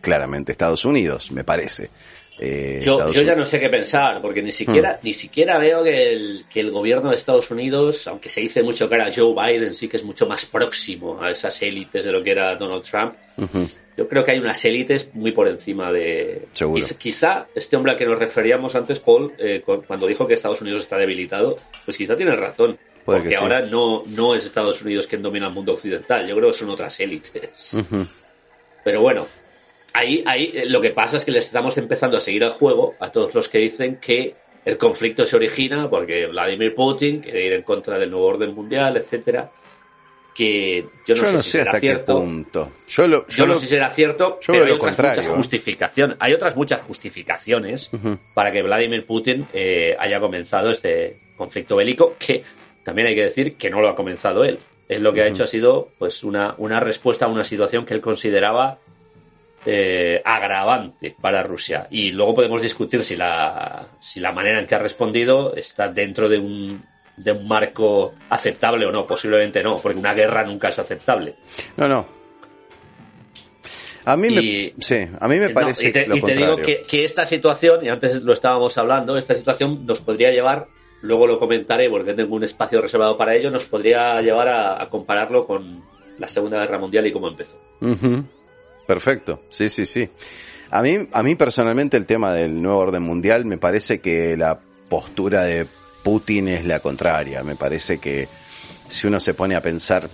claramente 0.00 0.52
Estados 0.52 0.84
Unidos, 0.84 1.30
me 1.30 1.44
parece. 1.44 1.90
Eh, 2.40 2.80
Yo, 2.82 3.10
ya 3.12 3.36
no 3.36 3.44
sé 3.46 3.60
qué 3.60 3.68
pensar, 3.68 4.20
porque 4.20 4.42
ni 4.42 4.50
siquiera, 4.52 4.98
ni 5.02 5.12
siquiera 5.14 5.56
veo 5.58 5.84
que 5.84 6.12
el, 6.12 6.44
que 6.52 6.60
el 6.60 6.70
gobierno 6.72 7.10
de 7.10 7.16
Estados 7.16 7.50
Unidos, 7.52 8.06
aunque 8.08 8.28
se 8.28 8.40
dice 8.40 8.62
mucho 8.62 8.88
que 8.88 8.96
era 8.96 9.10
Joe 9.14 9.32
Biden, 9.34 9.74
sí 9.74 9.86
que 9.88 9.96
es 9.98 10.04
mucho 10.04 10.26
más 10.26 10.44
próximo 10.46 11.22
a 11.22 11.30
esas 11.30 11.62
élites 11.62 12.04
de 12.04 12.10
lo 12.12 12.22
que 12.24 12.32
era 12.32 12.56
Donald 12.56 12.82
Trump. 12.82 13.14
Yo 13.96 14.08
creo 14.08 14.24
que 14.24 14.32
hay 14.32 14.40
unas 14.40 14.64
élites 14.64 15.10
muy 15.14 15.30
por 15.30 15.46
encima 15.46 15.92
de... 15.92 16.46
Seguro. 16.50 16.84
Quiz- 16.84 16.96
Quizá 16.98 17.46
este 17.54 17.76
hombre 17.76 17.92
al 17.92 17.98
que 17.98 18.06
nos 18.06 18.18
referíamos 18.18 18.74
antes, 18.74 18.98
Paul, 18.98 19.32
eh, 19.38 19.62
cu- 19.64 19.84
cuando 19.86 20.08
dijo 20.08 20.26
que 20.26 20.34
Estados 20.34 20.60
Unidos 20.62 20.82
está 20.82 20.98
debilitado, 20.98 21.54
pues 21.84 21.96
quizá 21.96 22.16
tiene 22.16 22.34
razón. 22.34 22.76
Puede 23.04 23.20
porque 23.20 23.36
sí. 23.36 23.40
ahora 23.40 23.60
no, 23.60 24.02
no 24.06 24.34
es 24.34 24.44
Estados 24.44 24.82
Unidos 24.82 25.06
quien 25.06 25.22
domina 25.22 25.46
el 25.46 25.52
mundo 25.52 25.74
occidental. 25.74 26.26
Yo 26.26 26.34
creo 26.34 26.50
que 26.50 26.58
son 26.58 26.70
otras 26.70 26.98
élites. 26.98 27.76
Pero 28.82 29.00
bueno, 29.00 29.26
ahí, 29.94 30.22
ahí 30.26 30.52
eh, 30.54 30.64
lo 30.66 30.80
que 30.80 30.90
pasa 30.90 31.16
es 31.16 31.24
que 31.24 31.30
le 31.32 31.38
estamos 31.38 31.78
empezando 31.78 32.18
a 32.18 32.20
seguir 32.20 32.42
el 32.42 32.50
juego 32.50 32.94
a 33.00 33.10
todos 33.10 33.34
los 33.34 33.48
que 33.48 33.58
dicen 33.58 33.96
que 33.96 34.34
el 34.64 34.76
conflicto 34.76 35.24
se 35.24 35.36
origina 35.36 35.88
porque 35.88 36.26
Vladimir 36.26 36.74
Putin 36.74 37.20
quiere 37.20 37.46
ir 37.46 37.52
en 37.54 37.62
contra 37.62 37.98
del 37.98 38.10
nuevo 38.10 38.26
orden 38.26 38.54
mundial, 38.54 38.96
etcétera. 38.96 39.50
Que 40.34 40.84
yo 41.06 41.14
no 41.14 41.22
Yo 41.22 41.26
sé 41.26 41.32
no 41.32 41.42
si 41.42 41.50
sé 41.50 41.58
será 41.58 41.70
hasta 41.70 41.80
qué 41.80 41.86
cierto. 41.86 42.18
punto. 42.18 42.72
Yo 42.88 43.06
lo, 43.06 43.26
Yo, 43.28 43.36
yo 43.36 43.46
no 43.46 43.54
sé 43.54 43.60
si 43.60 43.66
será 43.68 43.90
cierto, 43.90 44.40
yo 44.42 44.52
pero 44.52 44.64
hay 44.64 44.72
otras 44.72 44.78
contrario, 44.96 45.22
muchas 45.22 45.36
justificaciones. 45.36 46.16
Hay 46.18 46.32
otras 46.32 46.56
muchas 46.56 46.80
justificaciones 46.82 47.90
para 48.34 48.50
que 48.50 48.62
Vladimir 48.62 49.06
Putin 49.06 49.46
eh, 49.52 49.94
haya 49.98 50.18
comenzado 50.18 50.70
este 50.70 51.20
conflicto 51.36 51.76
bélico, 51.76 52.16
que 52.18 52.42
también 52.82 53.06
hay 53.08 53.14
que 53.14 53.22
decir 53.24 53.56
que 53.56 53.70
no 53.70 53.80
lo 53.80 53.88
ha 53.88 53.94
comenzado 53.94 54.44
él. 54.44 54.58
Él 54.88 55.02
lo 55.04 55.12
que 55.12 55.22
ha 55.22 55.26
hecho 55.28 55.44
ha 55.44 55.46
sido 55.46 55.90
pues 55.98 56.24
una, 56.24 56.54
una 56.58 56.80
respuesta 56.80 57.26
a 57.26 57.28
una 57.28 57.44
situación 57.44 57.86
que 57.86 57.94
él 57.94 58.00
consideraba 58.00 58.78
eh, 59.66 60.20
agravante 60.24 61.14
para 61.20 61.42
Rusia. 61.42 61.86
Y 61.90 62.10
luego 62.12 62.34
podemos 62.34 62.60
discutir 62.62 63.02
si 63.02 63.16
la, 63.16 63.86
si 63.98 64.20
la 64.20 64.32
manera 64.32 64.60
en 64.60 64.66
que 64.66 64.74
ha 64.74 64.78
respondido 64.78 65.54
está 65.56 65.88
dentro 65.88 66.28
de 66.28 66.38
un, 66.38 66.82
de 67.16 67.32
un 67.32 67.48
marco 67.48 68.14
aceptable 68.30 68.86
o 68.86 68.92
no. 68.92 69.06
Posiblemente 69.06 69.62
no, 69.62 69.76
porque 69.76 69.98
una 69.98 70.14
guerra 70.14 70.44
nunca 70.44 70.68
es 70.68 70.78
aceptable. 70.78 71.34
No, 71.76 71.88
no. 71.88 72.06
A 74.06 74.16
mí 74.18 74.28
Y- 74.28 74.72
me, 74.76 74.82
sí, 74.82 75.06
a 75.18 75.28
mí 75.28 75.38
me 75.38 75.48
No, 75.48 75.54
parece 75.54 75.88
y 75.88 75.92
te, 75.92 76.06
lo 76.06 76.16
y 76.16 76.20
te 76.20 76.34
digo 76.34 76.56
que, 76.56 76.82
que 76.82 77.04
esta 77.06 77.24
situación, 77.24 77.84
y 77.86 77.88
antes 77.88 78.22
lo 78.22 78.34
estábamos 78.34 78.76
hablando, 78.76 79.16
esta 79.16 79.32
situación 79.34 79.86
nos 79.86 80.02
podría 80.02 80.30
llevar, 80.30 80.66
luego 81.00 81.26
lo 81.26 81.38
comentaré 81.38 81.88
porque 81.88 82.12
tengo 82.12 82.36
un 82.36 82.44
espacio 82.44 82.82
reservado 82.82 83.16
para 83.16 83.34
ello, 83.34 83.50
nos 83.50 83.64
podría 83.64 84.20
llevar 84.20 84.48
a, 84.48 84.82
a 84.82 84.90
compararlo 84.90 85.46
con 85.46 85.82
la 86.18 86.28
Segunda 86.28 86.60
Guerra 86.60 86.76
Mundial 86.78 87.06
y 87.06 87.12
cómo 87.12 87.28
empezó. 87.28 87.58
Perfecto, 88.86 89.42
sí, 89.50 89.68
sí, 89.68 89.86
sí. 89.86 90.08
A 90.70 90.82
mí, 90.82 91.08
a 91.12 91.22
mí 91.22 91.34
personalmente 91.36 91.96
el 91.96 92.06
tema 92.06 92.32
del 92.32 92.60
nuevo 92.60 92.78
orden 92.80 93.02
mundial 93.02 93.44
me 93.44 93.58
parece 93.58 94.00
que 94.00 94.36
la 94.36 94.58
postura 94.88 95.44
de 95.44 95.66
Putin 96.02 96.48
es 96.48 96.64
la 96.64 96.80
contraria. 96.80 97.42
Me 97.42 97.54
parece 97.56 97.98
que 97.98 98.28
si 98.88 99.06
uno 99.06 99.20
se 99.20 99.34
pone 99.34 99.54
a 99.56 99.62
pensar 99.62 100.08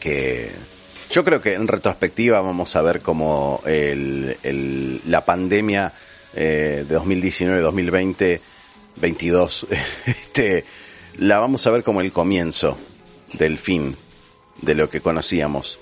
que 0.00 0.50
yo 1.10 1.24
creo 1.24 1.40
que 1.40 1.54
en 1.54 1.68
retrospectiva 1.68 2.40
vamos 2.40 2.76
a 2.76 2.82
ver 2.82 3.00
como 3.00 3.60
el, 3.66 4.36
el- 4.42 5.00
la 5.06 5.24
pandemia 5.24 5.92
eh, 6.34 6.84
de 6.88 6.98
2019-2020, 6.98 8.40
22, 8.96 9.66
este, 10.06 10.64
la 11.18 11.38
vamos 11.38 11.66
a 11.66 11.70
ver 11.70 11.82
como 11.82 12.00
el 12.00 12.12
comienzo 12.12 12.78
del 13.34 13.58
fin 13.58 13.96
de 14.62 14.74
lo 14.74 14.88
que 14.88 15.00
conocíamos. 15.00 15.78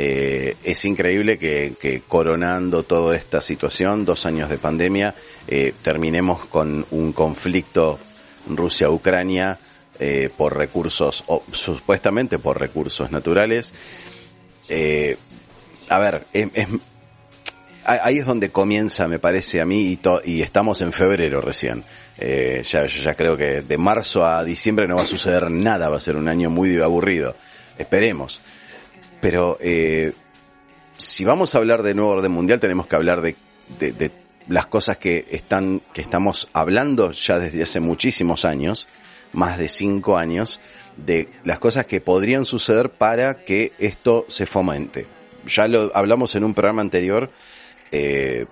Eh, 0.00 0.54
es 0.62 0.84
increíble 0.84 1.38
que, 1.38 2.02
coronando 2.06 2.84
toda 2.84 3.16
esta 3.16 3.40
situación, 3.40 4.04
dos 4.04 4.26
años 4.26 4.48
de 4.48 4.56
pandemia, 4.56 5.16
eh, 5.48 5.74
terminemos 5.82 6.46
con 6.46 6.86
un 6.92 7.12
conflicto 7.12 7.98
Rusia-Ucrania 8.48 9.58
eh, 9.98 10.30
por 10.36 10.56
recursos, 10.56 11.24
o 11.26 11.42
supuestamente 11.50 12.38
por 12.38 12.60
recursos 12.60 13.10
naturales. 13.10 13.74
Eh, 14.68 15.16
a 15.88 15.98
ver, 15.98 16.26
ahí 17.84 18.18
es 18.18 18.24
donde 18.26 18.50
comienza, 18.50 19.08
me 19.08 19.18
parece 19.18 19.60
a 19.60 19.66
mí, 19.66 19.98
y, 20.24 20.42
estamos 20.42 20.80
en 20.80 20.92
febrero 20.92 21.40
recién. 21.40 21.82
Eh, 22.18 22.62
ya, 22.62 22.86
ya 22.86 23.14
creo 23.16 23.36
que 23.36 23.62
de 23.62 23.78
marzo 23.78 24.24
a 24.24 24.44
diciembre 24.44 24.86
no 24.86 24.94
va 24.94 25.02
a 25.02 25.06
suceder 25.06 25.50
nada, 25.50 25.88
va 25.88 25.96
a 25.96 26.00
ser 26.00 26.14
un 26.14 26.28
año 26.28 26.50
muy 26.50 26.78
aburrido. 26.78 27.34
Esperemos. 27.76 28.40
Pero 29.20 29.56
eh, 29.60 30.12
si 30.96 31.24
vamos 31.24 31.54
a 31.54 31.58
hablar 31.58 31.82
de 31.82 31.94
nuevo 31.94 32.10
orden 32.10 32.32
mundial, 32.32 32.60
tenemos 32.60 32.86
que 32.86 32.96
hablar 32.96 33.20
de, 33.20 33.36
de- 33.78 33.92
de 33.92 34.10
las 34.48 34.66
cosas 34.66 34.96
que 34.98 35.26
están, 35.30 35.82
que 35.92 36.00
estamos 36.00 36.48
hablando 36.54 37.12
ya 37.12 37.38
desde 37.38 37.62
hace 37.62 37.80
muchísimos 37.80 38.44
años, 38.44 38.88
más 39.32 39.58
de 39.58 39.68
cinco 39.68 40.16
años, 40.16 40.60
de 40.96 41.28
las 41.44 41.58
cosas 41.58 41.84
que 41.86 42.00
podrían 42.00 42.44
suceder 42.46 42.90
para 42.90 43.44
que 43.44 43.72
esto 43.78 44.24
se 44.28 44.46
fomente. 44.46 45.06
Ya 45.46 45.68
lo 45.68 45.90
hablamos 45.94 46.34
en 46.34 46.44
un 46.44 46.54
programa 46.54 46.80
anterior, 46.82 47.30
eh, 47.92 48.46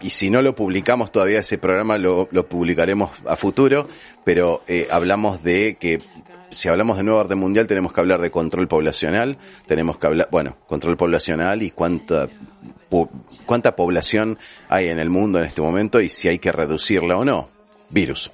y 0.00 0.10
si 0.10 0.30
no 0.30 0.42
lo 0.42 0.54
publicamos 0.54 1.12
todavía 1.12 1.40
ese 1.40 1.58
programa 1.58 1.98
lo, 1.98 2.28
publicaremos 2.48 3.10
a 3.26 3.36
futuro, 3.36 3.88
pero 4.24 4.62
eh, 4.68 4.86
hablamos 4.90 5.42
de 5.42 5.76
que 5.80 6.00
si 6.50 6.68
hablamos 6.68 6.96
de 6.96 7.04
nuevo 7.04 7.20
orden 7.20 7.38
mundial 7.38 7.66
tenemos 7.66 7.92
que 7.92 8.00
hablar 8.00 8.20
de 8.20 8.30
control 8.30 8.68
poblacional, 8.68 9.38
tenemos 9.66 9.98
que 9.98 10.06
hablar, 10.06 10.28
bueno, 10.30 10.56
control 10.66 10.96
poblacional 10.96 11.62
y 11.62 11.70
cuánta 11.70 12.28
po- 12.88 13.10
cuánta 13.46 13.76
población 13.76 14.38
hay 14.68 14.88
en 14.88 14.98
el 14.98 15.10
mundo 15.10 15.38
en 15.38 15.44
este 15.44 15.60
momento 15.60 16.00
y 16.00 16.08
si 16.08 16.28
hay 16.28 16.38
que 16.38 16.52
reducirla 16.52 17.16
o 17.18 17.24
no. 17.24 17.50
Virus. 17.90 18.30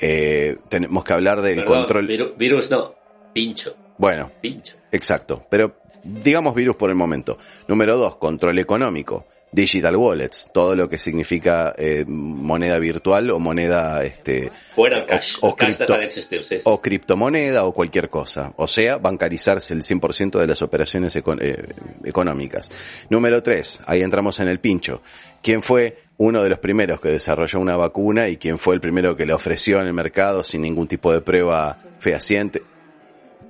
Eh, 0.00 0.58
tenemos 0.68 1.04
que 1.04 1.12
hablar 1.14 1.40
del 1.40 1.56
Perdón, 1.60 1.78
control. 1.78 2.06
viru- 2.08 2.36
virus 2.36 2.70
no, 2.70 2.94
pincho, 3.32 3.74
Bueno, 3.98 4.30
pincho. 4.40 4.76
Exacto, 4.92 5.46
pero 5.50 5.76
digamos 6.04 6.54
virus 6.54 6.76
por 6.76 6.90
el 6.90 6.96
momento. 6.96 7.38
Número 7.68 7.96
dos, 7.96 8.16
control 8.16 8.58
económico. 8.58 9.26
Digital 9.56 9.96
wallets, 9.96 10.48
todo 10.52 10.76
lo 10.76 10.86
que 10.86 10.98
significa 10.98 11.74
eh, 11.78 12.04
moneda 12.06 12.78
virtual 12.78 13.30
o 13.30 13.38
moneda 13.38 14.04
este 14.04 14.52
Fuera 14.72 14.98
el 14.98 15.06
cash. 15.06 15.38
o 15.40 15.48
el 15.48 15.54
cash 15.54 15.68
cripto- 15.78 15.86
deja 15.86 15.98
de 15.98 16.04
existir, 16.04 16.42
sí, 16.42 16.56
sí. 16.56 16.62
o 16.64 16.80
criptomoneda 16.82 17.64
o 17.64 17.72
cualquier 17.72 18.10
cosa. 18.10 18.52
O 18.56 18.68
sea, 18.68 18.98
bancarizarse 18.98 19.72
el 19.72 19.82
100% 19.82 20.38
de 20.38 20.46
las 20.46 20.60
operaciones 20.60 21.16
econ- 21.16 21.38
eh, 21.40 21.74
económicas. 22.04 22.70
Número 23.08 23.42
tres, 23.42 23.80
ahí 23.86 24.02
entramos 24.02 24.38
en 24.40 24.48
el 24.48 24.60
pincho. 24.60 25.00
¿Quién 25.42 25.62
fue 25.62 26.02
uno 26.18 26.42
de 26.42 26.50
los 26.50 26.58
primeros 26.58 27.00
que 27.00 27.08
desarrolló 27.08 27.58
una 27.58 27.78
vacuna 27.78 28.28
y 28.28 28.36
quién 28.36 28.58
fue 28.58 28.74
el 28.74 28.80
primero 28.82 29.16
que 29.16 29.24
la 29.24 29.36
ofreció 29.36 29.80
en 29.80 29.86
el 29.86 29.94
mercado 29.94 30.44
sin 30.44 30.60
ningún 30.60 30.86
tipo 30.86 31.12
de 31.14 31.22
prueba 31.22 31.78
fehaciente? 31.98 32.62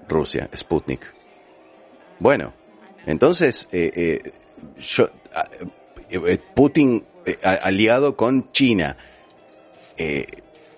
Rusia, 0.08 0.48
Sputnik. 0.56 1.12
Bueno, 2.20 2.54
entonces, 3.06 3.68
eh, 3.72 3.90
eh, 3.94 4.32
yo, 4.78 5.10
ah, 5.34 5.48
Putin 6.54 7.04
eh, 7.24 7.36
a- 7.42 7.52
aliado 7.54 8.16
con 8.16 8.50
China. 8.52 8.96
Eh, 9.98 10.26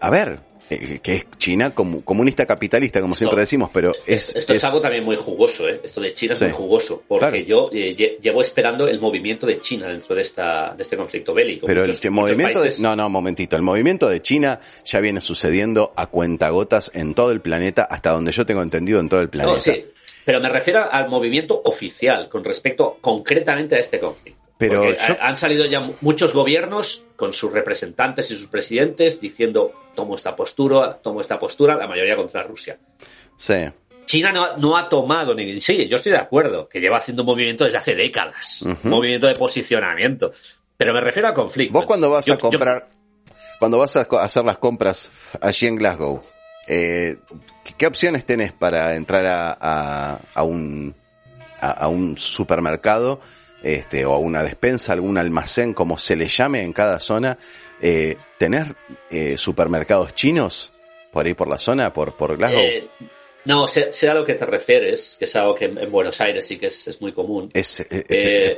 a 0.00 0.10
ver, 0.10 0.40
eh, 0.70 1.00
que 1.02 1.14
es 1.14 1.26
China 1.38 1.74
como, 1.74 2.04
comunista 2.04 2.46
capitalista, 2.46 3.00
como 3.00 3.14
siempre 3.14 3.36
No. 3.36 3.40
decimos, 3.40 3.70
pero 3.72 3.92
es... 4.06 4.36
Esto 4.36 4.52
es, 4.52 4.62
algo 4.64 4.80
también 4.80 5.02
muy 5.02 5.16
jugoso, 5.16 5.68
¿eh? 5.68 5.80
Esto 5.82 6.00
de 6.00 6.12
China 6.14 6.34
Sí. 6.34 6.44
es 6.44 6.50
muy 6.50 6.56
jugoso, 6.56 7.02
porque 7.08 7.44
Claro. 7.44 7.68
yo 7.70 7.70
eh, 7.72 7.96
lle- 7.96 8.18
llevo 8.20 8.40
esperando 8.42 8.86
el 8.86 9.00
movimiento 9.00 9.46
de 9.46 9.60
China 9.60 9.88
dentro 9.88 10.14
de 10.14 10.22
esta 10.22 10.74
de 10.76 10.82
este 10.82 10.96
conflicto 10.96 11.34
bélico. 11.34 11.66
Pero 11.66 11.80
Muchos- 11.80 12.04
el 12.04 12.10
movimiento 12.12 12.60
países- 12.60 12.76
de... 12.76 12.82
No, 12.82 12.94
no, 12.94 13.08
momentito. 13.08 13.56
El 13.56 13.62
movimiento 13.62 14.08
de 14.08 14.20
China 14.22 14.60
ya 14.84 15.00
viene 15.00 15.20
sucediendo 15.20 15.92
a 15.96 16.06
cuentagotas 16.06 16.90
en 16.94 17.14
todo 17.14 17.32
el 17.32 17.40
planeta, 17.40 17.82
hasta 17.84 18.12
donde 18.12 18.30
yo 18.32 18.44
tengo 18.46 18.62
entendido 18.62 19.00
en 19.00 19.08
todo 19.08 19.20
el 19.20 19.30
planeta. 19.30 19.52
No, 19.54 19.58
sí, 19.58 19.84
pero 20.24 20.38
me 20.40 20.48
refiero 20.50 20.84
al 20.92 21.08
movimiento 21.08 21.60
oficial 21.64 22.28
con 22.28 22.44
respecto 22.44 22.98
concretamente 23.00 23.74
a 23.74 23.78
este 23.80 23.98
conflicto. 23.98 24.38
Pero 24.58 24.92
yo- 24.92 25.16
han 25.20 25.36
salido 25.36 25.64
ya 25.66 25.80
mu- 25.80 25.94
muchos 26.00 26.32
gobiernos 26.32 27.06
con 27.16 27.32
sus 27.32 27.52
representantes 27.52 28.30
y 28.30 28.36
sus 28.36 28.48
presidentes 28.48 29.20
diciendo 29.20 29.72
tomo 29.94 30.16
esta 30.16 30.34
postura, 30.34 30.94
tomo 31.02 31.20
esta 31.20 31.38
postura, 31.38 31.76
la 31.76 31.86
mayoría 31.86 32.16
contra 32.16 32.42
Rusia. 32.42 32.78
Sí. 33.36 33.54
China 34.04 34.32
no, 34.32 34.56
no, 34.56 34.76
ha 34.76 34.88
tomado 34.88 35.34
ni. 35.34 35.60
Sí, 35.60 35.86
yo 35.86 35.96
estoy 35.96 36.12
de 36.12 36.18
acuerdo, 36.18 36.68
que 36.68 36.80
lleva 36.80 36.96
haciendo 36.96 37.22
un 37.22 37.26
movimiento 37.26 37.64
desde 37.64 37.78
hace 37.78 37.94
décadas. 37.94 38.62
Un 38.62 38.78
movimiento 38.90 39.26
de 39.26 39.34
posicionamiento. 39.34 40.32
Pero 40.76 40.92
me 40.94 41.00
refiero 41.00 41.28
a 41.28 41.34
conflictos. 41.34 41.74
Vos 41.74 41.84
cuando 41.86 42.10
vas 42.10 42.28
a 42.28 42.36
comprar. 42.38 42.88
Cuando 43.58 43.76
vas 43.78 43.96
a 43.96 44.02
hacer 44.22 44.44
las 44.44 44.58
compras 44.58 45.10
allí 45.40 45.66
en 45.66 45.76
Glasgow, 45.76 46.22
eh, 46.68 47.16
¿qué 47.76 47.86
opciones 47.86 48.24
tenés 48.24 48.52
para 48.52 48.94
entrar 48.94 49.26
a, 49.26 50.20
a, 50.34 50.42
un, 50.44 50.94
a, 51.60 51.88
un 51.88 52.16
supermercado 52.16 53.20
este, 53.62 54.04
o 54.04 54.14
a 54.14 54.18
una 54.18 54.42
despensa, 54.42 54.92
algún 54.92 55.18
almacén, 55.18 55.74
como 55.74 55.98
se 55.98 56.16
le 56.16 56.28
llame 56.28 56.62
en 56.62 56.72
cada 56.72 57.00
zona? 57.00 57.38
Eh, 57.80 58.16
¿Tener 58.38 58.66
eh, 59.10 59.36
supermercados 59.36 60.14
chinos 60.14 60.72
por 61.12 61.26
ahí 61.26 61.34
por 61.34 61.48
la 61.48 61.58
zona, 61.58 61.92
por, 61.92 62.16
por 62.16 62.36
Glasgow? 62.36 62.60
Eh, 62.60 62.88
no, 63.44 63.66
sé, 63.66 63.90
a 64.08 64.14
lo 64.14 64.26
que 64.26 64.34
te 64.34 64.44
refieres, 64.44 65.16
que 65.18 65.24
es 65.24 65.36
algo 65.36 65.54
que 65.54 65.66
en, 65.66 65.90
Buenos 65.90 66.20
Aires 66.20 66.46
sí 66.46 66.58
que 66.58 66.66
es, 66.66 67.00
muy 67.00 67.12
común. 67.12 67.48
Es, 67.54 67.84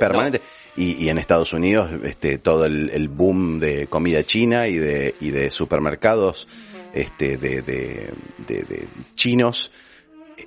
permanente. 0.00 0.40
Y, 0.76 1.08
en 1.08 1.18
Estados 1.18 1.52
Unidos, 1.52 1.90
este, 2.04 2.38
todo 2.38 2.64
el, 2.64 3.08
boom 3.08 3.60
de 3.60 3.86
comida 3.86 4.24
china 4.24 4.66
y 4.66 4.78
de, 4.78 5.14
y 5.20 5.30
de 5.30 5.50
supermercados 5.50 6.48
este, 6.92 7.36
de, 7.36 7.62
de, 7.62 8.12
de, 8.48 8.88
chinos. 9.14 9.70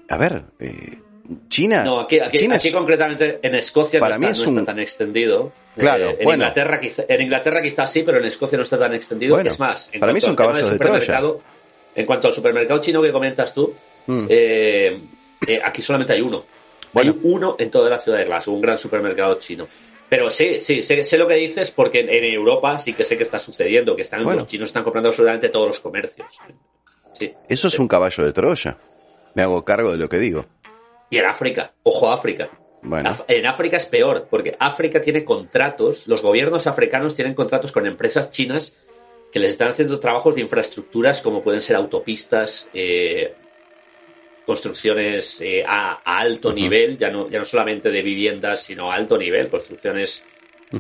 A 0.09 0.17
ver, 0.17 0.45
eh, 0.59 0.99
China. 1.47 1.83
No, 1.83 2.01
aquí, 2.01 2.19
aquí, 2.19 2.71
concretamente 2.71 3.39
en 3.41 3.55
Escocia 3.55 3.99
para 3.99 4.17
no, 4.17 4.27
está, 4.27 4.49
mí 4.49 4.59
es 4.59 4.65
tan 4.65 4.79
extendido. 4.79 5.51
Claro, 5.77 6.15
en, 6.19 6.29
Inglaterra, 6.29 6.79
en 7.07 7.21
Inglaterra 7.21 7.61
quizás 7.61 7.91
sí, 7.91 8.03
pero 8.03 8.19
en 8.19 8.25
Escocia 8.25 8.57
no 8.57 8.63
está 8.63 8.77
tan 8.77 8.93
extendido. 8.93 9.39
es 9.39 9.59
más, 9.59 9.89
para 9.99 10.11
mí 10.11 10.19
es 10.19 10.23
un 10.25 10.35
caballo 10.35 10.69
de, 10.69 10.79
Troya. 10.79 11.21
En 11.95 12.05
cuanto 12.05 12.27
al 12.27 12.33
supermercado 12.33 12.79
chino 12.79 13.01
que 13.01 13.11
comentas 13.11 13.53
tú, 13.53 13.73
mm. 14.07 14.25
eh, 14.27 14.99
eh, 15.47 15.61
aquí 15.63 15.81
solamente 15.81 16.13
hay 16.13 16.21
uno. 16.21 16.43
Hay 16.95 17.19
uno 17.23 17.55
en 17.57 17.71
toda 17.71 17.89
la 17.89 17.99
ciudad 17.99 18.19
de 18.19 18.25
Glasgow, 18.25 18.53
un 18.53 18.61
gran 18.61 18.77
supermercado 18.77 19.35
chino. 19.35 19.67
Pero 20.09 20.29
sí, 20.29 20.59
sí, 20.59 20.83
sé, 20.83 21.17
lo 21.17 21.27
que 21.27 21.35
dices 21.35 21.71
porque 21.71 22.01
en, 22.01 22.23
Europa 22.23 22.77
sí 22.77 22.93
que 22.93 23.03
sé 23.03 23.17
que 23.17 23.23
está 23.23 23.39
sucediendo, 23.39 23.95
que 23.95 24.03
están, 24.03 24.23
los 24.23 24.45
chinos 24.45 24.69
están 24.69 24.83
comprando 24.83 25.09
absolutamente 25.09 25.49
todos 25.49 25.67
los 25.67 25.79
comercios. 25.79 26.39
Sí, 27.13 27.33
Eso 27.47 27.67
es 27.67 27.79
un 27.79 27.87
caballo 27.87 28.23
de 28.23 28.31
Troya. 28.31 28.77
Me 29.33 29.41
hago 29.41 29.63
cargo 29.65 29.91
de 29.91 29.97
lo 29.97 30.09
que 30.09 30.19
digo. 30.19 30.45
Y 31.09 31.17
en 31.17 31.25
África, 31.25 31.73
ojo 31.83 32.11
África. 32.11 32.49
Bueno. 32.81 33.15
En 33.27 33.45
África 33.45 33.77
es 33.77 33.85
peor, 33.85 34.27
porque 34.29 34.55
África 34.59 35.01
tiene 35.01 35.23
contratos, 35.23 36.07
los 36.07 36.21
gobiernos 36.21 36.67
africanos 36.67 37.13
tienen 37.13 37.33
contratos 37.33 37.71
con 37.71 37.85
empresas 37.85 38.29
chinas 38.29 38.75
que 39.33 39.39
les 39.39 39.53
están 39.53 39.69
haciendo 39.69 39.99
trabajos 39.99 40.35
de 40.35 40.41
infraestructuras 40.41 41.21
como 41.21 41.41
pueden 41.41 41.59
ser 41.59 41.75
autopistas, 41.75 42.69
eh, 42.71 43.33
construcciones 44.45 45.41
eh, 45.41 45.63
a, 45.65 46.01
alto 46.03 46.53
nivel, 46.53 46.99
ya 46.99 47.09
no, 47.09 47.27
ya 47.29 47.39
no 47.39 47.45
solamente 47.45 47.89
de 47.89 48.03
viviendas, 48.03 48.61
sino 48.61 48.91
a 48.91 48.95
alto 48.95 49.17
nivel, 49.17 49.49
construcciones 49.49 50.23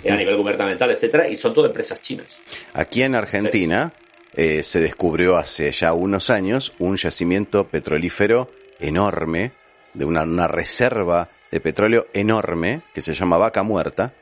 eh, 0.03 0.11
a 0.11 0.15
nivel 0.15 0.37
gubernamental, 0.37 0.91
etcétera, 0.91 1.27
y 1.27 1.35
son 1.35 1.51
todo 1.51 1.65
empresas 1.65 1.99
chinas. 2.01 2.41
Aquí 2.73 3.01
en 3.01 3.15
Argentina 3.15 3.91
se 4.35 4.81
descubrió 4.81 5.37
hace 5.37 5.71
ya 5.71 5.93
unos 5.93 6.29
años 6.29 6.73
un 6.79 6.97
yacimiento 6.97 7.67
petrolífero 7.67 8.51
enorme, 8.79 9.53
de 9.93 10.05
una, 10.05 10.23
una 10.23 10.47
reserva 10.47 11.29
de 11.51 11.59
petróleo 11.59 12.07
enorme, 12.13 12.81
que 12.93 13.01
se 13.01 13.13
llama 13.13 13.37
Vaca 13.37 13.63
Muerta. 13.63 14.13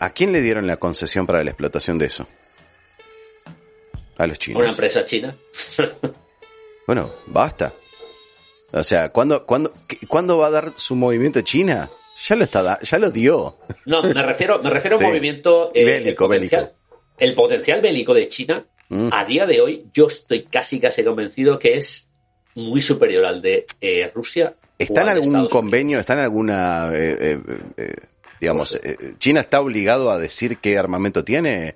¿A 0.00 0.10
quién 0.10 0.32
le 0.32 0.40
dieron 0.42 0.66
la 0.66 0.76
concesión 0.76 1.26
para 1.26 1.42
la 1.42 1.50
explotación 1.50 1.98
de 1.98 2.06
eso? 2.06 2.28
a 4.18 4.26
los 4.26 4.38
chinos. 4.38 4.60
Una 4.60 4.70
empresa 4.70 5.04
china. 5.04 5.36
bueno, 6.86 7.14
basta. 7.26 7.72
O 8.72 8.84
sea, 8.84 9.10
¿cuándo, 9.10 9.46
cuándo, 9.46 9.72
¿cuándo 10.08 10.38
va 10.38 10.48
a 10.48 10.50
dar 10.50 10.72
su 10.76 10.94
movimiento 10.94 11.40
China? 11.40 11.88
Ya 12.26 12.36
lo 12.36 12.44
está, 12.44 12.78
ya 12.82 12.98
lo 12.98 13.10
dio. 13.10 13.56
No, 13.86 14.02
me 14.02 14.22
refiero, 14.22 14.60
me 14.60 14.68
refiero 14.68 14.96
a 14.96 14.98
un 14.98 15.06
movimiento 15.08 15.70
eh, 15.72 15.84
bélico, 15.84 16.24
el 16.24 16.30
potencial, 16.30 16.60
bélico. 16.62 16.78
El 17.18 17.34
potencial 17.34 17.80
bélico 17.80 18.12
de 18.12 18.28
China, 18.28 18.66
mm. 18.88 19.08
a 19.12 19.24
día 19.24 19.46
de 19.46 19.60
hoy, 19.60 19.86
yo 19.94 20.08
estoy 20.08 20.42
casi 20.42 20.80
casi 20.80 21.04
convencido 21.04 21.58
que 21.58 21.78
es 21.78 22.07
muy 22.58 22.82
superior 22.82 23.24
al 23.24 23.40
de 23.40 23.66
eh, 23.80 24.10
Rusia. 24.14 24.54
¿Está 24.78 25.02
en 25.02 25.08
algún 25.08 25.48
convenio? 25.48 25.98
¿Está 25.98 26.12
en 26.12 26.18
alguna 26.20 26.90
eh, 26.94 27.38
digamos, 28.40 28.78
China 29.18 29.40
está 29.40 29.60
obligado 29.60 30.10
a 30.10 30.18
decir 30.18 30.58
qué 30.58 30.78
armamento 30.78 31.24
tiene? 31.24 31.74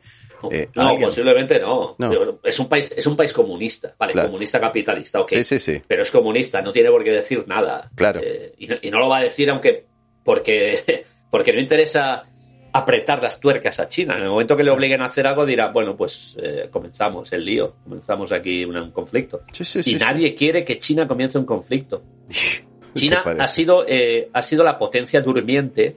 Eh, 0.51 0.69
no, 0.75 0.99
posiblemente 0.99 1.61
no. 1.61 1.97
Es 2.43 2.59
un 2.59 2.69
país, 2.69 2.93
es 2.97 3.07
un 3.07 3.17
país 3.17 3.33
comunista, 3.33 3.95
vale, 3.99 4.13
comunista 4.13 4.61
capitalista, 4.61 5.21
ok. 5.21 5.31
Sí, 5.31 5.45
sí, 5.45 5.59
sí. 5.59 5.83
Pero 5.87 6.03
es 6.03 6.11
comunista, 6.11 6.63
no 6.63 6.73
tiene 6.73 6.91
por 6.91 7.05
qué 7.05 7.13
decir 7.13 7.45
nada. 7.47 7.91
Claro. 7.95 8.21
Eh, 8.23 8.55
y, 8.59 8.91
no, 8.91 8.99
lo 8.99 9.09
va 9.09 9.19
a 9.19 9.23
decir 9.23 9.51
aunque 9.51 9.87
porque, 10.25 11.05
porque 11.31 11.53
no 11.53 11.61
interesa 11.61 12.25
apretar 12.73 13.23
las 13.23 13.39
tuercas 13.39 13.79
a 13.81 13.89
China. 13.89 14.17
En 14.17 14.23
el 14.23 14.31
momento 14.31 14.57
que 14.57 14.65
le 14.65 14.71
obliguen 14.71 15.03
a 15.03 15.07
hacer 15.07 15.27
algo 15.27 15.45
dirá, 15.45 15.69
bueno, 15.69 15.97
pues 15.97 16.37
eh, 16.43 16.69
comenzamos 16.71 17.33
el 17.33 17.45
lío, 17.45 17.75
comenzamos 17.85 18.33
aquí 18.33 18.65
un, 18.65 18.91
conflicto. 18.91 19.43
y 19.85 19.95
nadie 19.97 20.35
quiere 20.35 20.65
que 20.65 20.79
China 20.79 21.07
comience 21.07 21.39
un 21.39 21.45
conflicto. 21.45 22.03
China 22.95 23.25
ha 23.39 23.47
sido, 23.47 23.87
ha 24.33 24.43
sido 24.43 24.65
la 24.65 24.79
potencia 24.79 25.23
durmiente 25.23 25.97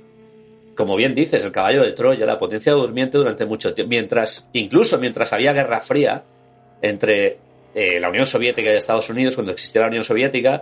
como 0.76 0.96
bien 0.96 1.16
dices, 1.16 1.44
el 1.44 1.52
caballo 1.52 1.84
de 1.84 1.94
Troya, 1.94 2.26
la 2.26 2.38
potencia 2.38 2.74
durmiente 2.74 3.18
durante 3.18 3.46
mucho 3.46 3.74
tiempo, 3.74 3.90
mientras, 3.90 4.48
incluso 4.54 5.00
mientras 5.00 5.32
había 5.34 5.54
Guerra 5.54 5.82
Fría 5.82 6.24
entre 6.82 7.38
eh, 7.74 8.00
la 8.00 8.10
Unión 8.10 8.26
Soviética 8.26 8.72
y 8.72 8.76
Estados 8.76 9.10
Unidos, 9.10 9.36
cuando 9.36 9.54
existía 9.54 9.82
la 9.82 9.88
Unión 9.88 10.04
Soviética, 10.04 10.62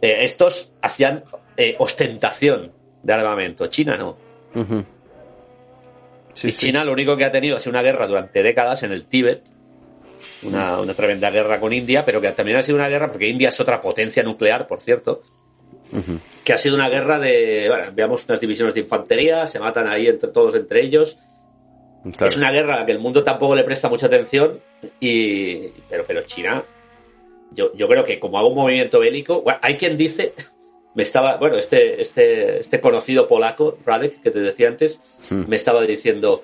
eh, 0.00 0.18
estos 0.20 0.72
hacían 0.82 1.24
eh, 1.56 1.74
ostentación 1.78 2.70
de 3.02 3.12
armamento. 3.12 3.66
China 3.66 3.96
no. 3.96 4.16
Y 6.42 6.52
China 6.52 6.84
lo 6.84 6.92
único 6.92 7.16
que 7.16 7.24
ha 7.24 7.32
tenido 7.32 7.56
ha 7.56 7.60
sido 7.60 7.70
una 7.70 7.82
guerra 7.82 8.06
durante 8.06 8.42
décadas 8.42 8.82
en 8.82 8.92
el 8.92 9.06
Tíbet, 9.06 9.42
una, 10.42 10.80
una, 10.80 10.94
tremenda 10.94 11.30
guerra 11.30 11.58
con 11.58 11.72
India, 11.72 12.04
pero 12.04 12.20
que 12.20 12.30
también 12.32 12.58
ha 12.58 12.62
sido 12.62 12.76
una 12.76 12.88
guerra, 12.88 13.08
porque 13.10 13.28
India 13.28 13.48
es 13.48 13.60
otra 13.60 13.80
potencia 13.80 14.22
nuclear, 14.22 14.66
por 14.66 14.80
cierto, 14.80 15.22
que 16.44 16.52
ha 16.52 16.58
sido 16.58 16.74
una 16.74 16.88
guerra 16.88 17.18
de, 17.18 17.66
bueno, 17.68 17.92
veamos 17.94 18.24
unas 18.28 18.40
divisiones 18.40 18.74
de 18.74 18.80
infantería, 18.80 19.46
se 19.46 19.58
matan 19.58 19.88
ahí 19.88 20.06
entre 20.06 20.30
todos 20.30 20.54
entre 20.54 20.82
ellos. 20.82 21.18
Es 22.20 22.36
una 22.36 22.52
guerra 22.52 22.74
a 22.74 22.76
la 22.80 22.86
que 22.86 22.92
el 22.92 23.00
mundo 23.00 23.24
tampoco 23.24 23.54
le 23.54 23.64
presta 23.64 23.88
mucha 23.88 24.06
atención, 24.06 24.60
y, 25.00 25.68
pero, 25.88 26.04
pero 26.06 26.22
China, 26.22 26.62
yo, 27.50 27.74
yo 27.74 27.88
creo 27.88 28.04
que 28.04 28.20
como 28.20 28.38
hago 28.38 28.48
un 28.48 28.54
movimiento 28.54 29.00
bélico, 29.00 29.44
hay 29.60 29.76
quien 29.76 29.96
dice, 29.96 30.34
me 30.94 31.02
estaba, 31.02 31.36
bueno, 31.36 31.56
este, 31.56 32.00
este, 32.00 32.60
este 32.60 32.80
conocido 32.80 33.28
polaco, 33.28 33.78
Radek, 33.84 34.22
que 34.22 34.30
te 34.30 34.40
decía 34.40 34.68
antes, 34.68 35.00
hmm. 35.30 35.44
me 35.46 35.56
estaba 35.56 35.82
diciendo, 35.82 36.42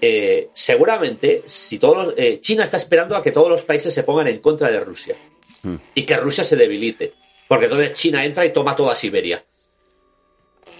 eh, 0.00 0.50
seguramente, 0.52 1.42
si 1.46 1.78
todos 1.78 2.14
eh, 2.16 2.40
China 2.40 2.64
está 2.64 2.76
esperando 2.76 3.16
a 3.16 3.22
que 3.22 3.32
todos 3.32 3.48
los 3.48 3.62
países 3.62 3.94
se 3.94 4.02
pongan 4.02 4.28
en 4.28 4.40
contra 4.40 4.70
de 4.70 4.80
Rusia 4.80 5.16
hmm. 5.62 5.76
y 5.94 6.04
que 6.04 6.16
Rusia 6.16 6.44
se 6.44 6.56
debilite. 6.56 7.14
Porque 7.48 7.64
entonces 7.64 7.94
China 7.94 8.24
entra 8.24 8.44
y 8.44 8.52
toma 8.52 8.76
toda 8.76 8.94
Siberia. 8.94 9.42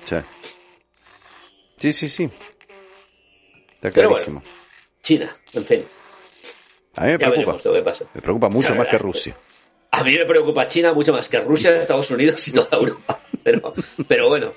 Sí. 0.04 0.16
Sí, 1.78 1.92
sí, 1.92 2.08
sí. 2.08 2.30
Está 3.74 3.90
clarísimo. 3.90 4.42
China, 5.00 5.34
en 5.54 5.64
fin. 5.64 5.86
A 6.96 7.06
mí 7.06 7.12
me 7.12 7.18
preocupa. 7.18 7.56
Me 8.12 8.20
preocupa 8.20 8.48
mucho 8.48 8.74
más 8.74 8.88
que 8.88 8.98
Rusia. 8.98 9.36
A 9.90 10.04
mí 10.04 10.16
me 10.16 10.24
preocupa 10.24 10.68
China 10.68 10.92
mucho 10.92 11.12
más 11.12 11.28
que 11.28 11.40
Rusia, 11.40 11.74
Estados 11.76 12.10
Unidos 12.10 12.46
y 12.48 12.52
toda 12.52 12.78
Europa. 12.78 13.20
Pero, 13.42 13.72
pero 14.06 14.28
bueno, 14.28 14.52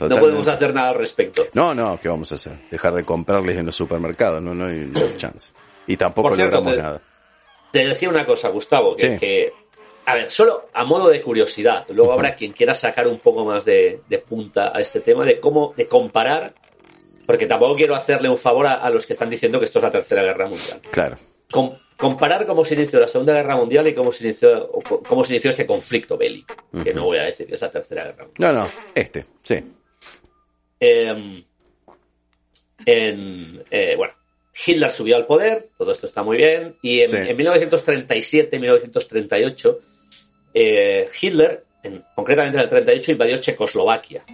no 0.00 0.16
podemos 0.16 0.46
hacer 0.48 0.74
nada 0.74 0.90
al 0.90 0.96
respecto. 0.96 1.46
No, 1.54 1.74
no, 1.74 1.98
¿qué 2.00 2.08
vamos 2.08 2.30
a 2.32 2.34
hacer? 2.34 2.58
Dejar 2.70 2.94
de 2.94 3.04
comprarles 3.04 3.56
en 3.56 3.66
los 3.66 3.76
supermercados, 3.76 4.42
no, 4.42 4.54
no 4.54 4.66
hay, 4.66 4.92
chance. 5.16 5.52
Y 5.86 5.96
tampoco 5.96 6.30
logramos 6.30 6.76
nada. 6.76 7.00
Te 7.72 7.86
decía 7.86 8.08
una 8.08 8.26
cosa, 8.26 8.48
Gustavo, 8.48 8.96
que 8.96 9.52
a 10.08 10.14
ver, 10.14 10.30
solo 10.30 10.70
a 10.72 10.84
modo 10.84 11.10
de 11.10 11.20
curiosidad, 11.20 11.84
luego 11.90 12.14
habrá 12.14 12.34
quien 12.34 12.52
quiera 12.52 12.74
sacar 12.74 13.06
un 13.06 13.18
poco 13.18 13.44
más 13.44 13.66
de, 13.66 14.00
punta 14.26 14.72
a 14.74 14.80
este 14.80 15.00
tema 15.00 15.22
de 15.26 15.38
cómo, 15.38 15.74
de 15.76 15.86
comparar, 15.86 16.54
porque 17.26 17.44
tampoco 17.44 17.76
quiero 17.76 17.94
hacerle 17.94 18.30
un 18.30 18.38
favor 18.38 18.66
a, 18.68 18.88
los 18.88 19.04
que 19.04 19.12
están 19.12 19.28
diciendo 19.28 19.58
que 19.58 19.66
esto 19.66 19.80
es 19.80 19.82
la 19.82 19.90
Tercera 19.90 20.22
Guerra 20.22 20.46
Mundial. 20.46 20.80
Claro. 20.90 21.18
Comparar 21.98 22.46
cómo 22.46 22.64
se 22.64 22.72
inició 22.74 23.00
la 23.00 23.08
Segunda 23.08 23.34
Guerra 23.34 23.56
Mundial 23.56 23.86
y 23.88 23.94
cómo 23.94 24.12
se 24.12 24.24
inició, 24.24 24.70
cómo 25.06 25.24
se 25.24 25.34
inició 25.34 25.50
este 25.50 25.66
conflicto 25.66 26.16
bélico, 26.16 26.54
que 26.82 26.94
no 26.94 27.04
voy 27.04 27.18
a 27.18 27.24
decir 27.24 27.46
que 27.46 27.56
es 27.56 27.60
la 27.60 27.70
Tercera 27.70 28.04
Guerra 28.04 28.24
Mundial. 28.24 28.54
No, 28.54 28.62
no, 28.62 28.70
este, 28.94 29.26
sí. 29.42 29.62
Em, 30.80 31.44
en, 32.86 33.64
eh, 33.70 33.94
bueno, 33.96 34.14
Hitler 34.66 34.92
subió 34.92 35.16
al 35.16 35.26
poder, 35.26 35.70
todo 35.76 35.90
esto 35.92 36.06
está 36.06 36.22
muy 36.22 36.36
bien, 36.36 36.76
y 36.82 37.00
en, 37.00 37.12
en 37.14 37.36
1937-1938 37.36 39.78
eh, 40.54 41.08
Hitler, 41.20 41.64
concretamente 42.14 42.58
en 42.58 42.64
el 42.64 42.70
38, 42.70 43.12
invadió 43.12 43.38
Checoslovaquia. 43.38 44.24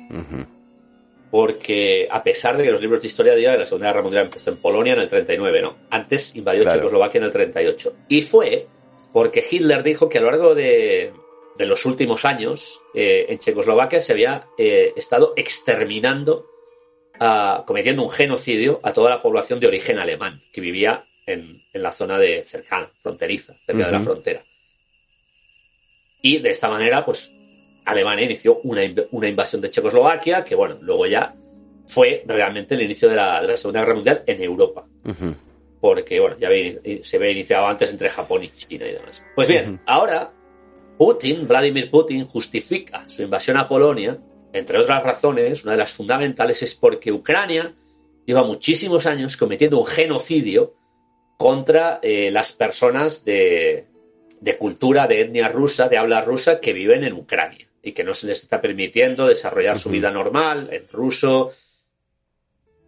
Porque 1.35 2.07
a 2.09 2.23
pesar 2.23 2.57
de 2.57 2.63
que 2.63 2.71
los 2.71 2.81
libros 2.81 3.01
de 3.01 3.09
historia 3.09 3.35
digan 3.35 3.55
que 3.55 3.59
la 3.59 3.67
Segunda 3.67 3.89
Guerra 3.89 4.03
Mundial 4.03 4.27
empezó 4.27 4.51
en 4.51 4.59
Polonia 4.59 4.93
en 4.93 5.01
el 5.01 5.09
39, 5.09 5.63
no. 5.63 5.77
Antes 5.91 6.37
invadió 6.37 6.63
Checoslovaquia 6.77 7.19
en 7.19 7.25
el 7.25 7.33
38. 7.33 7.97
Y 8.09 8.23
fue 8.23 8.69
porque 9.13 9.45
Hitler 9.51 9.83
dijo 9.83 10.09
que 10.09 10.19
a 10.19 10.21
lo 10.21 10.31
largo 10.31 10.55
de, 10.55 11.13
de 11.59 11.67
los 11.67 11.85
últimos 11.87 12.25
años, 12.25 12.81
eh, 12.95 13.27
en 13.29 13.41
Checoslovaquia 13.41 14.01
se 14.01 14.13
había 14.13 14.47
eh, 14.57 14.93
estado 14.95 15.33
exterminando, 15.35 16.47
a- 17.19 17.65
cometiendo 17.67 18.05
un 18.05 18.11
genocidio 18.11 18.79
a 18.85 18.93
toda 18.93 19.11
la 19.11 19.21
población 19.21 19.59
de 19.59 19.67
origen 19.67 19.99
alemán 19.99 20.41
que 20.53 20.61
vivía 20.61 21.05
en, 21.27 21.61
en 21.73 21.83
la 21.83 21.91
zona 21.91 22.17
de 22.17 22.45
cercana, 22.45 22.89
fronteriza, 23.03 23.55
cerca 23.67 23.87
de 23.87 23.91
la 23.93 23.99
frontera. 24.05 24.41
Y 26.23 26.39
de 26.39 26.51
esta 26.51 26.69
manera, 26.69 27.05
pues, 27.05 27.29
Alemania 27.85 28.25
inició 28.25 28.61
una, 28.63 28.83
una 29.11 29.29
invasión 29.29 29.61
de 29.61 29.71
Checoslovaquia, 29.71 30.45
que 30.45 30.55
bueno, 30.55 30.79
luego 30.81 31.07
ya 31.07 31.35
fue 31.87 32.25
realmente 32.27 32.75
el 32.75 32.83
inicio 32.83 33.09
de 33.09 33.17
la, 33.17 33.43
de 33.43 33.49
la 33.49 33.57
Segunda 33.57 33.81
Guerra 33.81 33.95
Mundial 33.95 34.23
en 34.27 34.43
Europa. 34.43 34.87
Porque 35.81 36.19
bueno, 36.19 36.37
ya 36.39 36.49
había 36.49 36.81
se 37.03 37.17
había 37.17 37.31
iniciado 37.31 37.67
antes 37.67 37.91
entre 37.91 38.09
Japón 38.09 38.43
y 38.43 38.49
China 38.49 38.87
y 38.87 38.93
demás. 38.93 39.25
Pues 39.35 39.49
bien, 39.49 39.81
ahora 39.85 40.33
Putin, 40.97 41.47
Vladimir 41.47 41.91
Putin, 41.91 42.25
justifica 42.25 43.09
su 43.09 43.23
invasión 43.23 43.59
a 43.59 43.69
Polonia, 43.69 44.19
entre 44.53 44.79
otras 44.79 45.03
razones, 45.03 45.65
una 45.65 45.73
de 45.73 45.79
las 45.79 45.93
fundamentales 45.93 46.63
es 46.63 46.75
porque 46.75 47.13
Ucrania 47.13 47.75
lleva 48.25 48.45
muchísimos 48.45 49.05
años 49.05 49.37
cometiendo 49.37 49.79
un 49.79 49.87
genocidio 49.87 50.75
contra 51.37 51.99
eh, 52.01 52.31
las 52.31 52.53
personas 52.53 53.25
de, 53.25 53.89
de 54.41 54.57
cultura, 54.57 55.07
de 55.07 55.23
etnia 55.23 55.49
rusa, 55.49 55.89
de 55.89 55.99
habla 55.99 56.23
rusa, 56.23 56.61
que 56.61 56.73
viven 56.73 57.05
en 57.05 57.13
Ucrania 57.15 57.67
y 57.85 57.93
que 57.93 58.03
no 58.03 58.15
se 58.15 58.27
les 58.27 58.43
está 58.43 58.61
permitiendo 58.61 59.27
desarrollar 59.27 59.79
su 59.79 59.91
vida 59.91 60.11
normal 60.11 60.69
en 60.73 60.89
ruso. 60.91 61.53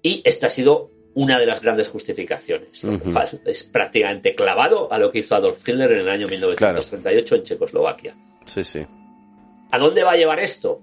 Y 0.03 0.23
esta 0.25 0.47
ha 0.47 0.51
sido 0.51 0.91
una 1.15 1.39
de 1.39 1.47
las 1.47 1.61
grandes 1.61 1.89
justificaciones. 1.89 2.83
lo 2.85 2.93
Ujú. 2.95 3.13
cual 3.13 3.29
Es 3.45 3.63
prácticamente 3.65 4.35
clavado 4.35 4.93
a 4.93 4.99
lo 4.99 5.11
que 5.13 5.19
hizo 5.21 5.35
Adolf 5.37 5.67
Hitler 5.69 5.93
en 5.93 5.99
el 6.01 6.09
año 6.09 6.27
1938 6.27 7.35
en 7.37 7.43
Checoslovaquia. 7.43 8.17
Sí, 8.47 8.65
sí. 8.65 8.87
¿A 9.71 9.79
dónde 9.79 10.03
va 10.03 10.13
a 10.13 10.17
llevar 10.17 10.41
esto? 10.41 10.81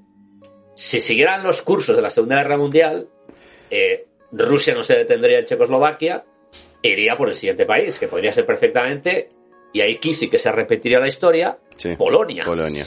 Si 0.76 1.00
siguieran 1.02 1.44
los 1.44 1.62
cursos 1.62 1.96
de 1.96 2.02
la 2.02 2.10
Segunda 2.10 2.38
Guerra 2.38 2.58
Mundial, 2.58 3.08
eh, 3.70 4.08
Rusia 4.32 4.74
no 4.74 4.84
se 4.84 4.96
detendría 4.96 5.40
en 5.40 5.46
Checoslovaquia, 5.46 6.24
iría 6.82 7.16
por 7.18 7.30
el 7.30 7.36
siguiente 7.36 7.66
país, 7.66 7.98
que 7.98 8.08
podría 8.08 8.34
ser 8.34 8.46
perfectamente, 8.46 9.30
y 9.72 9.82
aquí 9.82 10.14
sí 10.14 10.30
que 10.30 10.38
se 10.40 10.52
repetiría 10.52 11.00
la 11.00 11.08
historia, 11.08 11.58
sí. 11.76 11.96
Polonia. 11.96 12.44
Polonia. 12.44 12.84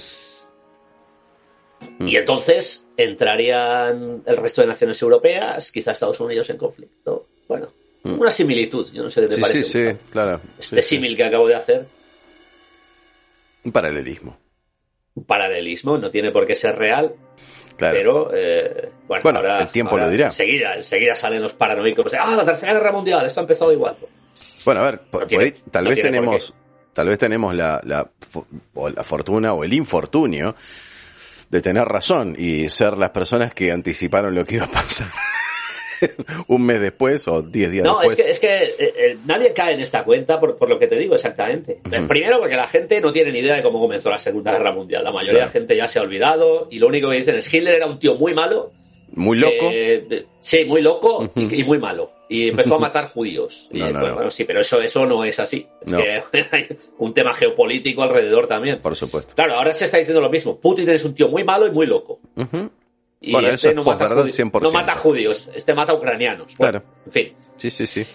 Y 2.01 2.17
entonces 2.17 2.87
entrarían 2.97 4.23
el 4.27 4.37
resto 4.37 4.61
de 4.61 4.67
naciones 4.67 5.01
europeas, 5.01 5.73
quizá 5.73 5.93
Estados 5.93 6.21
Unidos 6.21 6.49
en 6.51 6.57
conflicto. 6.59 7.27
Bueno, 7.49 7.69
Mm. 8.03 8.21
una 8.21 8.31
similitud, 8.31 8.91
yo 8.93 9.03
no 9.03 9.11
sé 9.11 9.23
qué 9.23 9.29
te 9.29 9.35
Sí, 9.37 9.41
parece. 9.41 9.63
sí, 9.65 9.91
sí, 9.91 9.97
claro. 10.11 10.41
Este 10.59 10.77
Sí, 10.83 10.89
sí. 10.89 10.95
símil 10.97 11.17
que 11.17 11.25
acabo 11.25 11.49
de 11.49 11.55
hacer, 11.55 11.87
Un 13.65 13.73
paralelismo. 13.73 14.37
un 15.15 15.25
paralelismo, 15.25 15.99
no 15.99 16.11
tiene 16.11 16.31
por 16.31 16.47
qué 16.47 16.55
ser 16.55 16.77
real, 16.77 17.15
Claro. 17.77 17.95
Pero, 17.95 18.31
eh, 18.33 18.89
bueno, 19.07 19.23
Bueno, 19.23 19.39
ahora- 19.41 19.61
el 19.61 19.69
tiempo 19.69 19.91
ahora 19.93 20.07
lo 20.07 20.11
dirá. 20.11 20.27
Enseguida, 20.29 20.77
enseguida 20.77 21.15
salen 21.15 21.43
los 21.43 21.53
paranoicos. 21.53 22.11
de, 22.11 22.17
Ah, 22.17 22.35
la 22.35 22.43
tercera 22.43 22.73
guerra 22.73 22.91
mundial, 22.91 23.27
esto 23.27 23.41
ha 23.41 23.43
empezado 23.43 23.71
igual. 23.71 23.95
Bueno, 24.65 24.81
a 24.81 24.91
ver, 24.91 25.01
por- 25.11 25.21
No 25.21 25.27
tiene- 25.27 25.51
por 25.51 25.55
ahí 25.59 25.63
tal 25.71 25.85
no 25.85 25.91
vez 25.91 26.01
tenemos, 26.01 26.55
tal 26.95 27.09
vez 27.09 27.19
tenemos 27.19 27.55
la, 27.55 27.79
la, 27.85 28.07
fo- 28.33 28.47
o 28.73 28.89
la 28.89 29.03
fortuna 29.03 29.53
o 29.53 29.63
el 29.63 29.75
infortunio 29.75 30.57
de 31.51 31.61
tener 31.61 31.85
razón 31.85 32.35
y 32.39 32.69
ser 32.69 32.97
las 32.97 33.11
personas 33.11 33.55
que 33.55 33.71
anticiparon 33.73 34.35
lo 34.35 34.45
que 34.45 34.57
iba 34.57 34.65
a 34.67 34.71
pasar 34.71 35.09
un 36.49 36.63
mes 36.67 36.81
después 36.81 37.27
o 37.29 37.41
diez 37.43 37.71
días 37.71 37.85
No, 37.85 38.03
es 38.03 38.17
después. 38.17 38.27
que, 38.27 38.31
es 38.33 38.39
que 38.79 38.85
eh, 38.85 38.95
eh, 38.97 39.19
nadie 39.25 39.53
cae 39.55 39.75
en 39.75 39.81
esta 39.81 40.05
cuenta 40.05 40.39
por, 40.39 40.57
por 40.57 40.69
lo 40.69 40.79
que 40.79 40.87
te 40.87 40.97
digo 40.97 41.15
exactamente. 41.15 41.81
Eh. 41.91 42.03
Primero 42.07 42.39
porque 42.39 42.57
la 42.57 42.67
gente 42.69 43.01
no 43.01 43.13
tiene 43.13 43.33
ni 43.33 43.39
idea 43.39 43.55
de 43.57 43.63
cómo 43.63 43.81
comenzó 43.81 44.11
la 44.11 44.19
Segunda 44.19 44.53
Guerra 44.53 44.73
Mundial. 44.73 45.05
La 45.05 45.11
mayoría 45.11 45.33
Claro. 45.33 45.47
de 45.47 45.55
la 45.55 45.61
gente 45.61 45.77
ya 45.77 45.89
se 45.89 45.99
ha 45.99 46.03
olvidado 46.03 46.69
y 46.71 46.79
lo 46.81 46.89
único 46.89 47.09
que 47.11 47.17
dicen 47.17 47.37
es 47.37 47.53
Hitler 47.53 47.75
era 47.77 47.87
un 47.87 47.99
tío 47.99 48.15
muy 48.17 48.35
malo. 48.35 48.73
Muy 49.17 49.39
loco. 49.39 49.71
eh, 49.73 50.27
sí, 50.41 50.65
muy 50.65 50.81
loco 50.83 51.29
y, 51.35 51.61
y 51.61 51.65
muy 51.65 51.79
malo. 51.79 52.13
Y 52.29 52.49
empezó 52.49 52.75
a 52.77 52.79
matar 52.79 53.09
judíos. 53.09 53.69
Y, 53.73 53.79
No, 53.81 53.87
no, 53.91 53.93
pues, 54.01 54.09
no. 54.11 54.15
bueno, 54.17 54.31
sí, 54.31 54.45
pero 54.45 54.61
eso, 54.61 54.81
eso 54.81 55.05
no 55.07 55.25
es 55.25 55.39
así. 55.41 55.67
Es 55.85 55.93
que 55.93 56.47
hay 56.53 56.67
un 56.99 57.13
tema 57.15 57.33
geopolítico 57.35 58.03
alrededor 58.03 58.47
también. 58.47 58.79
Por 58.81 58.95
supuesto. 58.97 59.35
Claro, 59.35 59.55
ahora 59.55 59.75
se 59.75 59.87
está 59.87 59.99
diciendo 59.99 60.21
lo 60.21 60.31
mismo. 60.31 60.59
Putin 60.61 60.89
es 60.91 61.05
un 61.05 61.15
tío 61.15 61.29
muy 61.29 61.45
malo 61.45 61.67
y 61.67 61.71
muy 61.71 61.87
loco. 61.87 62.21
Y 63.21 63.33
Bueno, 63.33 63.49
este 63.49 63.69
eso 63.69 63.77
no 63.77 63.85
mata, 63.85 64.07
posverdad 64.09 64.27
judi- 64.27 64.51
100%. 64.51 64.63
no 64.63 64.71
mata 64.73 64.95
judíos, 64.97 65.49
este 65.55 65.75
mata 65.75 65.95
ucranianos. 65.95 66.55
Bueno, 66.59 66.81
Claro. 66.83 66.85
En 67.07 67.13
fin. 67.13 67.35
Sí, 67.57 67.71
sí, 67.71 67.87
sí. 67.87 68.07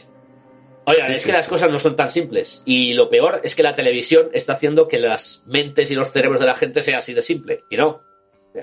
Oigan, 0.86 1.06
Sí, 1.08 1.12
es 1.14 1.22
sí, 1.22 1.26
que 1.28 1.34
las 1.34 1.47
cosas 1.47 1.70
no 1.72 1.80
son 1.80 1.95
tan 1.95 2.12
simples. 2.12 2.64
Y 2.66 2.93
lo 2.93 3.10
peor 3.10 3.41
es 3.43 3.56
que 3.56 3.64
la 3.64 3.76
televisión 3.76 4.30
está 4.34 4.54
haciendo 4.54 4.88
que 4.88 4.99
las 4.99 5.43
mentes 5.47 5.89
y 5.91 5.95
los 5.95 6.12
cerebros 6.12 6.39
de 6.39 6.45
la 6.47 6.56
gente 6.56 6.84
sea 6.84 6.99
así 6.99 7.14
de 7.14 7.22
simple. 7.22 7.64
Y 7.70 7.78
no. 7.78 8.02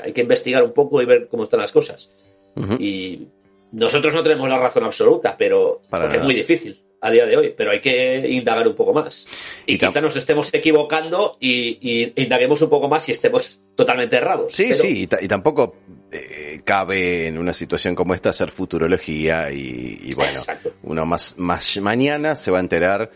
Hay 0.02 0.12
que 0.12 0.20
investigar 0.20 0.62
un 0.62 0.72
poco 0.72 1.00
y 1.00 1.06
ver 1.06 1.28
cómo 1.28 1.44
están 1.44 1.60
las 1.60 1.72
cosas. 1.72 2.12
Ujú. 2.56 2.74
Y 2.74 3.28
nosotros 3.72 4.14
no 4.14 4.22
tenemos 4.22 4.48
la 4.48 4.58
razón 4.58 4.84
absoluta, 4.84 5.36
pero 5.36 5.80
Para 5.90 6.04
porque 6.04 6.16
es 6.16 6.22
nada. 6.22 6.24
muy 6.32 6.34
difícil 6.34 6.76
a 7.00 7.10
día 7.12 7.26
de 7.26 7.36
hoy, 7.36 7.54
pero 7.56 7.70
hay 7.70 7.80
que 7.80 8.28
indagar 8.28 8.66
un 8.66 8.74
poco 8.74 8.92
más. 8.92 9.26
Y, 9.66 9.74
Y 9.74 9.78
quizá 9.78 10.00
nos 10.00 10.16
estemos 10.16 10.52
equivocando 10.52 11.36
y, 11.38 11.78
y 11.80 12.12
indaguemos 12.22 12.60
un 12.62 12.70
poco 12.70 12.88
más 12.88 13.08
y 13.08 13.12
estemos 13.12 13.60
totalmente 13.76 14.16
errados. 14.16 14.52
Sí, 14.52 14.64
Pero- 14.70 14.74
sí, 14.74 15.08
y, 15.08 15.24
y 15.24 15.28
tampoco 15.28 15.76
eh, 16.10 16.60
cabe 16.64 17.26
en 17.28 17.38
una 17.38 17.52
situación 17.52 17.94
como 17.94 18.14
esta 18.14 18.30
hacer 18.30 18.50
futurología 18.50 19.52
y, 19.52 19.98
y 20.02 20.14
bueno, 20.14 20.38
Exacto. 20.40 20.72
uno 20.82 21.06
más, 21.06 21.34
más 21.38 21.78
mañana 21.80 22.34
se 22.34 22.50
va 22.50 22.58
a 22.58 22.62
enterar. 22.62 23.12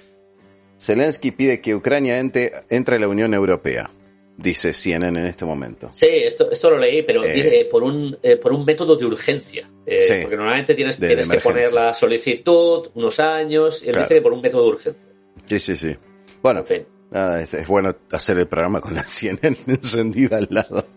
Zelensky 0.78 1.30
pide 1.32 1.60
que 1.60 1.74
Ucrania 1.74 2.18
entre, 2.18 2.52
entre 2.68 2.96
a 2.96 2.98
la 3.00 3.08
Unión 3.08 3.34
Europea, 3.34 3.90
dice 4.36 4.72
CNN 4.72 5.20
en 5.20 5.26
este 5.26 5.44
momento. 5.44 5.88
Sí, 5.90 6.06
esto, 6.08 6.50
esto 6.50 6.70
lo 6.70 6.78
leí, 6.78 7.02
pero 7.02 7.24
Eh. 7.24 7.32
dice 7.32 7.64
por 7.70 7.82
un, 7.82 8.16
eh, 8.22 8.36
por 8.36 8.52
un 8.52 8.64
método 8.64 8.96
de 8.96 9.04
urgencia. 9.06 9.68
Eh, 9.86 9.98
Sí. 10.00 10.14
Porque 10.22 10.36
normalmente 10.36 10.74
tienes, 10.74 10.98
De- 10.98 11.06
tienes 11.08 11.28
de 11.28 11.36
que 11.36 11.42
poner 11.42 11.72
la 11.72 11.94
solicitud, 11.94 12.88
unos 12.94 13.20
años, 13.20 13.82
y 13.82 13.86
él 13.86 13.92
Claro. 13.92 14.06
dice 14.08 14.14
que 14.16 14.22
por 14.22 14.32
un 14.32 14.40
método 14.40 14.62
de 14.64 14.68
urgencia. 14.70 15.08
Sí, 15.44 15.58
sí, 15.58 15.76
sí. 15.76 15.96
Bueno, 16.42 16.60
En 16.60 16.66
fin. 16.66 16.86
nada, 17.10 17.42
es, 17.42 17.54
es 17.54 17.66
bueno 17.66 17.94
hacer 18.10 18.38
el 18.38 18.48
programa 18.48 18.80
con 18.80 18.94
la 18.94 19.02
CNN 19.06 19.56
encendida 19.66 20.38
al 20.38 20.48
lado. 20.50 20.86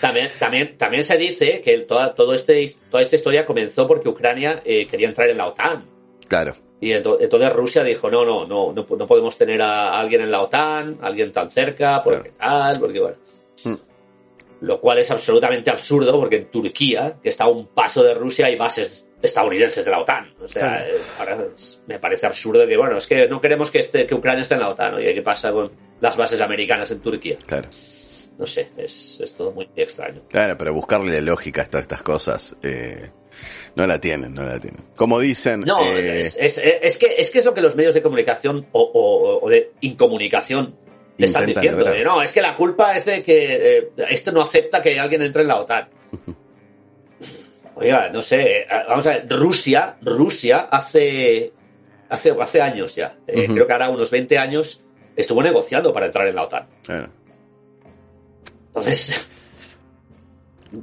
También, 0.00 0.28
también, 0.38 0.78
también 0.78 1.04
se 1.04 1.18
dice 1.18 1.60
que 1.60 1.80
toda, 1.80 2.14
todo 2.14 2.32
este, 2.34 2.74
toda 2.90 3.02
esta 3.02 3.16
historia 3.16 3.44
comenzó 3.44 3.86
porque 3.86 4.08
Ucrania 4.08 4.62
eh, 4.64 4.86
quería 4.86 5.08
entrar 5.08 5.28
en 5.28 5.36
la 5.36 5.46
OTAN. 5.48 5.84
Claro, 6.26 6.54
Y 6.80 6.90
ento- 6.92 7.18
entonces 7.20 7.52
Rusia 7.52 7.82
dijo, 7.84 8.10
no, 8.10 8.24
no, 8.24 8.46
no, 8.46 8.72
no, 8.72 8.86
no 8.96 9.06
podemos 9.06 9.36
tener 9.36 9.60
a 9.60 9.98
alguien 10.00 10.22
en 10.22 10.30
la 10.30 10.40
OTAN, 10.42 10.98
alguien 11.02 11.30
tan 11.32 11.50
cerca, 11.50 12.02
porque 12.02 12.30
tal, 12.30 12.78
porque 12.80 13.00
bueno. 13.00 13.16
Mm. 13.64 13.74
Lo 14.62 14.78
cual 14.80 14.98
es 14.98 15.10
absolutamente 15.10 15.70
absurdo 15.70 16.18
porque 16.20 16.36
en 16.36 16.50
Turquía, 16.50 17.16
que 17.22 17.30
está 17.30 17.44
a 17.44 17.48
un 17.48 17.68
paso 17.68 18.02
de 18.02 18.12
Rusia, 18.14 18.46
hay 18.46 18.56
bases 18.56 19.08
estadounidenses 19.22 19.84
de 19.84 19.90
la 19.90 20.00
OTAN. 20.00 20.34
O 20.42 20.46
sea, 20.48 20.68
Claro. 20.68 20.84
eh, 20.96 21.00
ahora 21.18 21.38
me 21.86 21.98
parece 21.98 22.26
absurdo 22.26 22.66
que, 22.66 22.76
bueno, 22.76 22.96
es 22.98 23.06
que 23.06 23.26
no 23.28 23.40
queremos 23.40 23.70
que, 23.70 23.78
esté, 23.80 24.06
que 24.06 24.14
Ucrania 24.14 24.42
esté 24.42 24.54
en 24.54 24.60
la 24.60 24.68
OTAN. 24.70 24.94
Oye, 24.94 25.14
¿qué 25.14 25.22
pasa 25.22 25.50
con 25.52 25.70
las 26.00 26.16
bases 26.16 26.40
americanas 26.42 26.90
en 26.90 27.00
Turquía? 27.00 27.36
claro. 27.46 27.68
No 28.38 28.46
sé, 28.46 28.70
es, 28.76 29.20
es 29.20 29.34
todo 29.34 29.52
muy 29.52 29.68
extraño. 29.76 30.22
Claro, 30.28 30.56
pero 30.56 30.72
buscarle 30.72 31.20
lógica 31.20 31.62
a 31.62 31.64
todas 31.66 31.82
estas 31.82 32.02
cosas, 32.02 32.56
eh, 32.62 33.10
no 33.76 33.86
la 33.86 34.00
tienen, 34.00 34.32
no 34.34 34.42
la 34.44 34.58
tienen. 34.58 34.82
Como 34.96 35.20
dicen, 35.20 35.60
No, 35.60 35.82
eh, 35.84 36.20
es, 36.22 36.36
es- 36.38 36.58
es 36.58 36.96
que, 36.98 37.14
es 37.18 37.30
que 37.30 37.40
es 37.40 37.44
lo 37.44 37.52
que 37.52 37.60
los 37.60 37.76
medios 37.76 37.92
de 37.94 38.00
comunicación 38.02 38.66
o, 38.72 38.80
o- 38.82 39.44
o 39.44 39.48
de 39.50 39.72
incomunicación 39.82 40.74
te 41.18 41.26
están 41.26 41.44
diciendo. 41.46 41.84
de, 41.84 42.02
no, 42.02 42.22
es 42.22 42.32
que 42.32 42.40
la 42.40 42.56
culpa 42.56 42.96
es 42.96 43.04
de 43.04 43.22
que 43.22 43.78
eh, 43.78 43.90
esto 44.08 44.32
no 44.32 44.40
acepta 44.40 44.80
que 44.80 44.98
alguien 44.98 45.20
entre 45.20 45.42
en 45.42 45.48
la 45.48 45.56
OTAN. 45.56 45.88
Oiga, 47.76 48.08
no 48.10 48.22
sé, 48.22 48.60
eh, 48.62 48.66
vamos 48.88 49.06
a 49.06 49.10
ver, 49.10 49.26
Rusia, 49.28 49.96
Rusia 50.02 50.68
hace, 50.70 51.52
hace, 52.08 52.30
hace 52.40 52.60
años 52.62 52.94
ya, 52.94 53.16
eh, 53.26 53.46
creo 53.52 53.66
que 53.66 53.72
ahora 53.72 53.88
unos 53.90 54.10
20 54.10 54.38
años, 54.38 54.82
estuvo 55.16 55.42
negociando 55.42 55.92
para 55.92 56.06
entrar 56.06 56.26
en 56.26 56.34
la 56.36 56.42
OTAN. 56.44 56.66
eh, 56.88 57.06
Entonces, 58.74 59.28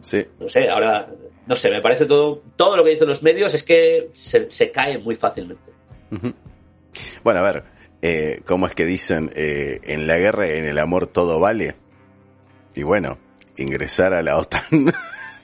sí, 0.02 0.26
no 0.40 0.50
sé, 0.50 0.70
ahora, 0.70 1.10
no 1.46 1.56
sé, 1.56 1.72
me 1.72 1.82
parece 1.82 2.06
todo, 2.06 2.42
todo 2.56 2.76
lo 2.78 2.84
que 2.84 2.92
dicen 2.92 3.08
los 3.08 3.24
medios 3.24 3.54
es 3.54 3.64
que 3.64 4.10
se, 4.14 4.50
se 4.52 4.72
cae 4.72 4.98
muy 4.98 5.16
fácilmente. 5.16 5.72
Bueno, 7.24 7.40
a 7.40 7.44
ver, 7.44 7.64
eh, 8.02 8.42
¿cómo 8.46 8.68
es 8.68 8.76
que 8.76 8.86
dicen 8.86 9.32
eh, 9.36 9.80
en 9.84 10.08
la 10.08 10.18
guerra 10.18 10.48
y 10.48 10.58
en 10.58 10.66
el 10.66 10.78
amor 10.80 11.08
todo 11.08 11.40
vale? 11.40 11.76
Y 12.76 12.84
bueno, 12.84 13.18
ingresar 13.58 14.14
a 14.14 14.22
la 14.22 14.38
OTAN 14.38 14.94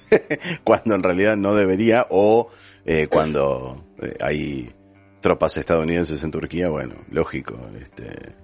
cuando 0.63 0.95
en 0.95 1.03
realidad 1.03 1.35
no 1.37 1.55
debería 1.55 2.05
o 2.09 2.49
eh, 2.85 3.07
cuando 3.09 3.85
eh, 4.01 4.13
hay 4.21 4.71
tropas 5.21 5.57
estadounidenses 5.57 6.21
en 6.23 6.31
Turquía, 6.31 6.69
bueno, 6.69 6.95
lógico. 7.09 7.57
Este, 7.81 8.35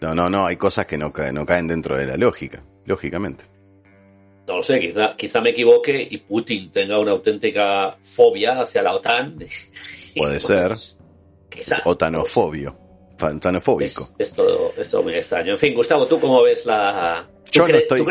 no, 0.00 0.14
no, 0.14 0.30
no, 0.30 0.46
hay 0.46 0.56
cosas 0.56 0.86
que 0.86 0.96
no, 0.98 1.12
ca- 1.12 1.32
no 1.32 1.44
caen 1.44 1.66
dentro 1.66 1.96
de 1.96 2.06
la 2.06 2.16
lógica, 2.16 2.62
lógicamente. 2.86 3.44
No 4.46 4.56
lo 4.56 4.62
sé, 4.64 4.80
quizá, 4.80 5.16
quizá 5.16 5.40
me 5.40 5.50
equivoque 5.50 6.06
y 6.10 6.18
Putin 6.18 6.70
tenga 6.72 6.98
una 6.98 7.12
auténtica 7.12 7.96
fobia 8.02 8.60
hacia 8.60 8.82
la 8.82 8.94
OTAN. 8.94 9.38
Puede 10.16 10.40
ser. 10.40 10.72
Quizá. 11.48 11.76
Es 11.76 11.82
otanofobio. 11.84 12.76
fantanofóbico. 13.16 14.10
Es, 14.18 14.32
todo, 14.32 14.72
es 14.76 14.88
todo 14.88 15.04
muy 15.04 15.14
extraño. 15.14 15.52
En 15.52 15.58
fin, 15.58 15.74
Gustavo, 15.74 16.06
¿tú 16.06 16.18
cómo 16.18 16.42
ves 16.42 16.66
la... 16.66 17.28
Yo 17.52 17.68
no 17.68 17.76
estoy, 17.76 18.04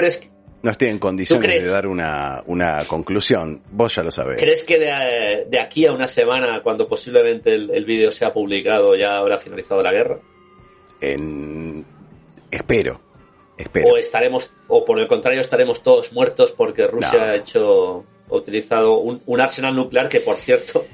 no 0.64 0.72
estoy 0.72 0.88
en 0.88 1.00
condiciones 1.00 1.64
de 1.66 1.70
dar 1.70 1.88
una, 1.88 2.44
una 2.46 2.86
conclusión. 2.86 3.62
Vos 3.72 3.96
ya 3.96 4.04
lo 4.04 4.12
sabés. 4.12 4.38
¿Crees 4.38 4.64
que 4.64 4.80
de, 4.80 5.46
de 5.50 5.60
aquí 5.60 5.86
a 5.86 5.92
una 5.92 6.08
semana, 6.08 6.62
cuando 6.62 6.88
posiblemente 6.88 7.54
el, 7.54 7.72
el 7.72 7.84
vídeo 7.84 8.12
sea 8.12 8.32
publicado, 8.32 8.96
ya 8.96 9.18
habrá 9.18 9.38
finalizado 9.38 9.82
la 9.84 9.92
guerra? 9.92 10.20
En... 11.02 11.84
Espero. 12.52 13.02
Espero. 13.62 13.90
O 13.94 13.98
estaremos, 13.98 14.52
o 14.68 14.84
por 14.86 15.00
el 15.00 15.08
contrario, 15.08 15.42
estaremos 15.42 15.82
todos 15.84 16.12
muertos 16.14 16.52
porque 16.52 16.88
Rusia 16.88 17.12
No. 17.14 17.24
ha 17.24 17.36
hecho, 17.36 18.06
ha 18.30 18.36
utilizado 18.36 18.98
un, 18.98 19.22
un 19.26 19.42
arsenal 19.42 19.76
nuclear 19.76 20.10
que, 20.10 20.20
por 20.20 20.36
cierto, 20.38 20.86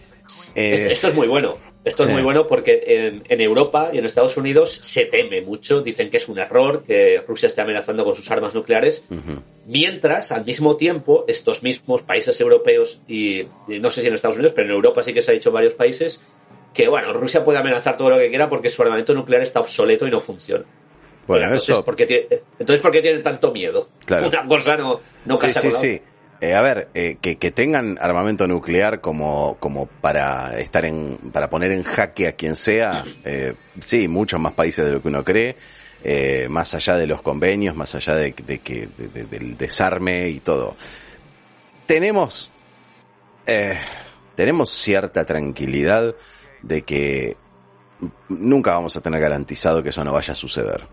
Eh, 0.56 0.88
esto 0.92 1.08
es 1.10 1.16
muy 1.16 1.28
bueno. 1.28 1.58
Esto 1.86 2.04
sí. 2.04 2.10
es 2.10 2.14
muy 2.14 2.22
bueno 2.24 2.48
porque 2.48 2.84
en, 2.86 3.24
en 3.30 3.40
Europa 3.42 3.92
y 3.94 3.98
en 4.00 4.06
Estados 4.06 4.36
Unidos 4.36 4.74
se 4.82 5.06
teme 5.06 5.42
mucho, 5.42 5.82
dicen 5.82 6.10
que 6.10 6.18
es 6.18 6.28
un 6.28 6.38
error 6.38 6.84
que 6.84 7.24
Rusia 7.26 7.48
esté 7.48 7.62
amenazando 7.62 8.04
con 8.04 8.14
sus 8.14 8.30
armas 8.30 8.54
nucleares, 8.54 9.06
mientras 9.66 10.32
al 10.34 10.44
mismo 10.44 10.76
tiempo 10.76 11.24
estos 11.28 11.64
mismos 11.64 12.02
países 12.02 12.40
europeos 12.42 13.00
y, 13.08 13.42
y 13.70 13.80
no 13.80 13.90
sé 13.90 14.02
si 14.02 14.08
en 14.08 14.16
Estados 14.16 14.36
Unidos, 14.38 14.54
pero 14.54 14.68
en 14.68 14.74
Europa 14.76 15.02
sí 15.04 15.14
que 15.14 15.22
se 15.22 15.32
ha 15.32 15.34
dicho 15.34 15.50
en 15.50 15.54
varios 15.56 15.74
países 15.76 16.22
que 16.74 16.90
bueno, 16.90 17.14
Rusia 17.14 17.46
puede 17.46 17.58
amenazar 17.60 17.96
todo 17.98 18.10
lo 18.10 18.18
que 18.18 18.30
quiera 18.30 18.50
porque 18.50 18.70
su 18.70 18.82
armamento 18.82 19.14
nuclear 19.14 19.42
está 19.42 19.62
obsoleto 19.62 20.06
y 20.08 20.12
no 20.12 20.20
funciona. 20.20 20.66
Bueno, 21.28 21.46
entonces, 21.46 21.70
eso. 21.70 21.86
¿por 21.86 21.96
qué 21.96 22.06
tiene- 22.06 22.28
entonces, 22.58 22.82
¿por 22.82 22.92
qué 22.92 23.02
tienen 23.02 23.22
tanto 23.22 23.52
miedo? 23.52 23.90
Claro. 24.06 24.28
Una 24.30 24.48
cosa 24.48 24.78
no, 24.78 25.00
no 25.26 25.38
sí, 25.38 25.48
casa 25.48 25.60
sí, 25.62 25.68
con 25.68 25.74
la 25.74 25.80
sí. 25.80 26.02
Eh, 26.40 26.54
a 26.54 26.62
ver, 26.62 26.90
eh, 26.94 27.18
que, 27.20 27.38
que 27.38 27.50
tengan 27.52 27.98
armamento 28.00 28.46
nuclear 28.48 29.02
como, 29.02 29.58
como 29.60 29.88
para 29.88 30.58
estar 30.60 30.86
en, 30.86 31.18
para 31.34 31.50
poner 31.50 31.72
en 31.72 31.82
jaque 31.84 32.28
a 32.28 32.34
quien 32.34 32.56
sea, 32.56 33.04
eh, 33.26 33.56
sí, 33.80 34.08
muchos 34.08 34.40
más 34.40 34.54
países 34.54 34.86
de 34.86 34.92
lo 34.92 35.02
que 35.02 35.08
uno 35.08 35.24
cree, 35.24 35.56
más 36.48 36.74
allá 36.76 36.96
de 36.96 37.08
los 37.08 37.24
convenios, 37.24 37.76
más 37.76 37.96
allá 37.96 38.16
de, 38.16 38.34
de 38.46 38.60
que, 38.60 38.88
de- 38.98 39.08
de- 39.08 39.26
del 39.26 39.58
desarme 39.58 40.30
y 40.30 40.40
todo. 40.40 40.76
Tenemos, 41.88 42.52
tenemos 44.36 44.70
cierta 44.72 45.26
tranquilidad 45.26 46.16
de 46.62 46.82
que 46.84 47.36
nunca 48.30 48.72
vamos 48.74 48.96
a 48.96 49.02
tener 49.02 49.20
garantizado 49.20 49.82
que 49.82 49.90
eso 49.90 50.04
no 50.04 50.12
vaya 50.14 50.34
a 50.34 50.36
suceder. 50.36 50.88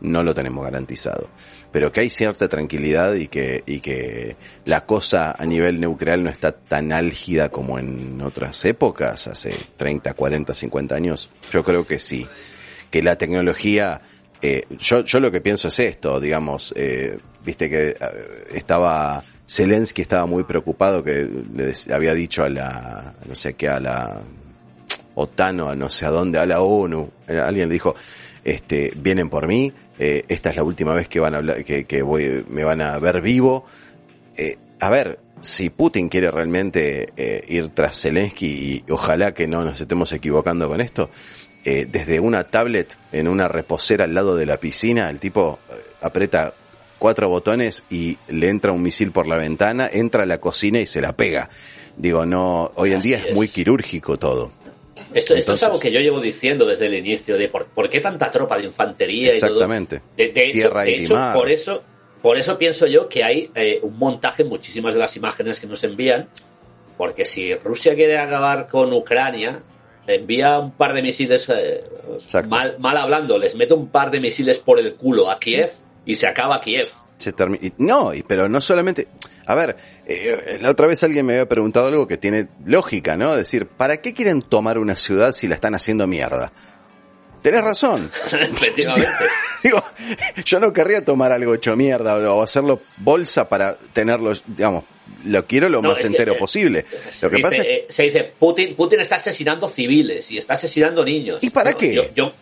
No 0.00 0.22
lo 0.22 0.34
tenemos 0.34 0.64
garantizado. 0.64 1.28
Pero 1.72 1.90
que 1.90 2.00
hay 2.00 2.10
cierta 2.10 2.48
tranquilidad 2.48 3.14
y 3.14 3.28
que, 3.28 3.62
y 3.66 3.80
que 3.80 4.36
la 4.64 4.84
cosa 4.86 5.34
a 5.36 5.44
nivel 5.44 5.80
nuclear 5.80 6.18
no 6.18 6.30
está 6.30 6.52
tan 6.52 6.92
álgida 6.92 7.48
como 7.48 7.78
en 7.78 8.20
otras 8.20 8.64
épocas, 8.64 9.26
hace 9.26 9.54
30, 9.76 10.14
40, 10.14 10.54
50 10.54 10.94
años. 10.94 11.30
Yo 11.50 11.64
creo 11.64 11.86
que 11.86 11.98
sí. 11.98 12.26
Que 12.90 13.02
la 13.02 13.16
tecnología, 13.16 14.02
eh, 14.40 14.66
yo, 14.78 15.04
yo 15.04 15.20
lo 15.20 15.32
que 15.32 15.40
pienso 15.40 15.68
es 15.68 15.80
esto, 15.80 16.20
digamos, 16.20 16.72
eh, 16.76 17.18
viste 17.44 17.68
que 17.68 17.88
eh, 17.88 17.96
estaba, 18.52 19.24
Zelensky 19.48 20.02
estaba 20.02 20.26
muy 20.26 20.44
preocupado 20.44 21.02
que 21.02 21.28
le 21.54 21.72
había 21.94 22.14
dicho 22.14 22.44
a 22.44 22.48
la, 22.48 23.14
no 23.26 23.34
sé 23.34 23.54
qué, 23.54 23.68
a 23.68 23.80
la 23.80 24.22
OTAN 25.14 25.60
o 25.60 25.70
a 25.70 25.76
no 25.76 25.90
sé 25.90 26.06
a 26.06 26.10
dónde, 26.10 26.38
a 26.38 26.46
la 26.46 26.60
ONU, 26.60 27.10
alguien 27.26 27.68
le 27.68 27.74
dijo, 27.74 27.94
este, 28.42 28.92
vienen 28.96 29.28
por 29.28 29.46
mí, 29.46 29.72
eh, 29.98 30.24
esta 30.28 30.50
es 30.50 30.56
la 30.56 30.62
última 30.62 30.94
vez 30.94 31.08
que 31.08 31.20
van 31.20 31.34
a 31.34 31.38
hablar, 31.38 31.64
que, 31.64 31.84
que 31.84 32.02
voy, 32.02 32.44
me 32.48 32.64
van 32.64 32.80
a 32.80 32.98
ver 32.98 33.20
vivo. 33.20 33.64
Eh, 34.36 34.58
a 34.80 34.90
ver, 34.90 35.18
si 35.40 35.70
Putin 35.70 36.08
quiere 36.08 36.30
realmente 36.30 37.12
eh, 37.16 37.44
ir 37.48 37.68
tras 37.68 38.00
Zelensky 38.00 38.46
y 38.46 38.92
ojalá 38.92 39.34
que 39.34 39.46
no 39.46 39.64
nos 39.64 39.80
estemos 39.80 40.12
equivocando 40.12 40.68
con 40.68 40.80
esto, 40.80 41.10
desde 41.64 42.20
una 42.20 42.44
tablet 42.44 42.98
en 43.10 43.26
una 43.26 43.48
reposera 43.48 44.04
al 44.04 44.12
lado 44.12 44.36
de 44.36 44.44
la 44.44 44.58
piscina, 44.58 45.08
el 45.08 45.18
tipo 45.18 45.58
aprieta 46.02 46.52
cuatro 46.98 47.30
botones 47.30 47.84
y 47.88 48.18
le 48.28 48.50
entra 48.50 48.72
un 48.72 48.82
misil 48.82 49.12
por 49.12 49.26
la 49.26 49.36
ventana, 49.36 49.88
entra 49.90 50.24
a 50.24 50.26
la 50.26 50.38
cocina 50.38 50.78
y 50.80 50.86
se 50.86 51.00
la 51.00 51.16
pega. 51.16 51.48
Digo, 51.96 52.26
no, 52.26 52.70
hoy 52.74 52.92
en 52.92 52.98
Así 52.98 53.08
día 53.08 53.18
es, 53.18 53.26
es. 53.26 53.34
muy 53.34 53.48
quirúrgico 53.48 54.18
todo. 54.18 54.52
Esto, 55.14 55.34
es 55.54 55.62
algo 55.62 55.78
que 55.78 55.92
yo 55.92 56.00
llevo 56.00 56.20
diciendo 56.20 56.66
desde 56.66 56.86
el 56.86 56.94
inicio, 56.94 57.36
de 57.38 57.48
por, 57.48 57.66
por 57.66 57.88
qué 57.88 58.00
tanta 58.00 58.30
tropa 58.30 58.56
de 58.58 58.64
infantería 58.64 59.34
y 59.34 59.40
todo. 59.40 59.50
Exactamente. 59.50 60.02
De, 60.16 60.28
de 60.28 60.44
hecho, 60.44 60.52
Tierra, 60.52 60.82
de 60.82 60.94
hecho, 60.96 61.14
por 61.34 61.50
eso, 61.50 61.82
por 62.20 62.36
eso 62.38 62.58
pienso 62.58 62.86
yo 62.86 63.08
que 63.08 63.22
hay 63.24 63.50
eh, 63.54 63.78
un 63.82 63.98
montaje 63.98 64.42
en 64.42 64.48
muchísimas 64.48 64.94
de 64.94 65.00
las 65.00 65.16
imágenes 65.16 65.60
que 65.60 65.66
nos 65.66 65.82
envían, 65.84 66.28
porque 66.96 67.24
si 67.24 67.54
Rusia 67.54 67.94
quiere 67.94 68.18
acabar 68.18 68.66
con 68.68 68.92
Ucrania, 68.92 69.62
envía 70.06 70.58
un 70.58 70.72
par 70.72 70.92
de 70.92 71.02
misiles, 71.02 71.48
eh, 71.48 71.82
mal, 72.48 72.76
mal 72.78 72.96
hablando, 72.96 73.38
les 73.38 73.54
mete 73.56 73.74
un 73.74 73.88
par 73.88 74.10
de 74.10 74.20
misiles 74.20 74.58
por 74.58 74.78
el 74.78 74.94
culo 74.94 75.30
a 75.30 75.38
Kiev 75.38 75.70
y 76.04 76.14
se 76.14 76.26
acaba 76.26 76.60
Kiev. 76.60 76.88
Se 77.16 77.34
termi- 77.34 77.58
y- 77.62 77.72
no, 77.78 78.10
pero 78.26 78.48
no 78.48 78.60
solamente. 78.60 79.08
A 79.46 79.54
ver, 79.54 79.76
eh, 80.06 80.58
la 80.60 80.70
otra 80.70 80.86
vez 80.86 81.02
alguien 81.02 81.26
me 81.26 81.34
había 81.34 81.48
preguntado 81.48 81.86
algo 81.88 82.06
que 82.08 82.16
tiene 82.16 82.48
lógica, 82.64 83.16
¿no? 83.16 83.36
Decir, 83.36 83.66
¿para 83.66 83.98
qué 83.98 84.14
quieren 84.14 84.42
tomar 84.42 84.78
una 84.78 84.96
ciudad 84.96 85.32
si 85.32 85.48
la 85.48 85.54
están 85.54 85.74
haciendo 85.74 86.06
mierda? 86.06 86.52
Tenés 87.42 87.62
razón. 87.62 88.10
Efectivamente. 88.32 89.08
Digo, 89.62 89.82
yo 90.44 90.60
no 90.60 90.72
querría 90.72 91.04
tomar 91.04 91.32
algo 91.32 91.54
hecho 91.54 91.76
mierda 91.76 92.16
o 92.32 92.42
hacerlo 92.42 92.80
bolsa 92.98 93.48
para 93.48 93.76
tenerlo, 93.76 94.32
digamos, 94.46 94.84
lo 95.24 95.46
quiero 95.46 95.68
lo 95.68 95.82
No, 95.82 95.90
más 95.90 96.00
que, 96.00 96.06
entero 96.06 96.34
eh, 96.34 96.38
posible. 96.38 96.84
Lo 97.22 97.30
que 97.30 97.36
dice, 97.36 97.48
pasa 97.48 97.62
es 97.62 97.68
eh, 97.68 97.86
se 97.88 98.02
dice, 98.04 98.32
Putin, 98.38 98.74
Putin 98.74 99.00
está 99.00 99.16
asesinando 99.16 99.68
civiles 99.68 100.30
y 100.30 100.38
está 100.38 100.54
asesinando 100.54 101.04
niños. 101.04 101.42
¿Y 101.42 101.50
para 101.50 101.74
qué? 101.74 101.94
Yo, 101.94 102.12
yo, 102.14 102.32